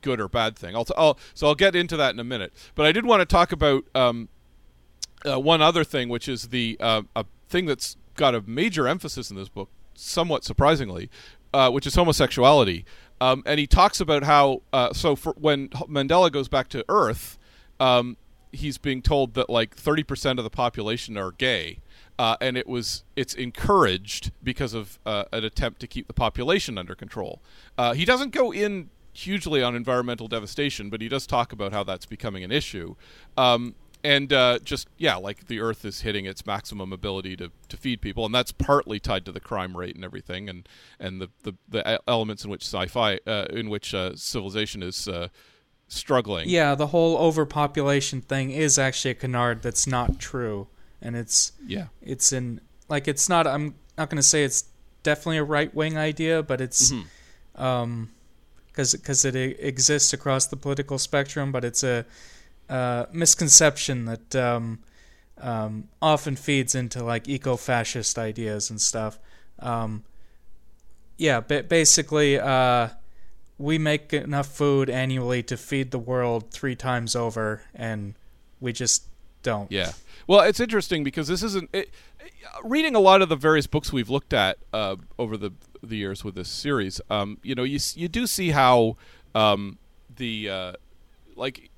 good 0.00 0.18
or 0.18 0.28
bad 0.28 0.56
thing. 0.56 0.74
I'll, 0.74 0.86
t- 0.86 0.94
I'll 0.96 1.18
so 1.34 1.48
I'll 1.48 1.54
get 1.54 1.76
into 1.76 1.96
that 1.98 2.14
in 2.14 2.20
a 2.20 2.24
minute. 2.24 2.54
But 2.74 2.86
I 2.86 2.92
did 2.92 3.04
want 3.04 3.20
to 3.20 3.26
talk 3.26 3.52
about 3.52 3.84
um, 3.94 4.28
uh, 5.28 5.38
one 5.38 5.60
other 5.60 5.84
thing 5.84 6.08
which 6.08 6.26
is 6.26 6.48
the 6.48 6.78
uh, 6.80 7.02
a 7.14 7.26
thing 7.50 7.66
that's 7.66 7.96
got 8.20 8.34
a 8.34 8.42
major 8.42 8.86
emphasis 8.86 9.30
in 9.30 9.36
this 9.36 9.48
book 9.48 9.70
somewhat 9.94 10.44
surprisingly 10.44 11.10
uh, 11.54 11.70
which 11.70 11.86
is 11.86 11.94
homosexuality 11.94 12.84
um, 13.20 13.42
and 13.46 13.58
he 13.58 13.66
talks 13.66 14.00
about 14.00 14.22
how 14.22 14.62
uh, 14.72 14.92
so 14.92 15.16
for 15.16 15.32
when 15.38 15.68
Mandela 15.70 16.30
goes 16.30 16.46
back 16.46 16.68
to 16.68 16.84
Earth 16.88 17.38
um, 17.80 18.16
he's 18.52 18.78
being 18.78 19.00
told 19.00 19.34
that 19.34 19.48
like 19.48 19.74
30% 19.74 20.38
of 20.38 20.44
the 20.44 20.50
population 20.50 21.16
are 21.16 21.32
gay 21.32 21.80
uh, 22.20 22.36
and 22.42 22.58
it 22.58 22.66
was 22.66 23.02
it's 23.16 23.32
encouraged 23.32 24.30
because 24.42 24.74
of 24.74 24.98
uh, 25.06 25.24
an 25.32 25.42
attempt 25.42 25.80
to 25.80 25.86
keep 25.86 26.06
the 26.06 26.12
population 26.12 26.76
under 26.76 26.94
control. 26.94 27.40
Uh, 27.78 27.94
he 27.94 28.04
doesn't 28.04 28.30
go 28.30 28.52
in 28.52 28.90
hugely 29.14 29.62
on 29.62 29.74
environmental 29.74 30.28
devastation, 30.28 30.90
but 30.90 31.00
he 31.00 31.08
does 31.08 31.26
talk 31.26 31.50
about 31.50 31.72
how 31.72 31.82
that's 31.82 32.04
becoming 32.04 32.44
an 32.44 32.52
issue. 32.52 32.94
Um, 33.38 33.74
and 34.02 34.32
uh, 34.32 34.58
just 34.60 34.88
yeah, 34.96 35.16
like 35.16 35.46
the 35.46 35.60
Earth 35.60 35.84
is 35.84 36.00
hitting 36.02 36.24
its 36.26 36.46
maximum 36.46 36.92
ability 36.92 37.36
to, 37.36 37.50
to 37.68 37.76
feed 37.76 38.00
people, 38.00 38.24
and 38.24 38.34
that's 38.34 38.52
partly 38.52 38.98
tied 38.98 39.24
to 39.26 39.32
the 39.32 39.40
crime 39.40 39.76
rate 39.76 39.94
and 39.94 40.04
everything, 40.04 40.48
and 40.48 40.68
and 40.98 41.20
the 41.20 41.30
the, 41.42 41.52
the 41.68 42.00
elements 42.08 42.44
in 42.44 42.50
which 42.50 42.62
sci-fi, 42.62 43.20
uh, 43.26 43.46
in 43.50 43.68
which 43.70 43.94
uh, 43.94 44.14
civilization 44.14 44.82
is 44.82 45.08
struggling. 45.88 46.48
Yeah, 46.48 46.74
the 46.74 46.88
whole 46.88 47.18
overpopulation 47.18 48.20
thing 48.22 48.50
is 48.50 48.78
actually 48.78 49.10
a 49.10 49.14
canard 49.14 49.62
that's 49.62 49.86
not 49.86 50.18
true, 50.18 50.68
and 51.02 51.16
it's 51.16 51.52
yeah, 51.66 51.86
it's 52.00 52.32
in 52.32 52.60
like 52.88 53.08
it's 53.08 53.28
not. 53.28 53.46
I'm 53.46 53.74
not 53.98 54.08
going 54.08 54.16
to 54.16 54.22
say 54.22 54.44
it's 54.44 54.64
definitely 55.02 55.38
a 55.38 55.44
right 55.44 55.74
wing 55.74 55.98
idea, 55.98 56.42
but 56.42 56.60
it's 56.60 56.92
mm-hmm. 56.92 57.62
um 57.62 58.10
because 58.68 58.94
because 58.94 59.24
it 59.24 59.36
exists 59.36 60.12
across 60.12 60.46
the 60.46 60.56
political 60.56 60.98
spectrum, 60.98 61.52
but 61.52 61.64
it's 61.64 61.82
a 61.82 62.06
uh, 62.70 63.06
misconception 63.12 64.06
that 64.06 64.36
um, 64.36 64.78
um, 65.38 65.88
often 66.00 66.36
feeds 66.36 66.74
into 66.74 67.04
like 67.04 67.28
eco-fascist 67.28 68.18
ideas 68.18 68.70
and 68.70 68.80
stuff. 68.80 69.18
Um, 69.58 70.04
yeah, 71.18 71.40
ba- 71.40 71.64
basically. 71.64 72.38
Uh, 72.38 72.88
we 73.60 73.76
make 73.76 74.14
enough 74.14 74.46
food 74.46 74.88
annually 74.88 75.42
to 75.42 75.56
feed 75.56 75.90
the 75.90 75.98
world 75.98 76.50
three 76.50 76.74
times 76.74 77.14
over, 77.14 77.62
and 77.74 78.14
we 78.58 78.72
just 78.72 79.04
don't. 79.42 79.70
Yeah. 79.70 79.92
Well, 80.26 80.40
it's 80.40 80.60
interesting 80.60 81.04
because 81.04 81.28
this 81.28 81.42
isn't 81.42 81.68
it, 81.74 81.90
reading 82.64 82.94
a 82.94 83.00
lot 83.00 83.20
of 83.20 83.28
the 83.28 83.36
various 83.36 83.66
books 83.66 83.92
we've 83.92 84.08
looked 84.08 84.32
at 84.32 84.58
uh, 84.72 84.96
over 85.18 85.36
the 85.36 85.52
the 85.82 85.96
years 85.96 86.24
with 86.24 86.34
this 86.34 86.48
series. 86.48 87.00
Um, 87.10 87.38
you 87.42 87.54
know, 87.54 87.64
you 87.64 87.78
you 87.94 88.08
do 88.08 88.26
see 88.26 88.50
how 88.50 88.96
um, 89.34 89.78
the 90.16 90.48
uh, 90.48 90.72
like 91.36 91.69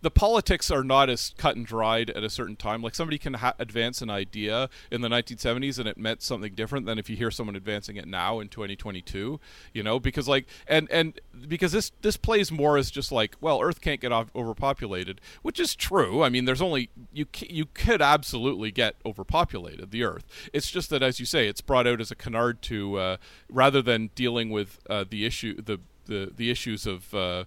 the 0.00 0.10
politics 0.10 0.70
are 0.70 0.84
not 0.84 1.10
as 1.10 1.34
cut 1.36 1.56
and 1.56 1.66
dried 1.66 2.10
at 2.10 2.22
a 2.22 2.30
certain 2.30 2.56
time. 2.56 2.82
Like 2.82 2.94
somebody 2.94 3.18
can 3.18 3.34
ha- 3.34 3.54
advance 3.58 4.00
an 4.00 4.10
idea 4.10 4.68
in 4.90 5.00
the 5.00 5.08
1970s 5.08 5.78
and 5.78 5.88
it 5.88 5.98
meant 5.98 6.22
something 6.22 6.54
different 6.54 6.86
than 6.86 6.98
if 6.98 7.10
you 7.10 7.16
hear 7.16 7.30
someone 7.30 7.56
advancing 7.56 7.96
it 7.96 8.06
now 8.06 8.40
in 8.40 8.48
2022. 8.48 9.40
You 9.72 9.82
know, 9.82 9.98
because 9.98 10.28
like 10.28 10.46
and 10.66 10.90
and 10.90 11.20
because 11.46 11.72
this 11.72 11.92
this 12.02 12.16
plays 12.16 12.52
more 12.52 12.76
as 12.76 12.90
just 12.90 13.10
like 13.10 13.36
well, 13.40 13.60
Earth 13.60 13.80
can't 13.80 14.00
get 14.00 14.12
off, 14.12 14.30
overpopulated, 14.34 15.20
which 15.42 15.58
is 15.58 15.74
true. 15.74 16.22
I 16.22 16.28
mean, 16.28 16.44
there's 16.44 16.62
only 16.62 16.90
you 17.12 17.26
you 17.40 17.66
could 17.66 18.02
absolutely 18.02 18.70
get 18.70 18.96
overpopulated 19.04 19.90
the 19.90 20.04
Earth. 20.04 20.24
It's 20.52 20.70
just 20.70 20.90
that 20.90 21.02
as 21.02 21.18
you 21.18 21.26
say, 21.26 21.48
it's 21.48 21.60
brought 21.60 21.86
out 21.86 22.00
as 22.00 22.10
a 22.10 22.14
canard 22.14 22.62
to 22.62 22.96
uh, 22.96 23.16
rather 23.48 23.82
than 23.82 24.10
dealing 24.14 24.50
with 24.50 24.78
uh, 24.88 25.04
the 25.08 25.26
issue 25.26 25.60
the 25.60 25.80
the 26.06 26.32
the 26.34 26.50
issues 26.50 26.86
of 26.86 27.14
uh, 27.14 27.44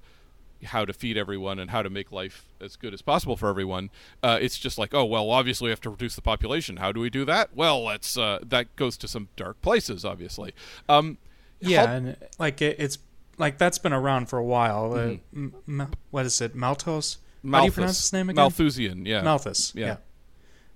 how 0.65 0.85
to 0.85 0.93
feed 0.93 1.17
everyone 1.17 1.59
and 1.59 1.71
how 1.71 1.81
to 1.81 1.89
make 1.89 2.11
life 2.11 2.45
as 2.59 2.75
good 2.75 2.93
as 2.93 3.01
possible 3.01 3.35
for 3.35 3.49
everyone. 3.49 3.89
Uh, 4.21 4.37
it's 4.41 4.57
just 4.57 4.77
like, 4.77 4.93
oh 4.93 5.05
well, 5.05 5.29
obviously 5.29 5.65
we 5.65 5.69
have 5.71 5.81
to 5.81 5.89
reduce 5.89 6.15
the 6.15 6.21
population. 6.21 6.77
How 6.77 6.91
do 6.91 6.99
we 6.99 7.09
do 7.09 7.25
that? 7.25 7.55
Well, 7.55 7.83
let's 7.83 8.17
uh, 8.17 8.39
that 8.43 8.75
goes 8.75 8.97
to 8.97 9.07
some 9.07 9.29
dark 9.35 9.61
places, 9.61 10.05
obviously. 10.05 10.53
Um, 10.87 11.17
yeah, 11.59 11.85
how- 11.85 11.93
and 11.93 12.17
like 12.39 12.61
it, 12.61 12.77
it's 12.79 12.97
like 13.37 13.57
that's 13.57 13.77
been 13.77 13.93
around 13.93 14.27
for 14.27 14.37
a 14.39 14.43
while. 14.43 14.93
Uh, 14.93 14.97
mm-hmm. 14.97 15.79
Uh, 15.79 15.83
m- 15.83 15.91
what 16.11 16.25
is 16.25 16.41
it, 16.41 16.55
Malthus? 16.55 17.17
Malthus? 17.43 17.53
How 17.53 17.61
do 17.61 17.65
you 17.65 17.71
pronounce 17.71 18.01
his 18.01 18.13
name 18.13 18.29
again? 18.29 18.41
Malthusian. 18.43 19.05
Yeah, 19.05 19.21
Malthus. 19.21 19.73
Yeah. 19.75 19.97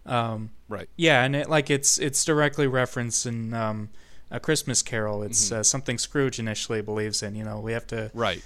yeah. 0.05 0.31
Um, 0.31 0.51
right. 0.67 0.89
Yeah, 0.95 1.23
and 1.23 1.35
it 1.35 1.49
like 1.49 1.69
it's 1.69 1.97
it's 1.97 2.23
directly 2.25 2.67
referenced 2.67 3.25
in. 3.25 3.53
Um, 3.53 3.89
a 4.31 4.39
Christmas 4.39 4.81
Carol. 4.81 5.23
It's 5.23 5.45
mm-hmm. 5.45 5.59
uh, 5.59 5.63
something 5.63 5.97
Scrooge 5.97 6.39
initially 6.39 6.81
believes 6.81 7.23
in. 7.23 7.35
You 7.35 7.43
know, 7.43 7.59
we 7.59 7.73
have 7.73 7.87
to 7.87 8.11
right. 8.13 8.43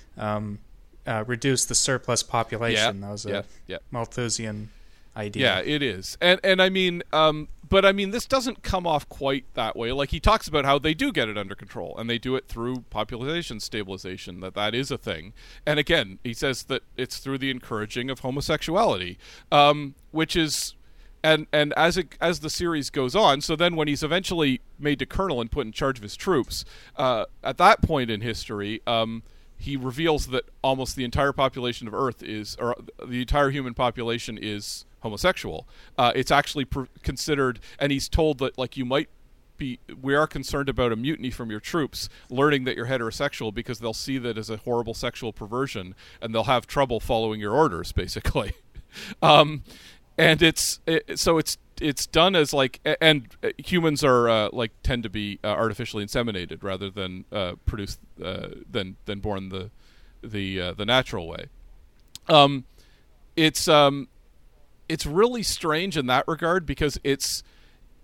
Uh, 1.07 1.23
reduce 1.25 1.65
the 1.65 1.75
surplus 1.75 2.23
population. 2.23 3.01
that 3.01 3.11
was 3.11 3.25
a 3.25 3.45
Malthusian 3.91 4.69
idea. 5.15 5.43
Yeah, 5.43 5.59
it 5.61 5.81
is, 5.81 6.17
and 6.21 6.39
and 6.43 6.61
I 6.61 6.69
mean, 6.69 7.03
um, 7.11 7.47
but 7.67 7.85
I 7.85 7.91
mean, 7.91 8.11
this 8.11 8.25
doesn't 8.25 8.63
come 8.63 8.87
off 8.87 9.07
quite 9.09 9.45
that 9.53 9.75
way. 9.75 9.91
Like 9.91 10.09
he 10.09 10.19
talks 10.19 10.47
about 10.47 10.65
how 10.65 10.79
they 10.79 10.93
do 10.93 11.11
get 11.11 11.29
it 11.29 11.37
under 11.37 11.55
control, 11.55 11.95
and 11.97 12.09
they 12.09 12.17
do 12.17 12.35
it 12.35 12.47
through 12.47 12.81
population 12.89 13.59
stabilization. 13.59 14.39
That 14.39 14.53
that 14.55 14.73
is 14.75 14.91
a 14.91 14.97
thing. 14.97 15.33
And 15.65 15.79
again, 15.79 16.19
he 16.23 16.33
says 16.33 16.63
that 16.63 16.83
it's 16.97 17.17
through 17.17 17.39
the 17.39 17.49
encouraging 17.51 18.09
of 18.09 18.19
homosexuality, 18.19 19.17
um, 19.51 19.95
which 20.11 20.35
is. 20.35 20.75
And 21.21 21.47
and 21.51 21.73
as 21.75 21.97
it 21.97 22.15
as 22.21 22.39
the 22.39 22.49
series 22.49 22.89
goes 22.89 23.13
on, 23.13 23.41
so 23.41 23.57
then 23.57 23.75
when 23.75 23.89
he's 23.89 24.03
eventually 24.03 24.61
made 24.79 24.99
to 24.99 25.05
colonel 25.05 25.41
and 25.41 25.51
put 25.51 25.65
in 25.65 25.73
charge 25.73 25.97
of 25.97 26.03
his 26.03 26.15
troops, 26.15 26.63
uh, 26.95 27.25
at 27.43 27.57
that 27.57 27.81
point 27.81 28.09
in 28.09 28.21
history, 28.21 28.81
um, 28.87 29.23
he 29.59 29.75
reveals 29.75 30.27
that 30.27 30.45
almost 30.63 30.95
the 30.95 31.03
entire 31.03 31.33
population 31.33 31.87
of 31.87 31.93
Earth 31.93 32.23
is, 32.23 32.55
or 32.59 32.75
the 33.05 33.21
entire 33.21 33.49
human 33.49 33.73
population 33.73 34.39
is 34.41 34.85
homosexual. 35.01 35.67
Uh, 35.97 36.13
it's 36.15 36.31
actually 36.31 36.65
pr- 36.65 36.85
considered, 37.03 37.59
and 37.77 37.91
he's 37.91 38.07
told 38.07 38.39
that 38.39 38.57
like 38.57 38.77
you 38.77 38.85
might 38.85 39.09
be, 39.57 39.79
we 40.01 40.15
are 40.15 40.27
concerned 40.27 40.69
about 40.69 40.93
a 40.93 40.95
mutiny 40.95 41.29
from 41.29 41.51
your 41.51 41.59
troops, 41.59 42.07
learning 42.29 42.63
that 42.63 42.77
you're 42.77 42.87
heterosexual 42.87 43.53
because 43.53 43.79
they'll 43.79 43.93
see 43.93 44.17
that 44.17 44.37
as 44.37 44.49
a 44.49 44.57
horrible 44.57 44.93
sexual 44.93 45.33
perversion, 45.33 45.93
and 46.21 46.33
they'll 46.33 46.45
have 46.45 46.65
trouble 46.65 47.01
following 47.01 47.41
your 47.41 47.53
orders, 47.53 47.91
basically. 47.91 48.53
um, 49.21 49.63
and 50.17 50.41
it's 50.41 50.79
it, 50.85 51.19
so 51.19 51.37
it's 51.37 51.57
it's 51.81 52.05
done 52.05 52.35
as 52.35 52.53
like 52.53 52.79
and 53.01 53.27
humans 53.57 54.03
are 54.03 54.29
uh, 54.29 54.49
like 54.51 54.71
tend 54.83 55.03
to 55.03 55.09
be 55.09 55.39
uh, 55.43 55.47
artificially 55.47 56.05
inseminated 56.05 56.63
rather 56.63 56.89
than 56.89 57.25
uh, 57.31 57.53
produced 57.65 57.99
uh, 58.23 58.49
than 58.69 58.97
than 59.05 59.19
born 59.19 59.49
the 59.49 59.69
the 60.21 60.59
uh, 60.61 60.73
the 60.73 60.85
natural 60.85 61.27
way. 61.27 61.47
Um, 62.27 62.65
it's 63.35 63.67
um, 63.67 64.07
it's 64.87 65.05
really 65.05 65.43
strange 65.43 65.97
in 65.97 66.07
that 66.07 66.27
regard 66.27 66.65
because 66.65 66.99
it's 67.03 67.43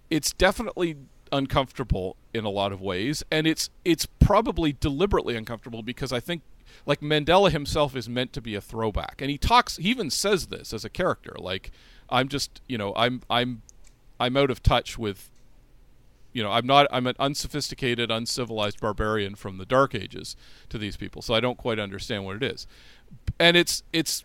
it's 0.09 0.33
definitely 0.33 0.97
uncomfortable 1.31 2.15
in 2.33 2.45
a 2.45 2.49
lot 2.49 2.71
of 2.71 2.81
ways, 2.81 3.23
and 3.31 3.47
it's 3.47 3.69
it's 3.83 4.05
probably 4.19 4.73
deliberately 4.73 5.35
uncomfortable 5.35 5.83
because 5.83 6.13
I 6.13 6.19
think 6.19 6.41
like 6.85 7.01
Mandela 7.01 7.51
himself 7.51 7.95
is 7.95 8.07
meant 8.07 8.33
to 8.33 8.41
be 8.41 8.55
a 8.55 8.61
throwback, 8.61 9.21
and 9.21 9.29
he 9.29 9.37
talks. 9.37 9.77
He 9.77 9.89
even 9.89 10.09
says 10.09 10.47
this 10.47 10.73
as 10.73 10.85
a 10.85 10.89
character, 10.89 11.35
like 11.37 11.71
I'm 12.09 12.27
just 12.27 12.61
you 12.67 12.77
know 12.77 12.93
I'm 12.95 13.21
I'm 13.29 13.61
I'm 14.19 14.37
out 14.37 14.51
of 14.51 14.63
touch 14.63 14.97
with 14.97 15.29
you 16.33 16.43
know 16.43 16.51
i'm 16.51 16.67
not 16.67 16.85
i'm 16.91 17.07
an 17.07 17.15
unsophisticated 17.17 18.11
uncivilized 18.11 18.81
barbarian 18.81 19.35
from 19.35 19.57
the 19.57 19.65
dark 19.65 19.95
ages 19.95 20.35
to 20.67 20.77
these 20.77 20.97
people 20.97 21.21
so 21.21 21.33
i 21.33 21.39
don't 21.39 21.57
quite 21.57 21.79
understand 21.79 22.25
what 22.25 22.35
it 22.35 22.43
is. 22.43 22.67
And 23.39 23.57
it's 23.57 23.83
it's 23.93 24.23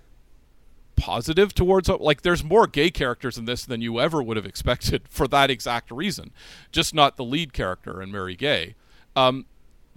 positive 0.96 1.54
towards 1.54 1.88
like 1.88 2.22
there's 2.22 2.44
more 2.44 2.66
gay 2.66 2.90
characters 2.90 3.38
in 3.38 3.46
this 3.46 3.64
than 3.64 3.80
you 3.80 3.98
ever 3.98 4.22
would 4.22 4.36
have 4.36 4.44
expected 4.44 5.02
for 5.08 5.26
that 5.28 5.50
exact 5.50 5.90
reason 5.90 6.32
just 6.72 6.94
not 6.94 7.16
the 7.16 7.24
lead 7.24 7.52
character 7.52 8.00
and 8.00 8.12
Marygay. 8.12 8.74
Um, 9.16 9.46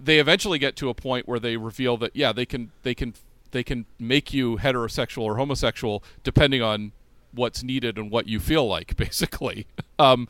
they 0.00 0.18
eventually 0.18 0.58
get 0.58 0.76
to 0.76 0.88
a 0.88 0.94
point 0.94 1.28
where 1.28 1.38
they 1.38 1.56
reveal 1.56 1.96
that 1.98 2.12
yeah 2.14 2.32
they 2.32 2.46
can 2.46 2.70
they 2.82 2.94
can 2.94 3.14
they 3.50 3.62
can 3.62 3.86
make 3.98 4.32
you 4.32 4.56
heterosexual 4.56 5.22
or 5.22 5.36
homosexual 5.36 6.02
depending 6.22 6.62
on 6.62 6.92
what's 7.32 7.62
needed 7.62 7.98
and 7.98 8.10
what 8.10 8.26
you 8.26 8.40
feel 8.40 8.66
like 8.66 8.96
basically 8.96 9.66
um, 9.98 10.28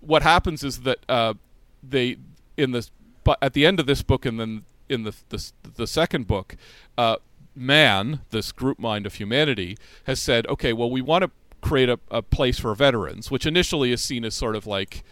what 0.00 0.22
happens 0.22 0.64
is 0.64 0.80
that 0.80 0.98
uh, 1.08 1.34
they 1.82 2.16
in 2.56 2.72
this 2.72 2.90
but 3.24 3.38
at 3.40 3.52
the 3.52 3.64
end 3.64 3.80
of 3.80 3.86
this 3.86 4.02
book 4.02 4.26
and 4.26 4.38
then 4.38 4.64
in 4.88 5.04
the 5.04 5.14
the, 5.28 5.52
the 5.76 5.86
second 5.86 6.26
book 6.26 6.56
uh, 6.98 7.16
man 7.54 8.20
this 8.30 8.52
group 8.52 8.78
mind 8.78 9.06
of 9.06 9.14
humanity 9.14 9.76
has 10.04 10.20
said 10.20 10.46
okay 10.46 10.72
well 10.72 10.90
we 10.90 11.00
want 11.00 11.24
to 11.24 11.30
create 11.60 11.88
a, 11.88 11.98
a 12.10 12.22
place 12.22 12.58
for 12.58 12.74
veterans 12.74 13.30
which 13.30 13.46
initially 13.46 13.92
is 13.92 14.02
seen 14.02 14.24
as 14.24 14.34
sort 14.34 14.56
of 14.56 14.66
like 14.66 15.04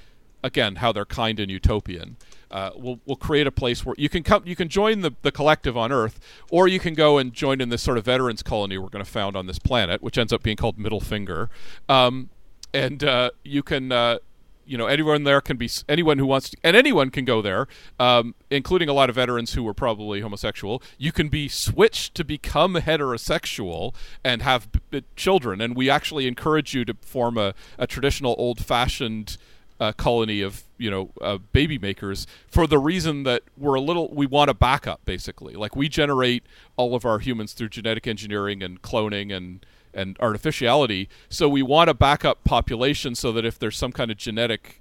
again 0.43 0.77
how 0.77 0.93
they're 0.93 1.05
kind 1.05 1.41
and 1.41 1.51
utopian. 1.51 2.17
Uh, 2.51 2.71
we'll 2.77 2.99
we'll 3.07 3.17
create 3.17 3.47
a 3.47 3.53
place 3.53 3.85
where 3.85 3.95
you 3.99 4.09
can 4.09 4.23
come 4.23 4.43
you 4.45 4.57
can 4.57 4.69
join 4.69 5.01
the, 5.01 5.13
the 5.23 5.31
collective 5.31 5.77
on 5.77 5.93
Earth, 5.93 6.19
or 6.51 6.67
you 6.67 6.81
can 6.81 6.95
go 6.95 7.19
and 7.19 7.33
join 7.33 7.61
in 7.61 7.69
this 7.69 7.83
sort 7.83 7.99
of 7.99 8.05
veterans 8.05 8.43
colony 8.43 8.77
we're 8.79 8.89
going 8.89 9.05
to 9.05 9.11
found 9.11 9.37
on 9.37 9.47
this 9.47 9.59
planet, 9.59 10.03
which 10.03 10.19
ends 10.19 10.33
up 10.33 10.43
being 10.43 10.57
called 10.57 10.79
Middle 10.79 11.01
Finger, 11.01 11.49
um, 11.89 12.31
and 12.73 13.03
uh, 13.05 13.31
you 13.45 13.63
can. 13.63 13.93
Uh, 13.93 14.19
you 14.67 14.79
know, 14.79 14.87
anyone 14.87 15.25
there 15.25 15.41
can 15.41 15.57
be 15.57 15.69
anyone 15.89 16.19
who 16.19 16.27
wants 16.27 16.51
to, 16.51 16.57
and 16.63 16.77
anyone 16.77 17.11
can 17.11 17.25
go 17.25 17.43
there, 17.43 17.67
um, 17.99 18.37
including 18.51 18.89
a 18.89 18.93
lot 18.93 19.11
of 19.11 19.17
veterans 19.17 19.55
who 19.55 19.65
were 19.65 19.75
probably 19.75 20.21
homosexual. 20.21 20.81
You 20.97 21.11
can 21.11 21.29
be 21.29 21.49
switched 21.49 22.15
to 22.15 22.25
become 22.25 22.75
heterosexual 22.75 23.97
and 24.23 24.43
have 24.43 24.69
b- 24.91 25.03
children, 25.17 25.61
and 25.61 25.75
we 25.75 25.91
actually 25.91 26.29
encourage 26.29 26.73
you 26.73 26.85
to 26.85 26.95
form 27.01 27.37
a, 27.37 27.53
a 27.79 27.89
traditional, 27.89 28.37
old-fashioned 28.39 29.39
uh, 29.81 29.93
colony 29.93 30.41
of 30.41 30.63
you 30.79 30.91
know 30.91 31.11
uh, 31.21 31.39
baby 31.39 31.79
makers 31.79 32.27
for 32.47 32.67
the 32.67 32.79
reason 32.79 33.25
that 33.25 33.43
we're 33.57 33.75
a 33.75 33.81
little 33.81 34.13
we 34.13 34.27
want 34.27 34.51
a 34.51 34.55
backup 34.55 35.03
basically 35.07 35.55
like 35.55 35.75
we 35.75 35.89
generate 35.89 36.45
all 36.77 36.95
of 36.95 37.07
our 37.07 37.19
humans 37.19 37.55
through 37.55 37.69
genetic 37.71 38.07
engineering 38.07 38.63
and 38.63 38.83
cloning 38.83 39.35
and 39.35 39.65
and 39.95 40.17
artificiality 40.21 41.09
so 41.29 41.49
we 41.49 41.63
want 41.63 41.91
a 41.91 41.95
backup 41.95 42.43
population 42.45 43.15
so 43.15 43.33
that 43.33 43.45
if 43.45 43.59
there's 43.59 43.77
some 43.77 43.93
kind 43.93 44.11
of 44.11 44.17
genetic 44.17 44.81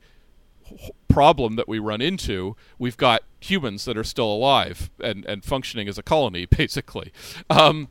problem 1.08 1.56
that 1.56 1.68
we 1.68 1.80
run 1.80 2.02
into 2.02 2.56
we've 2.78 2.98
got 2.98 3.24
humans 3.40 3.86
that 3.86 3.98
are 3.98 4.04
still 4.04 4.32
alive 4.32 4.92
and 5.00 5.26
and 5.26 5.44
functioning 5.44 5.88
as 5.88 5.98
a 5.98 6.04
colony 6.04 6.46
basically 6.58 7.12
um, 7.50 7.88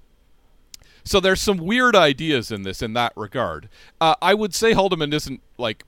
so 1.09 1.21
there's 1.21 1.41
some 1.41 1.57
weird 1.57 1.97
ideas 1.97 2.53
in 2.53 2.65
this 2.65 2.83
in 2.83 2.93
that 2.93 3.15
regard. 3.17 3.71
Uh, 3.99 4.15
I 4.21 4.35
would 4.35 4.55
say 4.55 4.75
Haldeman 4.75 5.15
isn't 5.15 5.41
like 5.57 5.85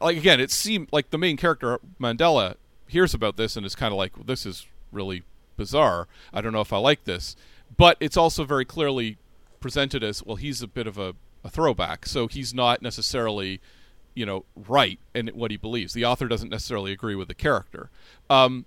like 0.00 0.16
again, 0.16 0.40
it 0.40 0.50
seemed 0.50 0.88
like 0.92 1.10
the 1.10 1.18
main 1.18 1.36
character 1.36 1.78
Mandela 2.00 2.54
hears 2.86 3.12
about 3.12 3.36
this 3.36 3.54
and 3.54 3.66
is 3.66 3.74
kind 3.74 3.92
of 3.92 3.98
like, 3.98 4.16
well, 4.16 4.24
"This 4.24 4.46
is 4.46 4.66
really 4.90 5.24
bizarre. 5.58 6.08
I 6.32 6.40
don't 6.40 6.54
know 6.54 6.62
if 6.62 6.72
I 6.72 6.78
like 6.78 7.04
this." 7.04 7.36
But 7.76 7.98
it's 8.00 8.16
also 8.16 8.44
very 8.44 8.64
clearly 8.64 9.18
presented 9.62 10.04
as, 10.04 10.22
well, 10.22 10.36
he's 10.36 10.60
a 10.60 10.66
bit 10.66 10.86
of 10.86 10.98
a, 10.98 11.14
a 11.42 11.48
throwback, 11.48 12.06
so 12.06 12.28
he's 12.28 12.52
not 12.52 12.82
necessarily, 12.82 13.60
you 14.14 14.26
know, 14.26 14.44
right 14.54 14.98
in 15.14 15.28
what 15.28 15.50
he 15.50 15.56
believes. 15.56 15.94
The 15.94 16.04
author 16.04 16.28
doesn't 16.28 16.50
necessarily 16.50 16.92
agree 16.92 17.14
with 17.14 17.28
the 17.28 17.34
character. 17.34 17.90
Um, 18.28 18.66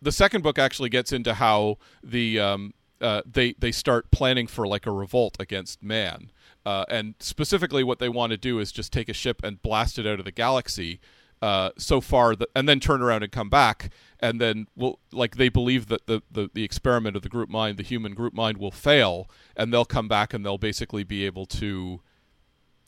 the 0.00 0.12
second 0.12 0.42
book 0.42 0.58
actually 0.58 0.88
gets 0.88 1.12
into 1.12 1.34
how 1.34 1.76
the 2.02 2.40
um, 2.40 2.72
uh, 3.02 3.20
they 3.30 3.52
they 3.58 3.72
start 3.72 4.10
planning 4.10 4.46
for 4.46 4.66
like 4.66 4.86
a 4.86 4.90
revolt 4.90 5.36
against 5.38 5.82
man 5.82 6.30
uh, 6.64 6.84
and 6.88 7.14
specifically, 7.20 7.82
what 7.82 7.98
they 7.98 8.08
want 8.08 8.30
to 8.30 8.36
do 8.36 8.58
is 8.58 8.70
just 8.70 8.92
take 8.92 9.08
a 9.08 9.14
ship 9.14 9.42
and 9.42 9.62
blast 9.62 9.98
it 9.98 10.06
out 10.06 10.18
of 10.18 10.24
the 10.24 10.32
galaxy. 10.32 11.00
Uh, 11.42 11.70
so 11.78 12.02
far, 12.02 12.36
that, 12.36 12.50
and 12.54 12.68
then 12.68 12.78
turn 12.80 13.00
around 13.00 13.22
and 13.22 13.32
come 13.32 13.48
back, 13.48 13.90
and 14.20 14.38
then 14.38 14.66
will 14.76 14.98
like 15.10 15.36
they 15.36 15.48
believe 15.48 15.86
that 15.86 16.06
the, 16.06 16.22
the 16.30 16.50
the 16.52 16.64
experiment 16.64 17.16
of 17.16 17.22
the 17.22 17.30
group 17.30 17.48
mind, 17.48 17.78
the 17.78 17.82
human 17.82 18.12
group 18.12 18.34
mind, 18.34 18.58
will 18.58 18.70
fail, 18.70 19.26
and 19.56 19.72
they'll 19.72 19.86
come 19.86 20.06
back 20.06 20.34
and 20.34 20.44
they'll 20.44 20.58
basically 20.58 21.02
be 21.02 21.24
able 21.24 21.46
to 21.46 22.02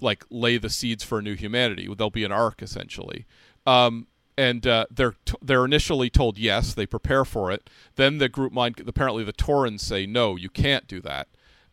like 0.02 0.24
lay 0.30 0.58
the 0.58 0.68
seeds 0.68 1.02
for 1.02 1.18
a 1.18 1.22
new 1.22 1.34
humanity. 1.34 1.88
There'll 1.96 2.10
be 2.10 2.24
an 2.24 2.32
arc 2.32 2.60
essentially. 2.60 3.24
Um, 3.66 4.08
and 4.36 4.66
uh, 4.66 4.86
they're 4.90 5.14
t- 5.24 5.36
they're 5.40 5.64
initially 5.64 6.10
told 6.10 6.38
yes, 6.38 6.74
they 6.74 6.86
prepare 6.86 7.24
for 7.24 7.50
it. 7.50 7.68
Then 7.96 8.18
the 8.18 8.28
group 8.28 8.52
mind, 8.52 8.82
apparently 8.86 9.24
the 9.24 9.32
Taurans 9.32 9.80
say 9.80 10.06
no, 10.06 10.36
you 10.36 10.48
can't 10.48 10.86
do 10.86 11.00
that. 11.02 11.28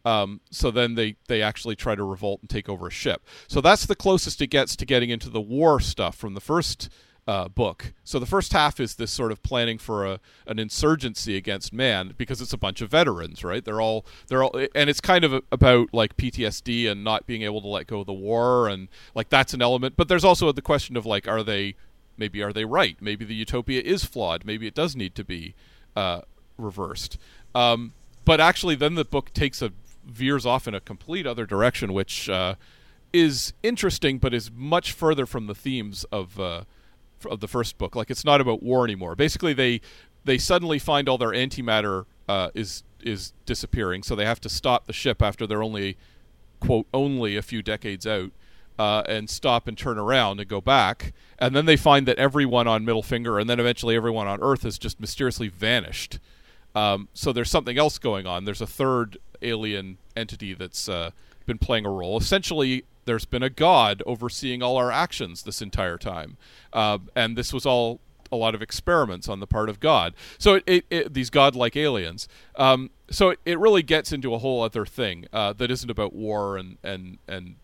Um, 0.06 0.42
so 0.50 0.72
then 0.72 0.96
they, 0.96 1.16
they 1.28 1.42
actually 1.42 1.76
try 1.76 1.96
to 1.96 2.04
revolt 2.04 2.42
and 2.42 2.50
take 2.50 2.70
over 2.70 2.88
a 2.88 2.92
ship. 2.92 3.22
So 3.48 3.62
that's 3.62 3.86
the 3.86 3.96
closest 3.96 4.42
it 4.42 4.48
gets 4.48 4.76
to 4.78 4.86
getting 4.86 5.10
into 5.10 5.30
the 5.30 5.42
war 5.42 5.80
stuff 5.80 6.16
from 6.16 6.34
the 6.34 6.42
first 6.42 6.90
uh, 7.30 7.48
book. 7.48 7.94
So 8.04 8.18
the 8.18 8.26
first 8.26 8.54
half 8.54 8.80
is 8.80 8.96
this 8.96 9.12
sort 9.12 9.32
of 9.32 9.44
planning 9.44 9.78
for 9.78 10.04
a 10.04 10.20
an 10.48 10.58
insurgency 10.58 11.38
against 11.38 11.72
man 11.72 12.16
because 12.18 12.42
it's 12.42 12.54
a 12.54 12.58
bunch 12.58 12.82
of 12.82 12.90
veterans, 12.90 13.44
right? 13.44 13.64
They're 13.64 13.82
all 13.82 14.04
they're 14.30 14.42
all, 14.42 14.60
and 14.74 14.90
it's 14.90 15.00
kind 15.00 15.24
of 15.24 15.44
about 15.52 15.94
like 15.94 16.18
PTSD 16.18 16.90
and 16.90 17.04
not 17.04 17.28
being 17.28 17.44
able 17.44 17.62
to 17.62 17.68
let 17.68 17.86
go 17.86 18.00
of 18.00 18.08
the 18.08 18.14
war, 18.14 18.68
and 18.68 18.88
like 19.14 19.30
that's 19.30 19.54
an 19.54 19.62
element. 19.62 19.96
But 19.96 20.08
there's 20.08 20.24
also 20.24 20.52
the 20.52 20.64
question 20.64 20.98
of 20.98 21.06
like, 21.06 21.28
are 21.28 21.44
they 21.44 21.76
maybe 22.18 22.42
are 22.42 22.52
they 22.52 22.66
right? 22.66 22.98
Maybe 23.00 23.26
the 23.26 23.36
utopia 23.36 23.82
is 23.82 24.04
flawed. 24.04 24.44
Maybe 24.44 24.66
it 24.66 24.74
does 24.74 24.96
need 24.96 25.14
to 25.14 25.24
be 25.24 25.54
uh, 25.96 26.22
reversed. 26.58 27.20
Um, 27.54 27.94
but 28.26 28.42
actually, 28.42 28.74
then 28.74 28.96
the 28.96 29.06
book 29.06 29.34
takes 29.34 29.62
a 29.62 29.72
veers 30.10 30.46
off 30.46 30.68
in 30.68 30.74
a 30.74 30.80
complete 30.80 31.26
other 31.26 31.46
direction, 31.46 31.94
which 31.94 32.30
uh, 32.30 32.56
is 33.14 33.54
interesting, 33.64 34.18
but 34.18 34.34
is 34.34 34.52
much 34.52 34.92
further 34.92 35.26
from 35.26 35.48
the 35.48 35.56
themes 35.56 36.06
of 36.12 36.40
uh, 36.40 36.64
of 37.30 37.40
the 37.40 37.48
first 37.48 37.78
book. 37.78 37.96
Like 37.96 38.10
it's 38.10 38.26
not 38.26 38.42
about 38.42 38.64
war 38.64 38.84
anymore. 38.84 39.16
Basically, 39.16 39.54
they 39.54 39.82
they 40.26 40.38
suddenly 40.38 40.80
find 40.80 41.10
all 41.10 41.18
their 41.18 41.30
antimatter 41.32 42.06
uh, 42.28 42.50
is 42.54 42.84
is 43.02 43.34
disappearing, 43.46 44.04
so 44.04 44.16
they 44.16 44.26
have 44.26 44.42
to 44.42 44.50
stop 44.50 44.86
the 44.86 44.94
ship 44.94 45.22
after 45.22 45.48
they're 45.48 45.64
only 45.64 45.98
quote 46.60 46.88
only 46.94 47.36
a 47.36 47.42
few 47.42 47.62
decades 47.62 48.06
out. 48.06 48.32
Uh, 48.78 49.04
and 49.10 49.30
stop 49.30 49.68
and 49.68 49.78
turn 49.78 49.98
around 49.98 50.40
and 50.40 50.48
go 50.48 50.62
back. 50.62 51.12
And 51.38 51.54
then 51.54 51.66
they 51.66 51.76
find 51.76 52.08
that 52.08 52.18
everyone 52.18 52.66
on 52.66 52.86
Middle 52.86 53.04
Finger 53.04 53.38
and 53.38 53.50
then 53.50 53.60
eventually 53.60 53.94
everyone 53.94 54.26
on 54.26 54.42
Earth 54.42 54.64
has 54.64 54.80
just 54.80 55.02
mysteriously 55.02 55.50
vanished. 55.50 56.18
Um, 56.74 57.10
so 57.14 57.34
there's 57.34 57.52
something 57.52 57.78
else 57.78 57.98
going 57.98 58.26
on. 58.26 58.46
There's 58.46 58.62
a 58.62 58.68
third 58.68 59.18
alien 59.42 59.98
entity 60.16 60.54
that's 60.54 60.90
uh, 60.90 61.12
been 61.46 61.58
playing 61.58 61.86
a 61.86 61.90
role. 61.90 62.18
Essentially, 62.18 62.86
there's 63.06 63.26
been 63.26 63.44
a 63.44 63.50
god 63.50 64.04
overseeing 64.06 64.62
all 64.62 64.78
our 64.78 64.92
actions 64.92 65.44
this 65.44 65.62
entire 65.62 65.98
time, 65.98 66.38
uh, 66.74 67.00
and 67.16 67.38
this 67.38 67.54
was 67.54 67.66
all 67.66 68.00
a 68.32 68.36
lot 68.36 68.54
of 68.54 68.62
experiments 68.62 69.28
on 69.28 69.40
the 69.40 69.48
part 69.48 69.70
of 69.70 69.80
God. 69.80 70.14
So 70.38 70.56
it, 70.56 70.64
it, 70.68 70.86
it, 70.90 71.14
these 71.14 71.30
godlike 71.30 71.76
aliens. 71.76 72.28
Um, 72.56 72.92
so 73.10 73.34
it, 73.46 73.58
really 73.58 73.82
gets 73.82 74.12
into 74.12 74.36
a 74.36 74.38
whole 74.38 74.62
other 74.62 74.86
thing 74.86 75.26
uh, 75.34 75.54
that 75.54 75.72
isn't 75.72 75.90
about 75.90 76.14
war 76.14 76.58
and 76.58 76.78
and 76.84 77.18
and 77.28 77.56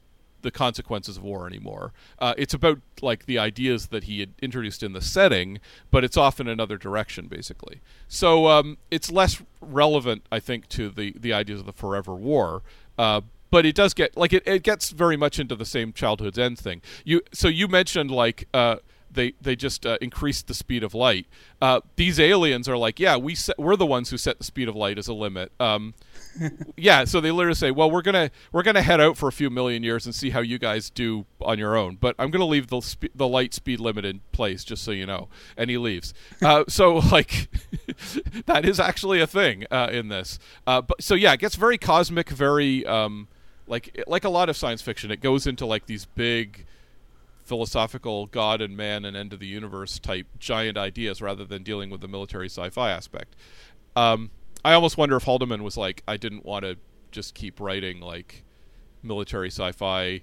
the 0.45 0.51
consequences 0.51 1.17
of 1.17 1.23
war 1.23 1.45
anymore. 1.47 1.91
Uh, 2.19 2.33
it's 2.37 2.53
about 2.53 2.79
like 3.01 3.25
the 3.25 3.37
ideas 3.37 3.87
that 3.87 4.05
he 4.05 4.21
had 4.21 4.29
introduced 4.41 4.81
in 4.83 4.93
the 4.93 5.01
setting, 5.01 5.59
but 5.91 6.05
it's 6.05 6.15
off 6.15 6.39
in 6.39 6.47
another 6.47 6.77
direction, 6.77 7.27
basically. 7.27 7.81
So 8.07 8.47
um, 8.47 8.77
it's 8.89 9.11
less 9.11 9.41
relevant, 9.59 10.23
I 10.31 10.39
think, 10.39 10.69
to 10.69 10.89
the 10.89 11.13
the 11.19 11.33
ideas 11.33 11.59
of 11.59 11.65
the 11.65 11.73
forever 11.73 12.15
war. 12.15 12.61
Uh, 12.97 13.21
but 13.51 13.65
it 13.65 13.75
does 13.75 13.93
get 13.93 14.15
like 14.15 14.33
it, 14.33 14.43
it 14.47 14.63
gets 14.63 14.91
very 14.91 15.17
much 15.17 15.39
into 15.39 15.55
the 15.55 15.65
same 15.65 15.91
childhood's 15.91 16.39
end 16.39 16.57
thing. 16.59 16.81
You 17.03 17.21
so 17.33 17.47
you 17.47 17.67
mentioned 17.67 18.11
like 18.11 18.47
uh, 18.53 18.77
they 19.11 19.33
they 19.41 19.55
just 19.55 19.85
uh, 19.85 19.97
increased 20.01 20.47
the 20.47 20.53
speed 20.53 20.83
of 20.83 20.93
light. 20.93 21.25
Uh, 21.61 21.81
these 21.95 22.19
aliens 22.19 22.69
are 22.69 22.77
like, 22.77 22.99
yeah, 22.99 23.17
we 23.17 23.35
set, 23.35 23.57
we're 23.57 23.75
the 23.75 23.85
ones 23.85 24.09
who 24.09 24.17
set 24.17 24.37
the 24.37 24.43
speed 24.43 24.67
of 24.67 24.75
light 24.75 24.97
as 24.97 25.07
a 25.07 25.13
limit. 25.13 25.51
Um, 25.59 25.93
yeah, 26.77 27.05
so 27.05 27.21
they 27.21 27.31
literally 27.31 27.55
say, 27.55 27.71
well, 27.71 27.89
we're 27.89 28.01
gonna 28.01 28.31
we're 28.51 28.63
gonna 28.63 28.81
head 28.81 28.99
out 28.99 29.17
for 29.17 29.27
a 29.27 29.31
few 29.31 29.49
million 29.49 29.83
years 29.83 30.05
and 30.05 30.13
see 30.13 30.29
how 30.29 30.39
you 30.39 30.57
guys 30.57 30.89
do 30.89 31.25
on 31.41 31.59
your 31.59 31.75
own, 31.75 31.95
but 31.95 32.15
I'm 32.19 32.31
gonna 32.31 32.45
leave 32.45 32.67
the 32.67 32.81
spe- 32.81 33.13
the 33.15 33.27
light 33.27 33.53
speed 33.53 33.79
limit 33.79 34.05
in 34.05 34.21
place 34.31 34.63
just 34.63 34.83
so 34.83 34.91
you 34.91 35.05
know. 35.05 35.27
And 35.57 35.69
he 35.69 35.77
leaves. 35.77 36.13
Uh, 36.41 36.65
so 36.67 36.95
like 37.11 37.49
that 38.45 38.65
is 38.65 38.79
actually 38.79 39.21
a 39.21 39.27
thing 39.27 39.65
uh, 39.71 39.89
in 39.91 40.09
this. 40.09 40.39
Uh, 40.67 40.81
but 40.81 41.01
so 41.01 41.15
yeah, 41.15 41.33
it 41.33 41.39
gets 41.39 41.55
very 41.55 41.77
cosmic, 41.77 42.29
very 42.29 42.85
um, 42.85 43.27
like 43.67 44.03
like 44.07 44.23
a 44.23 44.29
lot 44.29 44.49
of 44.49 44.57
science 44.57 44.81
fiction. 44.81 45.11
It 45.11 45.21
goes 45.21 45.47
into 45.47 45.65
like 45.65 45.85
these 45.85 46.05
big 46.05 46.65
philosophical 47.43 48.25
God 48.25 48.59
and 48.59 48.75
man 48.75 49.05
and 49.05 49.15
end 49.15 49.31
of 49.31 49.39
the 49.39 49.47
universe 49.47 49.99
type 49.99 50.25
giant 50.39 50.77
ideas 50.77 51.21
rather 51.21 51.45
than 51.45 51.61
dealing 51.61 51.91
with 51.91 52.01
the 52.01 52.07
military 52.07 52.47
sci-fi 52.47 52.89
aspect. 52.89 53.35
Um, 53.95 54.31
I 54.65 54.73
almost 54.73 54.97
wonder 54.97 55.15
if 55.15 55.25
Haldeman 55.25 55.61
was 55.63 55.77
like, 55.77 56.01
I 56.07 56.17
didn't 56.17 56.43
want 56.43 56.65
to 56.65 56.77
just 57.11 57.35
keep 57.35 57.59
writing 57.59 57.99
like 58.01 58.43
military 59.03 59.49
sci-fi, 59.49 60.21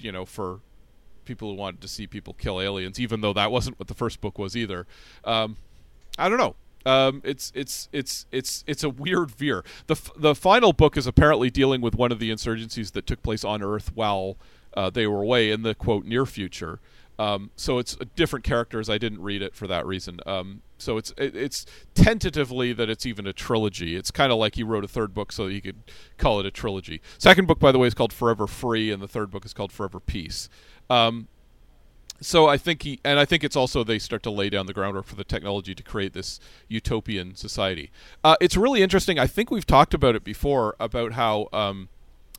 you 0.00 0.10
know, 0.10 0.24
for 0.24 0.60
people 1.24 1.50
who 1.50 1.54
wanted 1.56 1.80
to 1.80 1.88
see 1.88 2.08
people 2.08 2.34
kill 2.34 2.60
aliens, 2.60 2.98
even 2.98 3.20
though 3.20 3.32
that 3.32 3.52
wasn't 3.52 3.78
what 3.78 3.86
the 3.86 3.94
first 3.94 4.20
book 4.20 4.36
was 4.36 4.56
either. 4.56 4.86
Um, 5.24 5.56
I 6.18 6.28
don't 6.28 6.38
know. 6.38 6.56
Um, 6.84 7.22
it's 7.24 7.52
it's 7.54 7.88
it's 7.92 8.26
it's 8.32 8.64
it's 8.66 8.82
a 8.82 8.90
weird 8.90 9.30
veer. 9.30 9.64
the 9.86 9.94
f- 9.94 10.10
The 10.16 10.34
final 10.34 10.72
book 10.72 10.96
is 10.96 11.06
apparently 11.06 11.48
dealing 11.48 11.80
with 11.80 11.94
one 11.94 12.10
of 12.12 12.18
the 12.18 12.30
insurgencies 12.30 12.92
that 12.92 13.06
took 13.06 13.22
place 13.22 13.44
on 13.44 13.62
Earth 13.62 13.92
while 13.94 14.36
uh, 14.76 14.90
they 14.90 15.06
were 15.06 15.22
away 15.22 15.50
in 15.52 15.62
the 15.62 15.74
quote 15.74 16.04
near 16.04 16.26
future. 16.26 16.80
Um, 17.18 17.50
so 17.56 17.78
it's 17.78 17.96
different 18.16 18.44
characters. 18.44 18.90
I 18.90 18.98
didn't 18.98 19.22
read 19.22 19.42
it 19.42 19.54
for 19.54 19.66
that 19.66 19.86
reason. 19.86 20.20
Um, 20.26 20.62
so 20.78 20.96
it's 20.96 21.12
it, 21.16 21.36
it's 21.36 21.64
tentatively 21.94 22.72
that 22.72 22.90
it's 22.90 23.06
even 23.06 23.26
a 23.26 23.32
trilogy. 23.32 23.96
It's 23.96 24.10
kind 24.10 24.32
of 24.32 24.38
like 24.38 24.56
he 24.56 24.62
wrote 24.62 24.84
a 24.84 24.88
third 24.88 25.14
book 25.14 25.32
so 25.32 25.46
he 25.46 25.60
could 25.60 25.76
call 26.18 26.40
it 26.40 26.46
a 26.46 26.50
trilogy. 26.50 27.00
Second 27.18 27.46
book, 27.46 27.58
by 27.58 27.72
the 27.72 27.78
way, 27.78 27.86
is 27.86 27.94
called 27.94 28.12
Forever 28.12 28.46
Free, 28.46 28.90
and 28.90 29.02
the 29.02 29.08
third 29.08 29.30
book 29.30 29.44
is 29.44 29.52
called 29.52 29.72
Forever 29.72 30.00
Peace. 30.00 30.48
Um, 30.90 31.28
so 32.20 32.46
I 32.48 32.56
think 32.56 32.82
he, 32.82 33.00
and 33.04 33.18
I 33.18 33.24
think 33.24 33.44
it's 33.44 33.56
also 33.56 33.84
they 33.84 33.98
start 33.98 34.22
to 34.22 34.30
lay 34.30 34.48
down 34.48 34.66
the 34.66 34.72
groundwork 34.72 35.06
for 35.06 35.16
the 35.16 35.24
technology 35.24 35.74
to 35.74 35.82
create 35.82 36.12
this 36.12 36.40
utopian 36.68 37.34
society. 37.34 37.90
Uh, 38.22 38.36
it's 38.40 38.56
really 38.56 38.82
interesting. 38.82 39.18
I 39.18 39.26
think 39.26 39.50
we've 39.50 39.66
talked 39.66 39.94
about 39.94 40.14
it 40.14 40.24
before 40.24 40.76
about 40.78 41.12
how 41.12 41.48
um, 41.52 41.88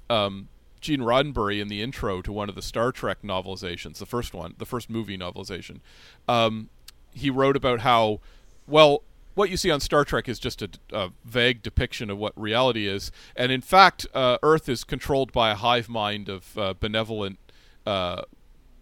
um, 0.10 0.48
Gene 0.86 1.02
Roddenberry 1.02 1.60
in 1.60 1.68
the 1.68 1.82
intro 1.82 2.22
to 2.22 2.32
one 2.32 2.48
of 2.48 2.54
the 2.54 2.62
Star 2.62 2.92
Trek 2.92 3.24
novelizations, 3.24 3.98
the 3.98 4.06
first 4.06 4.36
one, 4.36 4.54
the 4.60 4.68
first 4.68 4.88
movie 4.88 5.18
novelization, 5.18 5.80
um, 6.28 6.70
he 7.12 7.32
wrote 7.32 7.56
about 7.56 7.80
how, 7.80 8.20
well, 8.68 9.02
what 9.34 9.50
you 9.50 9.58
see 9.58 9.72
on 9.72 9.80
Star 9.80 10.06
Trek 10.06 10.30
is 10.30 10.38
just 10.38 10.62
a, 10.62 10.70
a 10.94 11.10
vague 11.26 11.64
depiction 11.64 12.12
of 12.12 12.20
what 12.20 12.40
reality 12.40 12.88
is, 12.88 13.12
and 13.36 13.52
in 13.52 13.62
fact, 13.62 14.06
uh, 14.14 14.38
Earth 14.44 14.70
is 14.70 14.84
controlled 14.84 15.32
by 15.32 15.50
a 15.50 15.56
hive 15.56 15.90
mind 15.90 16.30
of 16.30 16.56
uh, 16.56 16.76
benevolent, 16.80 17.40
uh, 17.88 18.22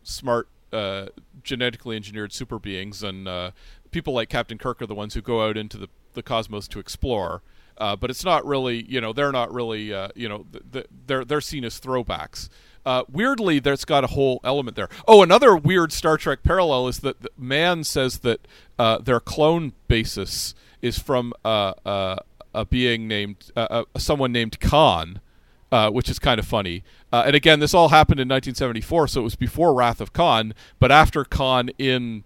smart 0.03 0.49
uh, 0.73 1.07
genetically 1.41 1.95
engineered 1.95 2.33
super 2.33 2.59
beings, 2.59 3.01
and 3.01 3.29
uh, 3.29 3.51
people 3.91 4.13
like 4.13 4.27
Captain 4.27 4.57
Kirk 4.57 4.81
are 4.81 4.87
the 4.87 4.95
ones 4.95 5.13
who 5.13 5.21
go 5.21 5.47
out 5.47 5.55
into 5.55 5.77
the, 5.77 5.87
the 6.15 6.23
cosmos 6.23 6.67
to 6.67 6.79
explore. 6.79 7.41
Uh, 7.77 7.95
but 7.95 8.09
it's 8.09 8.23
not 8.23 8.45
really, 8.45 8.83
you 8.83 9.01
know, 9.01 9.13
they're 9.13 9.31
not 9.31 9.53
really, 9.53 9.93
uh, 9.93 10.09
you 10.15 10.29
know, 10.29 10.45
th- 10.51 10.63
th- 10.71 10.87
they're 11.07 11.25
they're 11.25 11.41
seen 11.41 11.65
as 11.65 11.79
throwbacks. 11.79 12.49
Uh, 12.85 13.03
weirdly, 13.09 13.59
there's 13.59 13.85
got 13.85 14.03
a 14.03 14.07
whole 14.07 14.39
element 14.43 14.75
there. 14.75 14.89
Oh, 15.07 15.23
another 15.23 15.55
weird 15.55 15.91
Star 15.91 16.17
Trek 16.17 16.43
parallel 16.43 16.87
is 16.87 16.99
that 16.99 17.17
man 17.37 17.83
says 17.83 18.19
that 18.19 18.45
uh, 18.77 18.97
their 18.97 19.19
clone 19.19 19.73
basis 19.87 20.53
is 20.81 20.99
from 20.99 21.33
a 21.45 22.19
being 22.69 23.07
named 23.07 23.51
someone 23.97 24.31
named 24.33 24.59
Khan, 24.59 25.21
uh, 25.73 25.89
which 25.89 26.07
is 26.07 26.19
kind 26.19 26.39
of 26.39 26.45
funny. 26.45 26.83
Uh, 27.11 27.23
and 27.25 27.35
again, 27.35 27.59
this 27.59 27.73
all 27.73 27.89
happened 27.89 28.19
in 28.19 28.27
1974, 28.27 29.07
so 29.07 29.21
it 29.21 29.23
was 29.23 29.35
before 29.35 29.73
Wrath 29.73 29.99
of 29.99 30.13
Khan, 30.13 30.53
but 30.79 30.91
after 30.91 31.23
Khan 31.25 31.69
in 31.79 32.23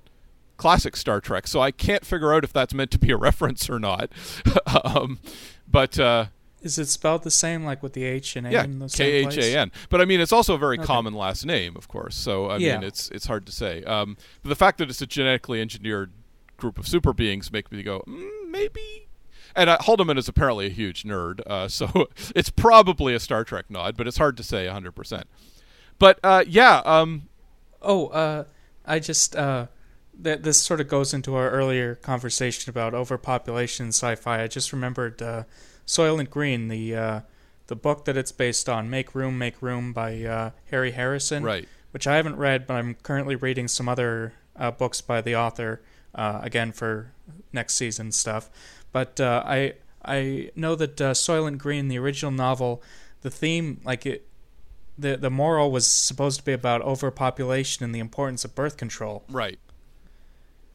classic 0.57 0.95
Star 0.95 1.21
Trek. 1.21 1.47
So 1.47 1.61
I 1.61 1.71
can't 1.71 2.05
figure 2.05 2.33
out 2.33 2.43
if 2.43 2.51
that's 2.51 2.73
meant 2.73 2.91
to 2.91 2.99
be 2.99 3.11
a 3.11 3.17
reference 3.27 3.69
or 3.69 3.79
not. 3.79 4.11
um, 4.83 5.19
but 5.67 5.97
uh, 5.99 6.25
is 6.61 6.77
it 6.79 6.87
spelled 6.87 7.23
the 7.23 7.31
same, 7.31 7.63
like 7.63 7.81
with 7.83 7.93
the 7.93 8.03
H 8.03 8.35
and 8.35 8.47
A? 8.47 8.51
Yeah, 8.51 8.65
K 8.91 9.25
H 9.25 9.37
A 9.37 9.57
N. 9.57 9.71
But 9.89 10.01
I 10.01 10.05
mean, 10.05 10.19
it's 10.19 10.33
also 10.33 10.55
a 10.55 10.57
very 10.57 10.77
Okay. 10.77 10.85
common 10.85 11.13
last 11.13 11.45
name, 11.45 11.75
of 11.75 11.87
course. 11.87 12.15
So 12.15 12.47
I 12.47 12.57
Yeah. 12.57 12.77
mean, 12.79 12.87
it's 12.87 13.09
it's 13.11 13.27
hard 13.27 13.45
to 13.45 13.51
say. 13.51 13.83
Um, 13.83 14.17
but 14.43 14.49
the 14.49 14.55
fact 14.55 14.77
that 14.79 14.89
it's 14.89 15.01
a 15.01 15.07
genetically 15.07 15.61
engineered 15.61 16.11
group 16.57 16.79
of 16.79 16.87
super 16.87 17.13
beings 17.13 17.51
make 17.51 17.71
me 17.71 17.83
go, 17.83 18.03
mm, 18.07 18.27
maybe. 18.49 19.07
And 19.55 19.69
uh, 19.69 19.77
Haldeman 19.81 20.17
is 20.17 20.27
apparently 20.27 20.65
a 20.67 20.69
huge 20.69 21.03
nerd, 21.03 21.39
uh, 21.47 21.67
so 21.79 22.07
it's 22.35 22.49
probably 22.49 23.13
a 23.13 23.19
Star 23.19 23.43
Trek 23.43 23.65
nod, 23.69 23.95
but 23.97 24.07
it's 24.07 24.17
hard 24.17 24.35
to 24.37 24.43
say 24.43 24.65
100%. 24.67 25.23
But 25.99 26.19
uh, 26.23 26.43
yeah, 26.47 26.81
um, 26.85 27.29
Oh, 27.81 28.07
uh, 28.07 28.43
I 28.85 28.99
just 28.99 29.35
uh, 30.19 30.23
th- 30.23 30.41
this 30.41 30.61
sort 30.61 30.81
of 30.81 30.87
goes 30.87 31.13
into 31.13 31.35
our 31.35 31.49
earlier 31.49 31.95
conversation 31.95 32.69
about 32.69 32.93
overpopulation 32.93 33.87
in 33.87 33.89
sci-fi. 33.89 34.43
I 34.43 34.47
just 34.47 34.73
remembered 34.73 35.21
uh, 35.21 35.43
Soylent 35.85 36.29
Green, 36.29 36.67
the 36.67 36.95
uh, 36.95 37.21
the 37.67 37.75
book 37.75 38.05
that 38.05 38.15
it's 38.15 38.31
based 38.31 38.69
on, 38.69 38.89
Make 38.89 39.13
Room, 39.13 39.37
Make 39.37 39.61
Room 39.61 39.93
by 39.93 40.23
uh, 40.23 40.51
Harry 40.71 40.91
Harrison, 40.91 41.43
right. 41.43 41.67
which 41.91 42.07
I 42.07 42.15
haven't 42.15 42.37
read, 42.37 42.65
but 42.65 42.75
I'm 42.75 42.95
currently 42.95 43.35
reading 43.35 43.67
some 43.67 43.89
other 43.89 44.33
uh, 44.55 44.71
books 44.71 45.01
by 45.01 45.21
the 45.21 45.35
author 45.35 45.81
uh, 46.15 46.39
again 46.43 46.71
for 46.71 47.11
next 47.51 47.75
season 47.75 48.11
stuff. 48.11 48.49
But 48.91 49.19
uh, 49.19 49.43
I 49.45 49.73
I 50.03 50.51
know 50.55 50.75
that 50.75 51.01
uh, 51.01 51.13
Soylent 51.13 51.57
Green, 51.57 51.89
the 51.89 51.99
original 51.99 52.31
novel, 52.31 52.81
the 53.21 53.29
theme 53.29 53.81
like 53.83 54.05
it. 54.05 54.23
The, 54.99 55.15
the 55.15 55.29
moral 55.29 55.69
was 55.69 55.85
supposed 55.85 56.39
to 56.39 56.43
be 56.43 56.53
about 56.53 56.81
overpopulation 56.81 57.85
and 57.85 57.93
the 57.93 57.99
importance 57.99 58.43
of 58.43 58.55
birth 58.55 58.77
control. 58.77 59.23
Right. 59.29 59.59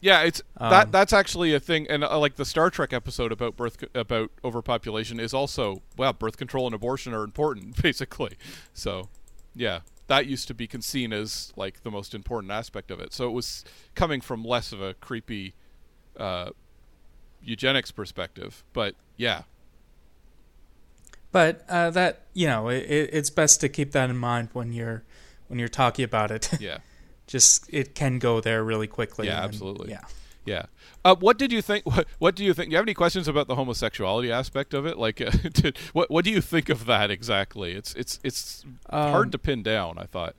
Yeah, 0.02 0.22
it's 0.22 0.42
that. 0.58 0.86
Um, 0.86 0.90
That's 0.90 1.12
actually 1.12 1.54
a 1.54 1.60
thing, 1.60 1.86
and 1.88 2.02
uh, 2.02 2.18
like 2.18 2.34
the 2.34 2.44
Star 2.44 2.70
Trek 2.70 2.92
episode 2.92 3.30
about 3.30 3.56
birth 3.56 3.82
about 3.94 4.32
overpopulation 4.44 5.20
is 5.20 5.32
also 5.32 5.80
well, 5.96 6.12
birth 6.12 6.36
control 6.36 6.66
and 6.66 6.74
abortion 6.74 7.14
are 7.14 7.22
important, 7.22 7.80
basically. 7.82 8.36
So, 8.74 9.08
yeah, 9.54 9.80
that 10.08 10.26
used 10.26 10.48
to 10.48 10.54
be 10.54 10.68
seen 10.80 11.12
as 11.12 11.52
like 11.54 11.84
the 11.84 11.90
most 11.90 12.14
important 12.16 12.50
aspect 12.52 12.90
of 12.90 12.98
it. 12.98 13.12
So 13.14 13.28
it 13.28 13.32
was 13.32 13.64
coming 13.94 14.20
from 14.20 14.44
less 14.44 14.72
of 14.72 14.82
a 14.82 14.94
creepy 14.94 15.54
uh, 16.16 16.50
eugenics 17.40 17.92
perspective, 17.92 18.64
but 18.72 18.96
yeah, 19.16 19.42
But 21.30 21.64
uh, 21.68 21.90
that 21.90 22.22
you 22.34 22.48
know, 22.48 22.68
it, 22.68 22.84
it's 22.88 23.30
best 23.30 23.60
to 23.60 23.68
keep 23.68 23.92
that 23.92 24.10
in 24.10 24.16
mind 24.16 24.48
when 24.52 24.72
you're 24.72 25.04
when 25.46 25.60
you're 25.60 25.68
talking 25.68 26.04
about 26.04 26.30
it. 26.32 26.50
yeah. 26.60 26.78
Just 27.26 27.66
it 27.72 27.94
can 27.94 28.18
go 28.18 28.40
there 28.40 28.62
really 28.64 28.86
quickly. 28.86 29.26
Yeah, 29.26 29.36
and- 29.36 29.44
absolutely. 29.44 29.90
Yeah. 29.90 30.00
Yeah. 30.44 30.66
Uh, 31.04 31.14
what 31.14 31.38
did 31.38 31.52
you 31.52 31.62
think? 31.62 31.86
What, 31.86 32.06
what 32.18 32.34
do 32.34 32.44
you 32.44 32.52
think? 32.52 32.68
Do 32.68 32.72
you 32.72 32.76
have 32.78 32.84
any 32.84 32.94
questions 32.94 33.28
about 33.28 33.46
the 33.46 33.54
homosexuality 33.54 34.32
aspect 34.32 34.74
of 34.74 34.86
it? 34.86 34.98
Like, 34.98 35.20
uh, 35.20 35.30
did, 35.52 35.78
what 35.92 36.10
what 36.10 36.24
do 36.24 36.30
you 36.32 36.40
think 36.40 36.68
of 36.68 36.86
that 36.86 37.10
exactly? 37.12 37.72
It's 37.72 37.94
it's 37.94 38.18
it's 38.24 38.64
hard 38.90 39.26
Um, 39.26 39.30
to 39.30 39.38
pin 39.38 39.62
down. 39.62 39.98
I 39.98 40.04
thought. 40.04 40.34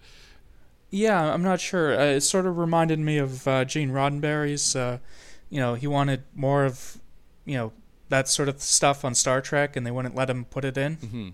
Yeah, 0.90 1.34
I'm 1.34 1.42
not 1.42 1.60
sure. 1.62 1.98
Uh, 2.00 2.04
it 2.18 2.22
sort 2.22 2.46
of 2.46 2.58
reminded 2.58 3.00
me 3.00 3.18
of 3.18 3.48
uh, 3.48 3.64
Gene 3.66 3.92
Roddenberry's. 3.92 4.76
Uh, 4.76 5.00
you 5.50 5.60
know, 5.60 5.74
he 5.76 5.88
wanted 5.88 6.24
more 6.36 6.66
of, 6.66 6.98
you 7.46 7.56
know, 7.56 7.72
that 8.10 8.28
sort 8.28 8.48
of 8.50 8.62
stuff 8.62 9.04
on 9.06 9.16
Star 9.16 9.40
Trek, 9.42 9.76
and 9.76 9.86
they 9.88 9.92
wouldn't 9.92 10.16
let 10.16 10.30
him 10.30 10.46
put 10.46 10.66
it 10.66 10.78
in. 10.78 10.96
hmm 10.96 11.30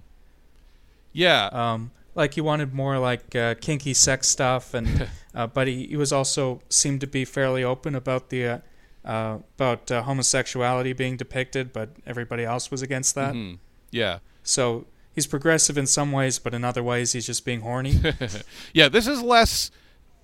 Yeah. 1.11 1.45
Um, 1.51 1.91
like 2.19 2.35
he 2.35 2.41
wanted 2.41 2.73
more 2.73 2.99
like 2.99 3.35
uh, 3.35 3.55
kinky 3.55 3.93
sex 3.95 4.27
stuff, 4.27 4.73
and 4.73 5.07
uh, 5.33 5.47
but 5.47 5.67
he, 5.67 5.87
he 5.87 5.95
was 5.97 6.11
also 6.13 6.61
seemed 6.69 7.01
to 7.01 7.07
be 7.07 7.25
fairly 7.25 7.63
open 7.63 7.95
about 7.95 8.29
the 8.29 8.45
uh, 8.45 8.57
uh, 9.05 9.37
about 9.57 9.89
uh, 9.89 10.03
homosexuality 10.03 10.93
being 10.93 11.17
depicted, 11.17 11.71
but 11.73 11.89
everybody 12.05 12.43
else 12.43 12.69
was 12.69 12.81
against 12.81 13.15
that. 13.15 13.33
mhm, 13.33 13.57
Yeah. 13.91 14.19
So 14.43 14.85
he's 15.15 15.25
progressive 15.27 15.77
in 15.77 15.87
some 15.87 16.11
ways, 16.11 16.37
but 16.39 16.53
in 16.53 16.63
other 16.63 16.83
ways 16.83 17.13
he's 17.13 17.25
just 17.25 17.45
being 17.45 17.61
horny. 17.61 17.99
yeah. 18.73 18.89
This 18.89 19.07
is 19.07 19.21
less. 19.21 19.71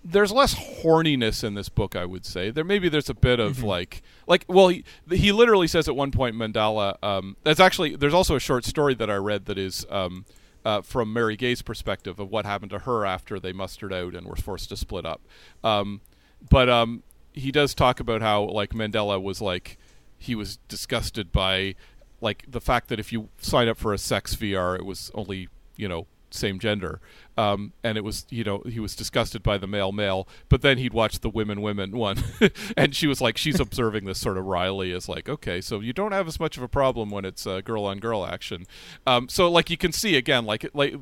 There's 0.08 0.32
less 0.32 0.54
horniness 0.84 1.44
in 1.44 1.56
this 1.56 1.68
book, 1.70 1.96
I 1.96 2.06
would 2.06 2.26
say. 2.28 2.52
There 2.52 2.64
maybe 2.64 2.90
there's 2.90 3.10
a 3.10 3.16
bit 3.16 3.40
of 3.40 3.58
Mhm. 3.58 3.64
like, 3.64 4.04
like, 4.28 4.46
well, 4.48 4.68
he, 4.68 4.84
he 5.10 5.32
literally 5.32 5.68
says 5.68 5.88
at 5.88 5.96
one 5.96 6.12
point 6.12 6.36
Mandela. 6.36 7.02
Um, 7.04 7.38
that's 7.44 7.60
actually 7.60 7.96
there's 7.96 8.14
also 8.14 8.36
a 8.36 8.40
short 8.40 8.66
story 8.66 8.94
that 8.96 9.10
I 9.10 9.16
read 9.16 9.46
that 9.46 9.58
is 9.58 9.84
um, 9.90 10.26
uh, 10.66 10.82
from 10.82 11.14
Marygay's 11.14 11.62
perspective 11.62 12.20
of 12.20 12.32
what 12.32 12.46
happened 12.46 12.72
to 12.72 12.80
her 12.80 13.06
after 13.06 13.40
they 13.40 13.54
mustered 13.54 13.94
out 13.94 14.16
and 14.16 14.26
were 14.26 14.36
forced 14.36 14.70
to 14.70 14.78
split 14.78 15.06
up. 15.06 15.22
Um, 15.64 16.02
but 16.50 16.68
um, 16.68 17.04
he 17.34 17.52
does 17.52 17.74
talk 17.74 18.00
about 18.00 18.22
how 18.22 18.44
like 18.44 18.72
Mandela 18.72 19.22
was 19.22 19.42
like 19.42 19.78
he 20.18 20.34
was 20.34 20.58
disgusted 20.68 21.32
by 21.32 21.76
like 22.20 22.46
the 22.48 22.62
fact 22.62 22.88
that 22.90 23.00
if 23.00 23.14
you 23.14 23.30
sign 23.38 23.68
up 23.68 23.78
for 23.78 23.94
a 23.94 23.98
sex 23.98 24.36
VR, 24.36 24.76
it 24.76 24.86
was 24.86 25.12
only 25.14 25.48
you 25.78 25.88
know 25.88 26.08
same 26.32 26.60
gender, 26.60 27.00
um, 27.38 27.74
and 27.84 27.98
it 27.98 28.04
was 28.04 28.26
you 28.30 28.44
know 28.44 28.62
he 28.66 28.80
was 28.80 28.96
disgusted 28.96 29.44
by 29.44 29.58
the 29.58 29.68
male 29.68 29.92
male. 29.92 30.28
But 30.50 30.62
then 30.62 30.78
he'd 30.78 30.94
watch 30.94 31.20
the 31.20 31.30
women 31.30 31.62
women 31.62 31.92
one, 31.92 32.18
and 32.78 32.96
she 32.96 33.08
was 33.08 33.22
like 33.22 33.38
she's 33.38 33.60
observing 33.60 34.06
this 34.06 34.20
sort 34.20 34.38
of 34.38 34.46
Riley 34.46 34.92
is 34.92 35.08
like 35.10 35.30
okay, 35.30 35.62
so 35.62 35.80
you 35.80 35.94
don't 35.94 36.12
have 36.12 36.28
as 36.28 36.40
much 36.40 36.58
of 36.58 36.64
a 36.64 36.68
problem 36.68 37.10
when 37.10 37.26
it's 37.26 37.46
uh, 37.46 37.62
girl 37.62 37.86
on 37.86 38.00
girl 38.00 38.26
action. 38.26 38.66
Um, 39.08 39.30
so 39.30 39.50
like 39.50 39.70
you 39.70 39.78
can 39.78 39.92
see 39.92 40.16
again 40.16 40.46
like 40.46 40.70
like 40.74 40.96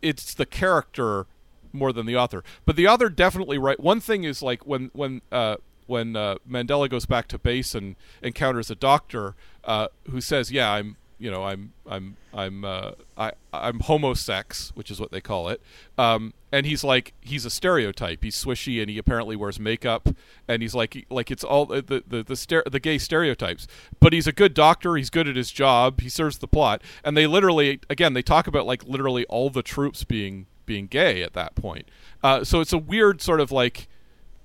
it's 0.00 0.34
the 0.34 0.46
character 0.46 1.26
more 1.72 1.92
than 1.92 2.06
the 2.06 2.16
author. 2.16 2.44
But 2.64 2.76
the 2.76 2.86
author 2.86 3.08
definitely 3.08 3.58
right. 3.58 3.80
One 3.80 4.00
thing 4.00 4.24
is 4.24 4.42
like 4.42 4.66
when 4.66 4.90
when 4.92 5.22
uh, 5.30 5.56
when 5.86 6.16
uh, 6.16 6.36
Mandela 6.48 6.88
goes 6.88 7.06
back 7.06 7.28
to 7.28 7.38
base 7.38 7.74
and 7.74 7.96
encounters 8.22 8.70
a 8.70 8.74
doctor 8.74 9.34
uh, 9.64 9.88
who 10.10 10.20
says, 10.20 10.50
"Yeah, 10.52 10.72
I'm 10.72 10.96
you 11.22 11.30
know 11.30 11.44
I'm 11.44 11.72
I'm 11.86 12.16
I'm 12.34 12.64
uh, 12.64 12.92
I 13.16 13.30
I'm 13.52 13.78
homosex, 13.78 14.70
which 14.70 14.90
is 14.90 14.98
what 14.98 15.12
they 15.12 15.20
call 15.20 15.48
it. 15.50 15.62
Um, 15.96 16.34
and 16.50 16.66
he's 16.66 16.82
like 16.82 17.14
he's 17.20 17.44
a 17.44 17.50
stereotype. 17.50 18.24
He's 18.24 18.34
swishy 18.34 18.80
and 18.80 18.90
he 18.90 18.98
apparently 18.98 19.36
wears 19.36 19.60
makeup 19.60 20.08
and 20.48 20.62
he's 20.62 20.74
like 20.74 21.06
like 21.10 21.30
it's 21.30 21.44
all 21.44 21.66
the 21.66 21.80
the 21.80 22.24
the, 22.24 22.62
the, 22.68 22.80
gay 22.80 22.98
stereotypes. 22.98 23.68
But 24.00 24.12
he's 24.12 24.26
a 24.26 24.32
good 24.32 24.52
doctor. 24.52 24.96
He's 24.96 25.10
good 25.10 25.28
at 25.28 25.36
his 25.36 25.52
job. 25.52 26.00
He 26.00 26.08
serves 26.08 26.38
the 26.38 26.48
plot. 26.48 26.82
And 27.04 27.16
they 27.16 27.28
literally 27.28 27.78
again 27.88 28.14
they 28.14 28.22
talk 28.22 28.48
about 28.48 28.66
like 28.66 28.82
literally 28.82 29.24
all 29.26 29.48
the 29.48 29.62
troops 29.62 30.02
being 30.02 30.46
being 30.66 30.88
gay 30.88 31.22
at 31.22 31.34
that 31.34 31.54
point. 31.54 31.88
Uh, 32.24 32.42
so 32.42 32.60
it's 32.60 32.72
a 32.72 32.78
weird 32.78 33.22
sort 33.22 33.38
of 33.38 33.52
like 33.52 33.86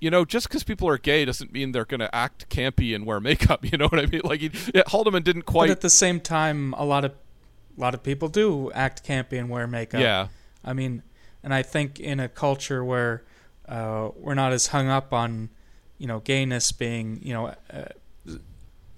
you 0.00 0.10
know, 0.10 0.24
just 0.24 0.48
because 0.48 0.62
people 0.62 0.88
are 0.88 0.98
gay 0.98 1.24
doesn't 1.24 1.52
mean 1.52 1.72
they're 1.72 1.84
going 1.84 2.00
to 2.00 2.14
act 2.14 2.48
campy 2.48 2.94
and 2.94 3.04
wear 3.06 3.20
makeup. 3.20 3.64
You 3.68 3.76
know 3.76 3.88
what 3.88 4.00
I 4.00 4.06
mean? 4.06 4.22
Like 4.24 4.40
he, 4.40 4.50
yeah, 4.74 4.82
Haldeman 4.86 5.22
didn't 5.22 5.42
quite. 5.42 5.66
But 5.66 5.72
at 5.72 5.80
the 5.82 5.90
same 5.90 6.20
time, 6.20 6.72
a 6.74 6.84
lot 6.84 7.04
of 7.04 7.12
a 7.76 7.80
lot 7.80 7.94
of 7.94 8.02
people 8.02 8.28
do 8.28 8.72
act 8.72 9.06
campy 9.06 9.38
and 9.38 9.48
wear 9.48 9.66
makeup. 9.66 10.00
Yeah. 10.00 10.28
I 10.64 10.72
mean, 10.72 11.02
and 11.42 11.54
I 11.54 11.62
think 11.62 12.00
in 12.00 12.18
a 12.18 12.28
culture 12.28 12.84
where 12.84 13.24
uh, 13.68 14.10
we're 14.16 14.34
not 14.34 14.52
as 14.52 14.68
hung 14.68 14.88
up 14.88 15.12
on, 15.12 15.50
you 15.98 16.06
know, 16.06 16.20
gayness 16.20 16.72
being, 16.72 17.20
you 17.22 17.32
know, 17.32 17.54
uh, 17.72 17.84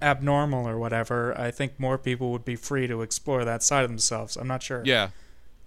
abnormal 0.00 0.66
or 0.66 0.78
whatever, 0.78 1.38
I 1.38 1.50
think 1.50 1.78
more 1.78 1.98
people 1.98 2.32
would 2.32 2.44
be 2.44 2.56
free 2.56 2.86
to 2.86 3.02
explore 3.02 3.44
that 3.44 3.62
side 3.62 3.84
of 3.84 3.90
themselves. 3.90 4.36
I'm 4.36 4.48
not 4.48 4.62
sure. 4.62 4.82
Yeah. 4.84 5.10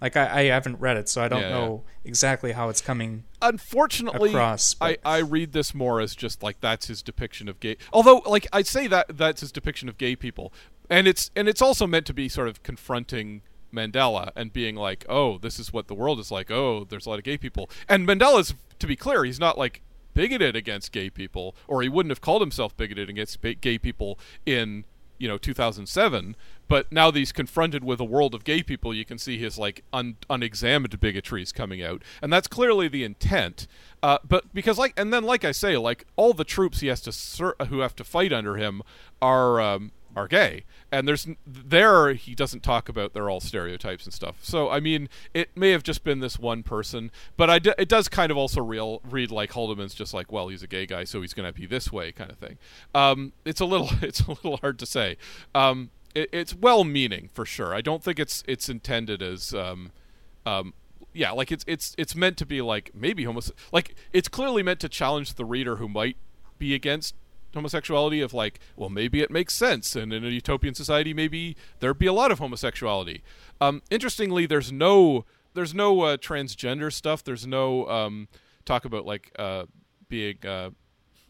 Like 0.00 0.16
I, 0.16 0.40
I 0.40 0.42
haven't 0.44 0.80
read 0.80 0.96
it, 0.96 1.08
so 1.08 1.22
I 1.22 1.28
don't 1.28 1.42
Yeah, 1.42 1.50
know 1.50 1.82
exactly 2.04 2.52
how 2.52 2.68
it's 2.68 2.80
coming. 2.80 3.24
Unfortunately, 3.40 4.30
Across, 4.30 4.76
I, 4.80 4.98
I 5.04 5.18
read 5.18 5.52
this 5.52 5.74
more 5.74 6.00
as 6.00 6.14
just 6.14 6.42
like 6.42 6.60
that's 6.60 6.88
his 6.88 7.02
depiction 7.02 7.48
of 7.48 7.60
gay. 7.60 7.76
Although, 7.92 8.22
like 8.26 8.46
I 8.52 8.62
say 8.62 8.86
that 8.88 9.16
that's 9.16 9.40
his 9.40 9.50
depiction 9.52 9.88
of 9.88 9.96
gay 9.96 10.14
people, 10.16 10.52
and 10.90 11.06
it's 11.06 11.30
and 11.34 11.48
it's 11.48 11.62
also 11.62 11.86
meant 11.86 12.06
to 12.06 12.14
be 12.14 12.28
sort 12.28 12.48
of 12.48 12.62
confronting 12.62 13.42
Mandela 13.72 14.30
and 14.36 14.52
being 14.52 14.76
like, 14.76 15.06
oh, 15.08 15.38
this 15.38 15.58
is 15.58 15.72
what 15.72 15.88
the 15.88 15.94
world 15.94 16.20
is 16.20 16.30
like. 16.30 16.50
Oh, 16.50 16.84
there's 16.84 17.06
a 17.06 17.10
lot 17.10 17.18
of 17.18 17.24
gay 17.24 17.38
people, 17.38 17.70
and 17.88 18.06
Mandela's 18.06 18.54
to 18.80 18.86
be 18.86 18.96
clear, 18.96 19.24
he's 19.24 19.40
not 19.40 19.56
like 19.56 19.80
bigoted 20.12 20.54
against 20.54 20.92
gay 20.92 21.08
people, 21.10 21.56
or 21.66 21.82
he 21.82 21.88
wouldn't 21.88 22.10
have 22.10 22.20
called 22.20 22.42
himself 22.42 22.76
bigoted 22.76 23.08
against 23.08 23.40
gay 23.60 23.78
people 23.78 24.18
in 24.44 24.84
you 25.24 25.28
know 25.28 25.38
2007 25.38 26.36
but 26.68 26.92
now 26.92 27.10
that 27.10 27.18
he's 27.18 27.32
confronted 27.32 27.82
with 27.82 27.98
a 27.98 28.04
world 28.04 28.34
of 28.34 28.44
gay 28.44 28.62
people 28.62 28.94
you 28.94 29.06
can 29.06 29.16
see 29.16 29.38
his 29.38 29.56
like 29.56 29.82
un- 29.90 30.16
unexamined 30.28 31.00
bigotries 31.00 31.52
coming 31.52 31.82
out. 31.82 32.02
And 32.20 32.30
that's 32.30 32.46
clearly 32.46 32.88
the 32.88 33.04
intent. 33.04 33.66
Uh, 34.02 34.18
but 34.26 34.52
because 34.52 34.78
like 34.78 34.92
and 34.98 35.12
then 35.12 35.24
like 35.24 35.46
i 35.46 35.52
say 35.52 35.78
like 35.78 36.06
all 36.16 36.34
the 36.34 36.44
troops 36.44 36.80
he 36.80 36.88
has 36.88 37.00
to 37.00 37.54
who 37.66 37.78
have 37.78 37.96
to 37.96 38.04
fight 38.04 38.34
under 38.34 38.56
him 38.56 38.82
are 39.22 39.62
um, 39.62 39.92
are 40.16 40.28
gay. 40.28 40.64
And 40.92 41.06
there's 41.06 41.26
there 41.46 42.14
he 42.14 42.34
doesn't 42.34 42.62
talk 42.62 42.88
about 42.88 43.12
they're 43.14 43.30
all 43.30 43.40
stereotypes 43.40 44.04
and 44.04 44.14
stuff. 44.14 44.36
So 44.42 44.70
i 44.70 44.80
mean 44.80 45.08
it 45.32 45.56
may 45.56 45.70
have 45.70 45.82
just 45.82 46.04
been 46.04 46.20
this 46.20 46.38
one 46.38 46.62
person 46.62 47.10
but 47.36 47.50
I 47.50 47.58
d- 47.58 47.74
it 47.78 47.88
does 47.88 48.08
kind 48.08 48.30
of 48.30 48.36
also 48.36 48.62
real 48.62 49.00
read 49.04 49.30
like 49.30 49.52
haldeman's 49.52 49.94
just 49.94 50.14
like 50.14 50.30
well 50.30 50.48
he's 50.48 50.62
a 50.62 50.66
gay 50.66 50.86
guy 50.86 51.04
so 51.04 51.20
he's 51.20 51.34
going 51.34 51.52
to 51.52 51.58
be 51.58 51.66
this 51.66 51.92
way 51.92 52.12
kind 52.12 52.30
of 52.30 52.38
thing. 52.38 52.58
Um, 52.94 53.32
it's 53.44 53.60
a 53.60 53.64
little 53.64 53.90
it's 54.02 54.20
a 54.20 54.30
little 54.30 54.58
hard 54.58 54.78
to 54.78 54.86
say. 54.86 55.16
Um, 55.54 55.90
it, 56.14 56.28
it's 56.32 56.54
well 56.54 56.84
meaning 56.84 57.30
for 57.32 57.44
sure. 57.44 57.74
I 57.74 57.80
don't 57.80 58.02
think 58.02 58.18
it's 58.18 58.42
it's 58.46 58.68
intended 58.68 59.22
as 59.22 59.54
um, 59.54 59.90
um, 60.46 60.74
yeah 61.12 61.30
like 61.30 61.50
it's 61.50 61.64
it's 61.66 61.94
it's 61.98 62.14
meant 62.14 62.36
to 62.38 62.46
be 62.46 62.60
like 62.60 62.90
maybe 62.94 63.24
homos 63.24 63.50
like 63.72 63.94
it's 64.12 64.28
clearly 64.28 64.62
meant 64.62 64.80
to 64.80 64.88
challenge 64.88 65.34
the 65.34 65.44
reader 65.44 65.76
who 65.76 65.88
might 65.88 66.16
be 66.58 66.74
against 66.74 67.14
homosexuality 67.54 68.20
of 68.20 68.34
like 68.34 68.60
well 68.76 68.90
maybe 68.90 69.20
it 69.20 69.30
makes 69.30 69.54
sense 69.54 69.96
and 69.96 70.12
in 70.12 70.24
a 70.24 70.28
utopian 70.28 70.74
society 70.74 71.14
maybe 71.14 71.56
there'd 71.80 71.98
be 71.98 72.06
a 72.06 72.12
lot 72.12 72.30
of 72.30 72.38
homosexuality. 72.38 73.22
Um, 73.60 73.82
interestingly 73.90 74.46
there's 74.46 74.70
no 74.70 75.24
there's 75.54 75.74
no 75.74 76.00
uh, 76.02 76.16
transgender 76.16 76.92
stuff. 76.92 77.22
There's 77.22 77.46
no 77.46 77.88
um, 77.88 78.28
talk 78.64 78.84
about 78.84 79.06
like 79.06 79.32
uh, 79.38 79.64
being 80.08 80.44
uh, 80.44 80.70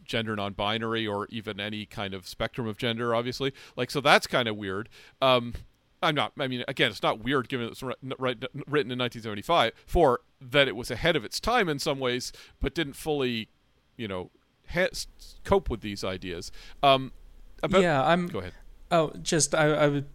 gender 0.03 0.35
non-binary 0.35 1.07
or 1.07 1.27
even 1.31 1.61
any 1.61 1.87
kind 1.87 2.15
of 2.15 2.27
spectrum 2.27 2.67
of 2.67 2.77
gender 2.77 3.15
obviously. 3.15 3.53
Like 3.77 3.91
so 3.91 4.01
that's 4.01 4.27
kind 4.27 4.49
of 4.49 4.57
weird. 4.57 4.89
Um, 5.23 5.55
i'm 6.03 6.15
not 6.15 6.33
i 6.39 6.47
mean 6.47 6.63
again 6.69 6.91
it's 6.91 7.03
not 7.03 7.25
weird 7.25 7.49
given 7.49 7.67
it's 7.67 7.83
written 7.83 8.13
in 8.13 8.99
1975 8.99 9.73
for 9.87 10.21
that 10.41 10.69
it 10.69 10.77
was 10.77 10.91
ahead 10.91 11.17
of 11.17 11.25
its 11.25 11.41
time 11.41 11.67
in 11.69 11.79
some 11.79 11.99
ways 11.99 12.31
but 12.61 12.75
didn't 12.75 12.93
fully 12.93 13.49
you 13.97 14.07
know 14.07 14.31
ha- 14.69 14.89
cope 15.45 15.69
with 15.71 15.81
these 15.81 16.03
ideas 16.05 16.51
um, 16.83 17.13
about, 17.63 17.83
yeah, 17.83 18.03
I'm. 18.05 18.27
go 18.29 18.39
ahead 18.41 18.53
Oh, 18.91 19.13
just 19.23 19.55
I, 19.55 19.67
I 19.73 19.89
would. 19.89 20.07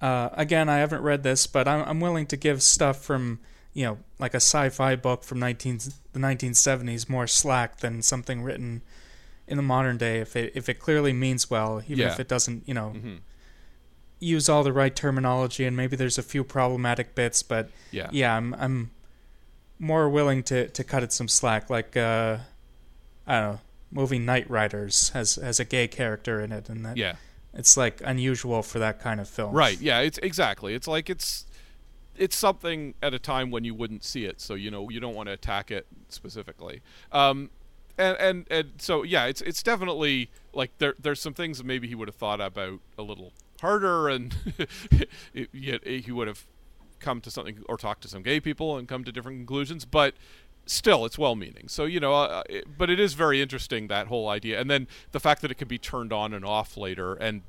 Uh, 0.00 0.28
again, 0.32 0.68
I 0.68 0.78
haven't 0.78 1.02
read 1.02 1.22
this, 1.22 1.46
but 1.46 1.66
I'm, 1.68 1.88
I'm 1.88 2.00
willing 2.00 2.26
to 2.26 2.36
give 2.36 2.62
stuff 2.62 3.00
from 3.02 3.38
you 3.72 3.84
know 3.86 3.98
like 4.18 4.34
a 4.34 4.36
sci-fi 4.42 4.96
book 4.96 5.24
from 5.24 5.38
19 5.38 5.78
the 6.12 6.18
1970s 6.18 7.08
more 7.08 7.26
slack 7.26 7.78
than 7.78 8.02
something 8.02 8.42
written 8.42 8.82
in 9.46 9.56
the 9.56 9.62
modern 9.62 9.96
day 9.96 10.18
if 10.18 10.36
it 10.36 10.52
if 10.54 10.68
it 10.68 10.74
clearly 10.80 11.12
means 11.12 11.48
well, 11.50 11.80
even 11.86 11.98
Yeah. 12.00 12.12
if 12.12 12.20
it 12.20 12.28
doesn't 12.28 12.68
you 12.68 12.74
know 12.74 12.92
Mhm. 12.94 13.18
use 14.18 14.48
all 14.48 14.62
the 14.62 14.72
right 14.72 14.94
terminology 14.94 15.64
and 15.64 15.76
maybe 15.76 15.96
there's 15.96 16.18
a 16.18 16.22
few 16.22 16.44
problematic 16.44 17.14
bits, 17.14 17.42
but 17.42 17.70
yeah 17.92 18.08
yeah, 18.12 18.36
I'm 18.36 18.54
I'm 18.54 18.90
more 19.78 20.08
willing 20.08 20.42
to, 20.44 20.68
to 20.68 20.84
cut 20.84 21.02
it 21.02 21.12
some 21.12 21.28
slack. 21.28 21.70
Like 21.70 21.96
uh, 21.96 22.38
I 23.26 23.40
don't 23.40 23.52
know, 23.52 23.60
movie 23.92 24.18
Knightriders 24.18 25.12
has 25.12 25.36
has 25.36 25.60
a 25.60 25.64
gay 25.64 25.86
character 25.86 26.40
in 26.40 26.50
it, 26.50 26.68
and 26.68 26.84
that 26.84 26.96
yeah 26.96 27.16
it's 27.54 27.76
like 27.76 28.00
unusual 28.04 28.62
for 28.62 28.78
that 28.78 28.98
kind 28.98 29.20
of 29.20 29.28
film. 29.28 29.54
Right. 29.54 29.80
Yeah. 29.80 30.00
It's 30.00 30.18
exactly. 30.18 30.74
It's 30.74 30.88
like 30.88 31.10
it's 31.10 31.46
it's 32.16 32.36
something 32.36 32.94
at 33.02 33.14
a 33.14 33.18
time 33.18 33.50
when 33.50 33.64
you 33.64 33.74
wouldn't 33.74 34.04
see 34.04 34.24
it, 34.24 34.40
so 34.40 34.54
you 34.54 34.70
know 34.70 34.88
you 34.90 35.00
don't 35.00 35.14
want 35.14 35.28
to 35.28 35.32
attack 35.32 35.70
it 35.70 35.86
specifically. 36.08 36.82
Um, 37.10 37.50
and 37.98 38.16
and 38.18 38.46
and 38.50 38.72
so 38.78 39.02
yeah, 39.02 39.26
it's 39.26 39.40
it's 39.42 39.62
definitely 39.62 40.30
like 40.52 40.76
there 40.78 40.94
there's 40.98 41.20
some 41.20 41.34
things 41.34 41.58
that 41.58 41.64
maybe 41.64 41.88
he 41.88 41.94
would 41.94 42.08
have 42.08 42.14
thought 42.14 42.40
about 42.40 42.80
a 42.98 43.02
little 43.02 43.32
harder, 43.60 44.08
and 44.08 44.34
yet 45.52 45.86
he 45.86 46.10
would 46.10 46.28
have 46.28 46.46
come 47.00 47.20
to 47.20 47.30
something 47.30 47.58
or 47.68 47.76
talked 47.76 48.02
to 48.02 48.08
some 48.08 48.22
gay 48.22 48.40
people 48.40 48.78
and 48.78 48.88
come 48.88 49.04
to 49.04 49.12
different 49.12 49.38
conclusions, 49.38 49.84
but 49.84 50.14
still 50.66 51.04
it's 51.04 51.18
well-meaning. 51.18 51.68
So 51.68 51.84
you 51.84 52.00
know 52.00 52.14
uh, 52.14 52.42
it, 52.48 52.66
but 52.76 52.90
it 52.90 53.00
is 53.00 53.14
very 53.14 53.40
interesting 53.40 53.88
that 53.88 54.06
whole 54.06 54.28
idea. 54.28 54.60
And 54.60 54.70
then 54.70 54.88
the 55.12 55.20
fact 55.20 55.42
that 55.42 55.50
it 55.50 55.56
can 55.56 55.68
be 55.68 55.78
turned 55.78 56.12
on 56.12 56.32
and 56.32 56.44
off 56.44 56.76
later 56.76 57.14
and 57.14 57.42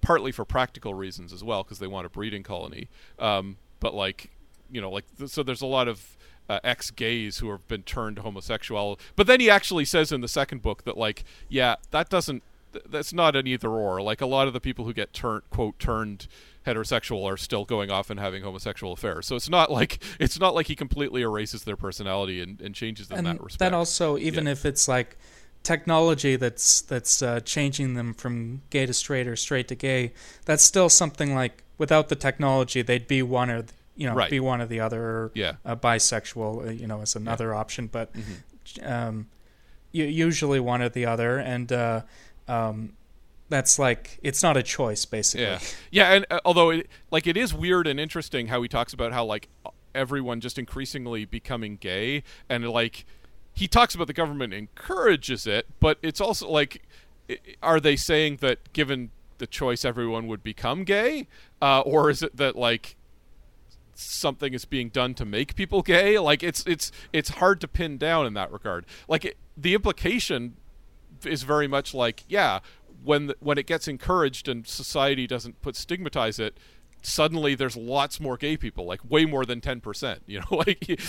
partly 0.00 0.32
for 0.32 0.44
practical 0.44 0.94
reasons 0.94 1.32
as 1.32 1.42
well 1.42 1.62
because 1.62 1.78
they 1.78 1.86
want 1.86 2.06
a 2.06 2.08
breeding 2.08 2.42
colony. 2.42 2.88
Um, 3.18 3.56
but 3.80 3.94
like 3.94 4.30
you 4.70 4.80
know 4.80 4.90
like 4.90 5.04
th- 5.16 5.30
so 5.30 5.42
there's 5.42 5.62
a 5.62 5.66
lot 5.66 5.88
of 5.88 6.16
uh, 6.48 6.60
ex-gays 6.62 7.38
who 7.38 7.50
have 7.50 7.66
been 7.66 7.82
turned 7.82 8.20
homosexual. 8.20 9.00
But 9.16 9.26
then 9.26 9.40
he 9.40 9.50
actually 9.50 9.84
says 9.84 10.12
in 10.12 10.20
the 10.20 10.28
second 10.28 10.62
book 10.62 10.84
that 10.84 10.96
like 10.96 11.24
yeah 11.48 11.76
that 11.90 12.08
doesn't 12.08 12.42
th- 12.76 12.84
that's 12.88 13.12
not 13.12 13.36
an 13.36 13.46
either 13.46 13.68
or 13.70 14.00
like 14.00 14.20
a 14.20 14.26
lot 14.26 14.46
of 14.46 14.52
the 14.52 14.60
people 14.60 14.84
who 14.84 14.92
get 14.92 15.12
turned 15.12 15.42
quote 15.50 15.78
turned 15.78 16.28
heterosexual 16.66 17.24
are 17.24 17.36
still 17.36 17.64
going 17.64 17.90
off 17.90 18.10
and 18.10 18.18
having 18.20 18.42
homosexual 18.42 18.92
affairs 18.92 19.26
so 19.26 19.36
it's 19.36 19.48
not 19.48 19.70
like 19.70 20.02
it's 20.18 20.38
not 20.40 20.54
like 20.54 20.66
he 20.66 20.74
completely 20.74 21.22
erases 21.22 21.64
their 21.64 21.76
personality 21.76 22.40
and, 22.40 22.60
and 22.60 22.74
changes 22.74 23.08
them 23.08 23.18
and 23.18 23.26
in 23.28 23.36
that 23.36 23.42
respect 23.42 23.58
that 23.60 23.74
also 23.74 24.16
even 24.18 24.46
Yeah. 24.46 24.52
if 24.52 24.64
it's 24.64 24.88
like 24.88 25.16
technology 25.62 26.36
that's 26.36 26.80
that's 26.82 27.22
uh, 27.22 27.40
changing 27.40 27.94
them 27.94 28.14
from 28.14 28.62
gay 28.70 28.86
to 28.86 28.92
straight 28.92 29.26
or 29.26 29.34
straight 29.34 29.66
to 29.68 29.74
gay, 29.74 30.12
that's 30.44 30.62
still 30.62 30.88
something 30.88 31.34
like 31.34 31.64
without 31.76 32.08
the 32.08 32.14
technology 32.14 32.82
they'd 32.82 33.08
be 33.08 33.20
one 33.20 33.50
or 33.50 33.64
you 33.96 34.06
know 34.08 34.14
Right. 34.14 34.30
be 34.30 34.38
one 34.38 34.60
or 34.60 34.66
the 34.66 34.78
other. 34.78 35.02
Or, 35.02 35.30
Yeah. 35.34 35.54
uh, 35.64 35.74
bisexual, 35.74 36.66
uh, 36.68 36.70
you 36.70 36.86
know, 36.86 37.00
is 37.00 37.16
another 37.16 37.52
option, 37.54 37.88
but 37.88 38.12
Mm-hmm. 38.12 38.92
um, 38.92 39.26
usually 39.92 40.60
one 40.60 40.82
or 40.82 40.88
the 40.90 41.06
other, 41.06 41.38
and 41.38 41.72
uh, 41.72 42.02
um, 42.48 42.92
that's 43.48 43.78
like 43.78 44.18
it's 44.22 44.42
not 44.42 44.56
a 44.56 44.62
choice 44.62 45.04
basically. 45.04 45.46
Yeah, 45.46 45.58
yeah, 45.90 46.12
and 46.12 46.26
uh, 46.30 46.40
although 46.44 46.70
it, 46.70 46.88
like 47.10 47.26
it 47.26 47.36
is 47.36 47.54
weird 47.54 47.86
and 47.86 48.00
interesting 48.00 48.48
how 48.48 48.62
he 48.62 48.68
talks 48.68 48.92
about 48.92 49.12
how 49.12 49.24
like 49.24 49.48
everyone 49.94 50.40
just 50.40 50.58
increasingly 50.58 51.24
becoming 51.24 51.76
gay, 51.76 52.22
and 52.48 52.68
like 52.68 53.06
he 53.52 53.66
talks 53.66 53.94
about 53.94 54.06
the 54.06 54.12
government 54.12 54.52
encourages 54.52 55.46
it, 55.46 55.66
but 55.80 55.98
it's 56.02 56.20
also 56.20 56.48
like, 56.48 56.82
are 57.62 57.80
they 57.80 57.96
saying 57.96 58.36
that 58.42 58.72
given 58.72 59.10
the 59.38 59.46
choice, 59.46 59.84
everyone 59.84 60.26
would 60.26 60.42
become 60.42 60.84
gay, 60.84 61.26
uh, 61.62 61.80
or 61.80 62.10
is 62.10 62.22
it 62.22 62.36
that 62.36 62.56
like 62.56 62.96
something 63.94 64.52
is 64.52 64.64
being 64.66 64.90
done 64.90 65.14
to 65.14 65.24
make 65.24 65.54
people 65.54 65.82
gay? 65.82 66.18
Like 66.18 66.42
it's 66.42 66.64
it's 66.66 66.92
it's 67.12 67.30
hard 67.30 67.60
to 67.62 67.68
pin 67.68 67.96
down 67.96 68.26
in 68.26 68.34
that 68.34 68.52
regard. 68.52 68.84
Like 69.08 69.24
it, 69.24 69.36
the 69.56 69.74
implication 69.74 70.56
is 71.24 71.42
very 71.42 71.66
much 71.68 71.94
like 71.94 72.24
yeah 72.28 72.60
when 73.04 73.26
the, 73.26 73.36
when 73.40 73.58
it 73.58 73.66
gets 73.66 73.86
encouraged 73.86 74.48
and 74.48 74.66
society 74.66 75.26
doesn't 75.26 75.60
put 75.62 75.76
stigmatize 75.76 76.38
it 76.38 76.56
suddenly 77.02 77.54
there's 77.54 77.76
lots 77.76 78.18
more 78.18 78.36
gay 78.36 78.56
people 78.56 78.84
like 78.84 79.00
way 79.08 79.24
more 79.24 79.44
than 79.44 79.60
10% 79.60 80.18
you 80.26 80.40
know 80.40 80.46
like 80.50 81.00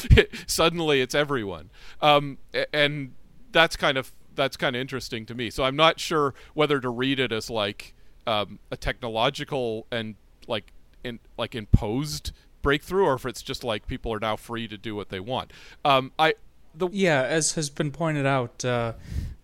suddenly 0.46 1.02
it's 1.02 1.16
everyone 1.16 1.70
um, 2.02 2.38
and 2.72 3.14
that's 3.52 3.76
kind 3.76 3.98
of 3.98 4.12
that's 4.36 4.56
kind 4.56 4.76
of 4.76 4.80
interesting 4.80 5.26
to 5.26 5.34
me 5.34 5.50
so 5.50 5.64
i'm 5.64 5.76
not 5.76 6.00
sure 6.00 6.36
whether 6.54 6.80
to 6.80 6.90
read 6.90 7.20
it 7.20 7.32
as 7.32 7.50
like 7.50 7.96
um, 8.28 8.60
a 8.70 8.78
technological 8.78 9.88
and 9.90 10.16
like 10.48 10.74
in 11.04 11.20
like 11.38 11.56
imposed 11.56 12.32
breakthrough 12.62 13.06
or 13.06 13.14
if 13.14 13.26
it's 13.26 13.42
just 13.42 13.64
like 13.64 13.88
people 13.88 14.12
are 14.14 14.20
now 14.20 14.36
free 14.36 14.68
to 14.68 14.78
do 14.78 14.94
what 14.94 15.10
they 15.10 15.22
want. 15.22 15.54
Um, 15.86 16.12
I 16.20 16.36
the 16.76 16.90
Yeah, 16.90 17.24
as 17.24 17.54
has 17.54 17.70
been 17.70 17.92
pointed 17.92 18.26
out, 18.26 18.64
uh, 18.66 18.94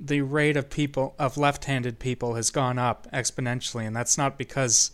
the 0.05 0.21
rate 0.21 0.57
of 0.57 0.69
people 0.69 1.15
of 1.17 1.37
left-handed 1.37 1.97
people 1.99 2.35
has 2.35 2.49
gone 2.49 2.77
up 2.77 3.07
exponentially, 3.13 3.85
and 3.87 3.95
that's 3.95 4.17
not 4.17 4.37
because 4.37 4.91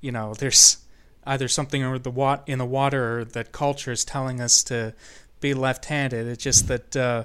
you 0.00 0.12
know 0.12 0.34
there's 0.34 0.78
either 1.24 1.48
something 1.48 1.82
or 1.84 1.98
the 1.98 2.10
wat- 2.10 2.42
in 2.46 2.58
the 2.58 2.66
water 2.66 3.20
or 3.20 3.24
that 3.24 3.52
culture 3.52 3.92
is 3.92 4.04
telling 4.04 4.40
us 4.40 4.62
to 4.64 4.92
be 5.40 5.54
left-handed. 5.54 6.26
It's 6.26 6.42
just 6.44 6.68
that 6.68 6.96
uh, 6.96 7.24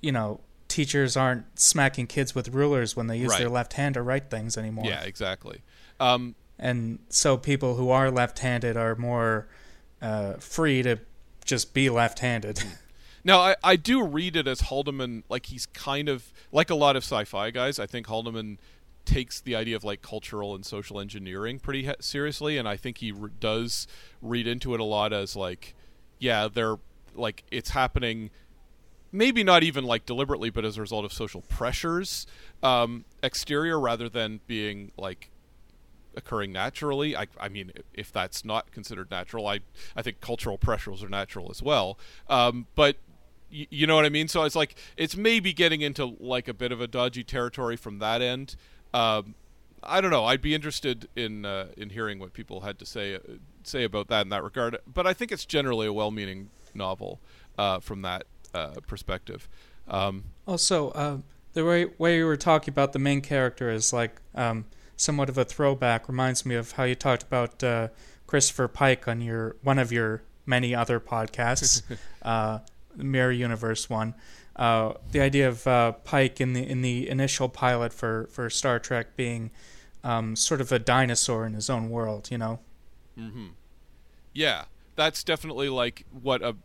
you 0.00 0.12
know 0.12 0.40
teachers 0.68 1.16
aren't 1.16 1.44
smacking 1.58 2.06
kids 2.06 2.34
with 2.34 2.48
rulers 2.48 2.96
when 2.96 3.06
they 3.08 3.18
use 3.18 3.30
Right. 3.30 3.40
their 3.40 3.48
left 3.50 3.74
hand 3.74 3.94
to 3.94 4.02
write 4.02 4.30
things 4.30 4.56
anymore. 4.56 4.86
yeah, 4.86 5.02
exactly. 5.02 5.60
Um, 6.00 6.34
and 6.58 6.98
so 7.10 7.36
people 7.36 7.76
who 7.76 7.90
are 7.90 8.10
left-handed 8.10 8.76
are 8.76 8.94
more 8.96 9.46
uh, 10.00 10.34
free 10.34 10.82
to 10.82 10.98
just 11.44 11.74
be 11.74 11.90
left-handed. 11.90 12.62
Now, 13.24 13.40
I, 13.40 13.56
I 13.64 13.76
do 13.76 14.02
read 14.04 14.36
it 14.36 14.46
as 14.46 14.62
Haldeman, 14.62 15.24
like 15.28 15.46
he's 15.46 15.66
kind 15.66 16.08
of 16.08 16.32
like 16.52 16.68
a 16.70 16.74
lot 16.74 16.94
of 16.94 17.02
sci-fi 17.02 17.50
guys. 17.50 17.78
I 17.78 17.86
think 17.86 18.06
Haldeman 18.06 18.58
takes 19.06 19.40
the 19.40 19.54
idea 19.54 19.76
of 19.76 19.84
like 19.84 20.02
cultural 20.02 20.54
and 20.54 20.64
social 20.64 21.00
engineering 21.00 21.58
pretty 21.58 21.84
he- 21.84 21.92
seriously, 22.00 22.58
and 22.58 22.68
I 22.68 22.76
think 22.76 22.98
he 22.98 23.12
re- 23.12 23.30
does 23.40 23.86
read 24.20 24.46
into 24.46 24.74
it 24.74 24.80
a 24.80 24.84
lot 24.84 25.12
as 25.12 25.34
like, 25.36 25.74
yeah, 26.18 26.48
they're 26.52 26.76
like 27.14 27.44
it's 27.50 27.70
happening. 27.70 28.30
Maybe 29.10 29.44
not 29.44 29.62
even 29.62 29.84
like 29.84 30.06
deliberately, 30.06 30.50
but 30.50 30.64
as 30.64 30.76
a 30.76 30.80
result 30.80 31.04
of 31.04 31.12
social 31.12 31.42
pressures, 31.42 32.26
um, 32.62 33.04
exterior 33.22 33.78
rather 33.78 34.08
than 34.08 34.40
being 34.46 34.90
like 34.98 35.30
occurring 36.16 36.52
naturally. 36.52 37.16
I, 37.16 37.26
I 37.38 37.48
mean, 37.48 37.72
if 37.92 38.12
that's 38.12 38.44
not 38.44 38.72
considered 38.72 39.10
natural, 39.10 39.46
I, 39.46 39.60
I 39.94 40.02
think 40.02 40.20
cultural 40.20 40.58
pressures 40.58 41.02
are 41.02 41.08
natural 41.08 41.48
as 41.50 41.62
well. 41.62 41.98
Um, 42.28 42.66
but 42.74 42.96
y- 43.54 43.66
you 43.70 43.86
know 43.86 43.94
what 43.96 44.04
I 44.04 44.08
mean? 44.10 44.28
So 44.28 44.42
it's 44.42 44.56
like 44.56 44.74
it's 44.96 45.16
maybe 45.16 45.52
getting 45.52 45.80
into 45.80 46.16
like 46.20 46.48
a 46.48 46.54
bit 46.54 46.72
of 46.72 46.80
a 46.80 46.86
dodgy 46.86 47.24
territory 47.24 47.76
from 47.76 47.98
that 48.00 48.20
end. 48.22 48.56
Um, 48.92 49.34
I 49.82 50.00
don't 50.00 50.10
know. 50.10 50.24
I'd 50.24 50.40
be 50.40 50.54
interested 50.54 51.08
in 51.14 51.44
uh, 51.44 51.68
in 51.76 51.90
hearing 51.90 52.18
what 52.18 52.32
people 52.32 52.62
had 52.62 52.78
to 52.78 52.86
say 52.86 53.14
uh, 53.16 53.18
say 53.62 53.84
about 53.84 54.08
that 54.08 54.22
in 54.22 54.30
that 54.30 54.42
regard. 54.42 54.78
But 54.92 55.06
I 55.06 55.12
think 55.14 55.30
it's 55.32 55.44
generally 55.46 55.86
a 55.86 55.92
well-meaning 55.92 56.50
novel 56.74 57.20
uh, 57.58 57.80
from 57.80 58.02
that 58.02 58.24
uh, 58.54 58.74
perspective. 58.86 59.48
Um, 59.88 60.24
Also, 60.46 60.90
uh, 60.90 61.18
the 61.52 61.64
way, 61.64 61.86
way 61.98 62.16
you 62.18 62.26
were 62.26 62.36
talking 62.36 62.72
about 62.72 62.92
the 62.92 62.98
main 62.98 63.20
character 63.20 63.70
is 63.70 63.92
like 63.92 64.20
um, 64.34 64.64
somewhat 64.96 65.28
of 65.28 65.36
a 65.38 65.44
throwback. 65.44 66.08
Reminds 66.08 66.44
me 66.46 66.54
of 66.54 66.72
how 66.72 66.84
you 66.84 66.94
talked 66.94 67.22
about 67.22 67.62
uh, 67.62 67.88
Christopher 68.26 68.68
Pike 68.68 69.06
on 69.06 69.20
your 69.20 69.56
one 69.62 69.78
of 69.78 69.92
your 69.92 70.22
many 70.46 70.74
other 70.74 70.98
podcasts, 70.98 71.82
uh, 72.22 72.58
Mirror 72.96 73.32
Universe 73.32 73.88
one. 73.90 74.14
Uh, 74.56 74.94
the 75.10 75.20
idea 75.20 75.48
of 75.48 75.66
uh, 75.66 75.92
Pike 75.92 76.40
in 76.40 76.52
the 76.52 76.68
in 76.68 76.82
the 76.82 77.08
initial 77.08 77.48
pilot 77.48 77.92
for, 77.92 78.28
for 78.30 78.48
Star 78.48 78.78
Trek 78.78 79.16
being 79.16 79.50
um, 80.04 80.36
sort 80.36 80.60
of 80.60 80.70
a 80.70 80.78
dinosaur 80.78 81.44
in 81.46 81.54
his 81.54 81.68
own 81.68 81.90
world, 81.90 82.30
you 82.30 82.38
know. 82.38 82.60
Mhm. 83.18 83.50
Yeah, 84.32 84.64
that's 84.96 85.24
definitely 85.24 85.68
like 85.68 86.04
what 86.10 86.42
a 86.42 86.56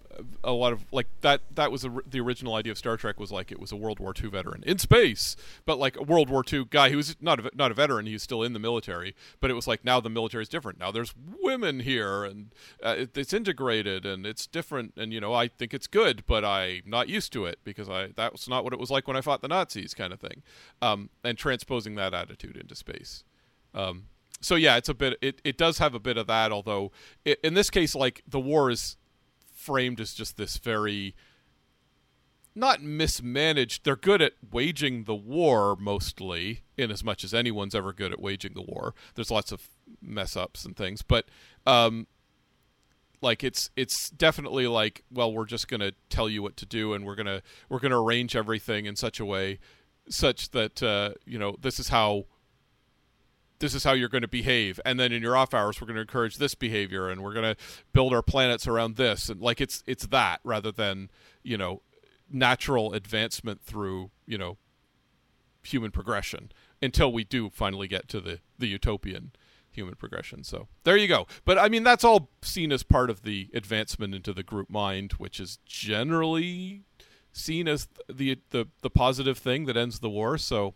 a 0.43 0.51
lot 0.51 0.73
of 0.73 0.85
like 0.91 1.07
that 1.21 1.41
that 1.55 1.71
was 1.71 1.85
a, 1.85 1.91
the 2.09 2.19
original 2.19 2.55
idea 2.55 2.71
of 2.71 2.77
Star 2.77 2.97
Trek 2.97 3.19
was 3.19 3.31
like 3.31 3.51
it 3.51 3.59
was 3.59 3.71
a 3.71 3.75
World 3.75 3.99
War 3.99 4.13
II 4.21 4.29
veteran 4.29 4.63
in 4.65 4.77
space, 4.77 5.35
but 5.65 5.79
like 5.79 5.97
a 5.97 6.03
World 6.03 6.29
War 6.29 6.43
II 6.51 6.65
guy 6.69 6.89
who 6.89 6.97
was 6.97 7.15
not 7.21 7.39
a, 7.39 7.51
not 7.53 7.71
a 7.71 7.73
veteran, 7.73 8.05
he's 8.05 8.23
still 8.23 8.43
in 8.43 8.53
the 8.53 8.59
military, 8.59 9.15
but 9.39 9.49
it 9.49 9.53
was 9.53 9.67
like 9.67 9.83
now 9.83 9.99
the 9.99 10.09
military 10.09 10.43
is 10.43 10.49
different. 10.49 10.79
Now 10.79 10.91
there's 10.91 11.13
women 11.41 11.81
here 11.81 12.23
and 12.23 12.53
uh, 12.83 12.95
it, 12.97 13.17
it's 13.17 13.33
integrated 13.33 14.05
and 14.05 14.25
it's 14.25 14.45
different 14.47 14.93
and 14.97 15.13
you 15.13 15.21
know 15.21 15.33
I 15.33 15.47
think 15.47 15.73
it's 15.73 15.87
good, 15.87 16.23
but 16.25 16.43
I'm 16.43 16.83
not 16.85 17.07
used 17.09 17.33
to 17.33 17.45
it 17.45 17.59
because 17.63 17.89
I 17.89 18.07
that's 18.15 18.47
not 18.47 18.63
what 18.63 18.73
it 18.73 18.79
was 18.79 18.91
like 18.91 19.07
when 19.07 19.17
I 19.17 19.21
fought 19.21 19.41
the 19.41 19.47
Nazis 19.47 19.93
kind 19.93 20.13
of 20.13 20.19
thing. 20.19 20.43
Um, 20.81 21.09
and 21.23 21.37
transposing 21.37 21.95
that 21.95 22.13
attitude 22.13 22.57
into 22.57 22.75
space. 22.75 23.23
Um, 23.73 24.05
so 24.41 24.55
yeah, 24.55 24.77
it's 24.77 24.89
a 24.89 24.93
bit. 24.93 25.17
It, 25.21 25.41
it 25.43 25.57
does 25.57 25.77
have 25.79 25.93
a 25.93 25.99
bit 25.99 26.17
of 26.17 26.27
that, 26.27 26.51
although 26.51 26.91
i 27.25 27.35
in 27.43 27.53
this 27.53 27.69
case, 27.69 27.95
like 27.95 28.23
the 28.27 28.39
war 28.39 28.69
is 28.69 28.97
framed 29.53 29.99
as 29.99 30.13
just 30.13 30.37
this 30.37 30.57
very 30.57 31.15
not 32.55 32.81
mismanaged. 32.81 33.85
They're 33.85 33.95
good 33.95 34.21
at 34.21 34.33
waging 34.51 35.05
the 35.05 35.15
war 35.15 35.75
mostly, 35.79 36.61
in 36.77 36.91
as 36.91 37.03
much 37.03 37.23
as 37.23 37.33
anyone's 37.33 37.75
ever 37.75 37.93
good 37.93 38.11
at 38.11 38.19
waging 38.19 38.53
the 38.53 38.61
war. 38.61 38.93
There's 39.15 39.31
lots 39.31 39.51
of 39.51 39.69
mess 40.01 40.35
ups 40.35 40.65
and 40.65 40.75
things, 40.75 41.01
but 41.01 41.25
um, 41.65 42.07
like 43.21 43.43
it's 43.43 43.69
it's 43.75 44.09
definitely 44.09 44.67
like 44.67 45.03
well, 45.11 45.33
we're 45.33 45.45
just 45.45 45.67
gonna 45.67 45.91
tell 46.09 46.29
you 46.29 46.41
what 46.41 46.57
to 46.57 46.65
do, 46.65 46.93
and 46.93 47.05
we're 47.05 47.15
gonna 47.15 47.41
we're 47.67 47.79
gonna 47.79 48.01
arrange 48.01 48.35
everything 48.35 48.85
in 48.85 48.95
such 48.95 49.19
a 49.19 49.25
way 49.25 49.59
such 50.09 50.49
that 50.51 50.81
uh, 50.81 51.11
you 51.25 51.39
know 51.39 51.55
this 51.61 51.79
is 51.79 51.89
how 51.89 52.25
this 53.59 53.73
is 53.73 53.83
how 53.83 53.93
you're 53.93 54.09
going 54.09 54.21
to 54.21 54.27
behave. 54.27 54.79
And 54.85 54.99
then 54.99 55.11
in 55.11 55.21
your 55.21 55.35
off 55.35 55.53
hours 55.53 55.79
we're 55.79 55.87
going 55.87 55.95
to 55.95 56.01
encourage 56.01 56.37
this 56.37 56.55
behavior 56.55 57.09
and 57.09 57.21
we're 57.23 57.33
going 57.33 57.55
to 57.55 57.61
build 57.93 58.13
our 58.13 58.21
planets 58.21 58.67
around 58.67 58.95
this. 58.95 59.29
And 59.29 59.41
like 59.41 59.61
it's 59.61 59.83
it's 59.85 60.07
that 60.07 60.39
rather 60.43 60.71
than 60.71 61.09
you 61.43 61.57
know 61.57 61.81
natural 62.29 62.93
advancement 62.93 63.61
through 63.61 64.11
you 64.25 64.37
know 64.37 64.57
human 65.63 65.91
progression 65.91 66.51
until 66.81 67.11
we 67.11 67.23
do 67.23 67.49
finally 67.49 67.87
get 67.87 68.07
to 68.09 68.21
the 68.21 68.39
the 68.57 68.67
utopian 68.67 69.31
human 69.71 69.95
progression. 69.95 70.43
So 70.43 70.67
there 70.83 70.97
you 70.97 71.07
go. 71.07 71.27
But 71.45 71.57
i 71.57 71.69
mean 71.69 71.83
that's 71.83 72.03
all 72.03 72.29
seen 72.41 72.71
as 72.71 72.83
part 72.83 73.09
of 73.09 73.23
the 73.23 73.49
advancement 73.53 74.15
into 74.15 74.33
the 74.33 74.43
group 74.43 74.69
mind 74.69 75.13
which 75.13 75.39
is 75.39 75.59
generally 75.65 76.83
seen 77.31 77.67
as 77.67 77.87
the 78.11 78.39
the 78.49 78.67
the 78.81 78.89
positive 78.89 79.37
thing 79.37 79.65
that 79.65 79.77
ends 79.77 79.99
the 79.99 80.09
war. 80.09 80.37
So 80.37 80.75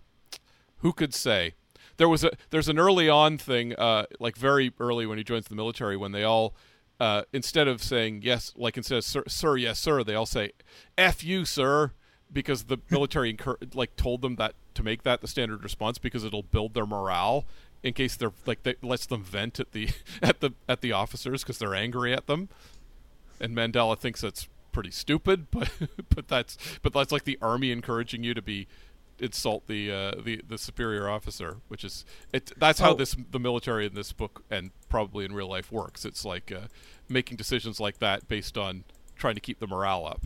who 0.77 0.93
could 0.93 1.13
say 1.13 1.55
there 1.97 2.09
was 2.09 2.23
a 2.23 2.31
there's 2.49 2.69
an 2.69 2.79
early 2.79 3.09
on 3.09 3.37
thing 3.37 3.73
uh 3.75 4.05
like 4.19 4.35
very 4.35 4.73
early 4.79 5.05
when 5.05 5.17
he 5.17 5.23
joins 5.23 5.47
the 5.47 5.55
military 5.55 5.95
when 5.97 6.11
they 6.11 6.23
all 6.23 6.53
uh 6.99 7.23
instead 7.31 7.67
of 7.67 7.81
saying 7.81 8.21
yes 8.23 8.53
like 8.55 8.77
instead 8.77 8.97
of 8.97 9.03
sir, 9.03 9.23
sir 9.27 9.55
yes 9.55 9.79
sir 9.79 10.03
they 10.03 10.15
all 10.15 10.25
say 10.25 10.51
f 10.97 11.23
you 11.23 11.45
sir 11.45 11.91
because 12.31 12.63
the 12.65 12.77
military 12.89 13.29
incur- 13.29 13.57
like 13.73 13.95
told 13.95 14.21
them 14.21 14.35
that 14.35 14.55
to 14.73 14.83
make 14.83 15.03
that 15.03 15.21
the 15.21 15.27
standard 15.27 15.63
response 15.63 15.97
because 15.97 16.23
it'll 16.23 16.43
build 16.43 16.73
their 16.73 16.85
morale 16.85 17.45
in 17.83 17.93
case 17.93 18.15
they're 18.15 18.31
like 18.45 18.63
they 18.63 18.75
lets 18.81 19.05
them 19.05 19.23
vent 19.23 19.59
at 19.59 19.73
the 19.73 19.89
at 20.21 20.39
the 20.39 20.53
at 20.67 20.81
the 20.81 20.91
officers 20.91 21.43
because 21.43 21.59
they're 21.59 21.75
angry 21.75 22.13
at 22.13 22.27
them. 22.27 22.49
And 23.39 23.55
Mandela 23.55 23.97
thinks 23.97 24.21
that's 24.21 24.47
pretty 24.71 24.91
stupid, 24.91 25.47
but 25.51 25.69
but 26.09 26.27
that's 26.27 26.57
but 26.81 26.93
that's 26.93 27.11
like 27.11 27.25
the 27.25 27.37
army 27.41 27.71
encouraging 27.71 28.23
you 28.23 28.33
to 28.33 28.41
be 28.41 28.67
insult 29.19 29.67
the 29.67 29.91
uh, 29.91 30.11
the 30.23 30.41
the 30.47 30.57
superior 30.57 31.07
officer, 31.09 31.57
which 31.67 31.83
is 31.83 32.05
it. 32.31 32.51
That's 32.57 32.79
how 32.79 32.91
Oh. 32.91 32.95
this 32.95 33.15
the 33.31 33.39
military 33.39 33.85
in 33.85 33.93
this 33.93 34.11
book 34.13 34.43
and 34.49 34.71
probably 34.89 35.25
in 35.25 35.33
real 35.33 35.47
life 35.49 35.71
works. 35.71 36.05
It's 36.05 36.23
like 36.25 36.51
uh, 36.51 36.67
making 37.09 37.37
decisions 37.37 37.79
like 37.79 37.99
that 37.99 38.27
based 38.27 38.57
on 38.57 38.83
trying 39.15 39.35
to 39.35 39.41
keep 39.41 39.59
the 39.59 39.67
morale 39.67 40.05
up. 40.05 40.21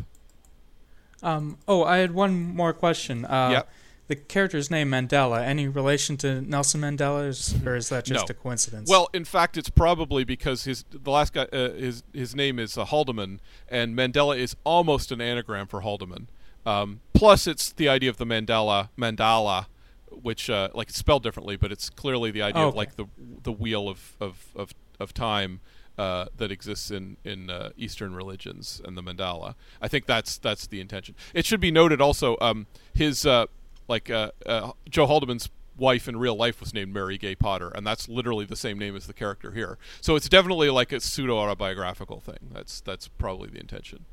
Um, 1.24 1.58
oh, 1.68 1.84
I 1.84 1.98
had 1.98 2.12
one 2.14 2.56
more 2.56 2.74
question. 2.74 3.26
Uh, 3.26 3.50
Yep. 3.52 3.70
The 4.08 4.16
character's 4.16 4.72
name 4.72 4.90
Mandela. 4.92 5.44
Any 5.46 5.68
relation 5.68 6.16
to 6.18 6.40
Nelson 6.40 6.80
Mandela, 6.80 7.28
is, 7.28 7.54
or 7.66 7.76
is 7.76 7.90
that 7.90 8.06
just 8.06 8.30
No. 8.30 8.32
a 8.32 8.34
coincidence? 8.34 8.90
Well, 8.90 9.10
in 9.14 9.26
fact, 9.26 9.58
it's 9.58 9.70
probably 9.70 10.24
because 10.24 10.64
his 10.64 10.86
the 10.90 11.12
last 11.12 11.34
guy 11.34 11.42
uh, 11.52 11.74
his 11.74 12.04
his 12.14 12.34
name 12.34 12.58
is 12.58 12.78
uh, 12.78 12.86
Haldeman, 12.86 13.42
and 13.68 13.98
Mandela 13.98 14.38
is 14.38 14.56
almost 14.64 15.12
an 15.12 15.20
anagram 15.20 15.68
for 15.68 15.82
Haldeman. 15.82 16.28
Um, 16.66 17.02
plus, 17.18 17.48
it's 17.48 17.72
the 17.72 17.90
idea 17.90 18.10
of 18.10 18.18
the 18.18 18.26
Mandela 18.26 18.90
mandala, 18.98 19.66
which 20.10 20.50
uh, 20.50 20.70
like 20.74 20.90
it's 20.90 20.98
spelled 20.98 21.24
differently, 21.24 21.56
but 21.58 21.72
it's 21.72 21.90
clearly 21.90 22.32
the 22.32 22.42
idea 22.42 22.64
Oh, 22.64 22.70
of 22.70 22.76
like 22.76 22.96
the 22.96 23.06
the 23.44 23.52
wheel 23.52 23.90
of 23.90 24.16
of 24.20 24.48
of, 24.56 24.74
of 25.00 25.14
time. 25.14 25.62
Uh, 26.00 26.28
that 26.38 26.52
exists 26.52 26.92
in 26.92 27.18
in 27.26 27.50
uh, 27.50 27.72
Eastern 27.76 28.14
religions 28.14 28.80
and 28.86 28.96
the 28.96 29.02
mandala. 29.02 29.56
I 29.82 29.88
think 29.88 30.06
that's 30.06 30.38
that's 30.38 30.68
the 30.68 30.80
intention. 30.80 31.16
It 31.34 31.44
should 31.44 31.60
be 31.60 31.72
noted 31.72 32.00
also 32.00 32.38
um, 32.40 32.68
his 32.94 33.26
uh, 33.26 33.48
like 33.88 34.12
uh, 34.12 34.30
uh, 34.46 34.74
Joe 34.88 35.08
Haldeman's 35.08 35.50
wife 35.76 36.08
in 36.08 36.16
real 36.18 36.36
life 36.36 36.60
was 36.60 36.72
named 36.72 36.94
Mary 36.94 37.18
Gay 37.18 37.34
Potter, 37.34 37.70
and 37.74 37.86
that's 37.88 38.08
literally 38.08 38.46
the 38.46 38.56
same 38.56 38.78
name 38.78 38.96
as 38.96 39.08
the 39.08 39.14
character 39.14 39.54
here. 39.54 39.80
So 40.00 40.16
it's 40.16 40.30
definitely 40.30 40.70
like 40.70 40.92
a 40.92 41.00
pseudo 41.00 41.36
autobiographical 41.36 42.20
thing. 42.20 42.52
That's 42.54 42.80
that's 42.80 43.08
probably 43.08 43.50
the 43.50 43.60
intention. 43.60 44.06